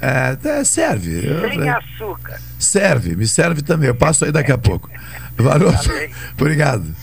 [0.00, 1.26] é, é, serve.
[1.26, 2.40] Eu- Sem açúcar.
[2.58, 3.88] serve, me serve também.
[3.88, 4.88] Eu passo aí daqui a pouco.
[5.36, 5.70] Valeu.
[6.38, 6.94] Obrigado.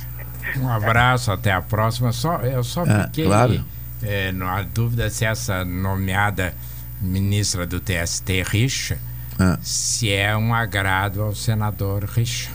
[0.57, 2.11] Um abraço, até a próxima.
[2.11, 3.64] Só, eu só É, fiquei claro.
[4.01, 6.53] eh, na dúvida se essa nomeada
[7.01, 8.97] ministra do TST, Richa,
[9.39, 9.57] Ah.
[9.61, 12.49] se é um agrado ao senador Richa.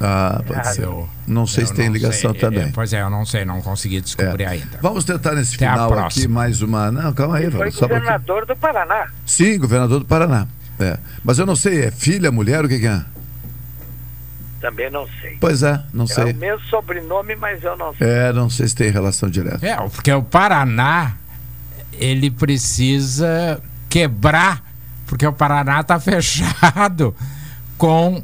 [0.00, 0.82] Ah, pode ser.
[0.84, 2.40] Eu- Não sei se tem ligação sei.
[2.40, 2.64] também.
[2.64, 4.48] É, Pois é, eu não sei, não consegui descobrir É.
[4.48, 4.78] ainda.
[4.82, 6.90] Vamos tentar nesse Até final aqui mais uma.
[6.92, 9.06] Não, calma aí, Foi Valdo, só um governador do Paraná.
[9.24, 10.46] Sim, governador do Paraná.
[10.78, 10.98] É.
[11.24, 13.02] Mas eu não sei, é filha, mulher, o que, que é?
[14.60, 15.36] Também não sei.
[15.40, 16.32] Pois é, não É sei.
[16.32, 18.06] o mesmo sobrenome, mas eu não sei.
[18.08, 19.64] É, não sei se tem relação direta.
[19.66, 21.14] É, porque o Paraná,
[21.92, 24.62] ele precisa quebrar,
[25.06, 27.14] porque o Paraná está fechado
[27.78, 28.22] com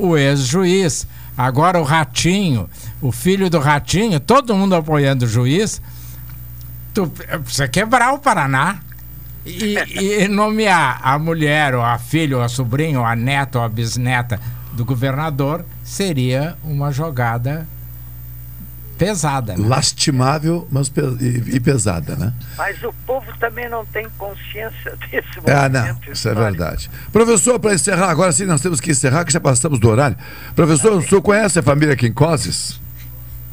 [0.00, 1.06] o ex-juiz.
[1.36, 2.68] Agora o Ratinho,
[3.00, 5.80] o filho do Ratinho, todo mundo apoiando o juiz,
[6.92, 8.80] tu precisa quebrar o Paraná.
[9.46, 13.64] E, e nomear a mulher, ou a filha, ou a sobrinha, ou a neta, ou
[13.64, 14.38] a bisneta
[14.72, 17.66] do governador seria uma jogada
[19.04, 19.56] pesada.
[19.56, 19.66] Né?
[19.66, 22.32] Lastimável, mas pe- e, e pesada, né?
[22.56, 26.40] Mas o povo também não tem consciência desse Ah, movimento não, isso é histórico.
[26.42, 26.90] verdade.
[27.12, 30.16] Professor, para encerrar, agora sim nós temos que encerrar, que já passamos do horário.
[30.54, 32.80] Professor, o senhor conhece a família Quincoses?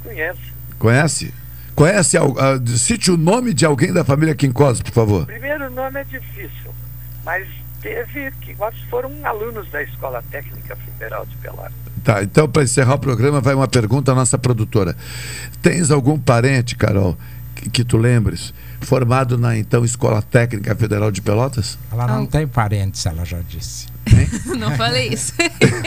[0.03, 0.39] Conheço.
[0.77, 1.33] Conhece?
[1.75, 5.23] Conhece, al- ah, cite o nome de alguém da família Quincoses, por favor.
[5.23, 6.73] O primeiro nome é difícil,
[7.23, 7.47] mas
[7.81, 8.55] teve que
[8.89, 11.73] foram alunos da Escola Técnica Federal de Pelotas.
[12.03, 14.95] Tá, então para encerrar o programa vai uma pergunta à nossa produtora.
[15.61, 17.17] Tens algum parente, Carol,
[17.55, 21.77] que, que tu lembres, formado na então Escola Técnica Federal de Pelotas?
[21.91, 23.87] Ela não tem parentes, ela já disse.
[24.57, 25.33] Não falei isso.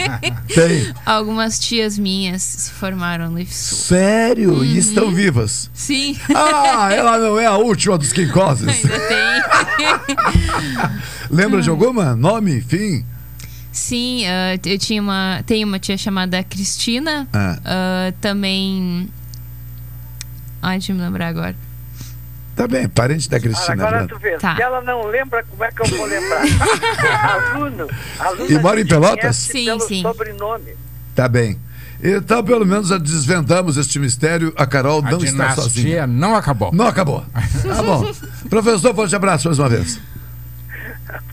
[0.53, 0.93] Tem.
[1.05, 3.75] Algumas tias minhas se formaram no IFSU.
[3.75, 4.63] Sério?
[4.63, 5.69] E estão vivas?
[5.73, 6.15] Sim.
[6.33, 8.67] Ah, ela não é a última dos quincoses.
[8.67, 9.41] Ainda tem.
[11.29, 12.15] Lembra de alguma?
[12.15, 13.03] Nome, enfim?
[13.71, 15.41] Sim, ah, eu tinha uma.
[15.45, 17.27] Tem uma tia chamada Cristina.
[17.33, 17.57] Ah.
[17.65, 19.09] Ah, também.
[20.61, 21.55] Ai, deixa eu me lembrar agora.
[22.61, 23.87] Tá bem, parente da Cristina.
[23.87, 24.55] Agora tu vê, Tá.
[24.55, 26.43] se ela não lembra, como é que eu vou lembrar?
[27.55, 27.87] aluno,
[28.19, 28.51] aluno.
[28.51, 29.35] E mora em Pelotas?
[29.35, 30.03] Sim, pelo sim.
[30.03, 30.75] sobrenome.
[31.15, 31.59] Tá bem.
[32.03, 34.53] Então, pelo menos, já desvendamos este mistério.
[34.55, 36.05] A Carol A não está sozinha.
[36.05, 36.71] não acabou.
[36.71, 37.25] Não acabou.
[37.63, 38.11] Tá bom.
[38.47, 39.99] Professor, forte abraço mais uma vez.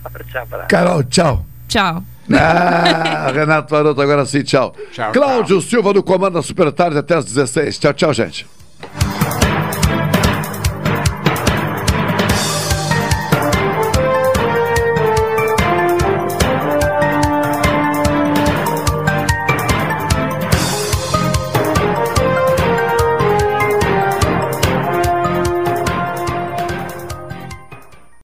[0.02, 0.68] Forte abraço.
[0.68, 1.44] Carol, tchau.
[1.68, 2.02] Tchau.
[2.32, 4.74] Ah, Renato Maroto, agora sim, tchau.
[4.92, 7.78] Tchau, Cláudio Silva no comando da Super Tarde até as 16.
[7.78, 8.46] Tchau, tchau, gente.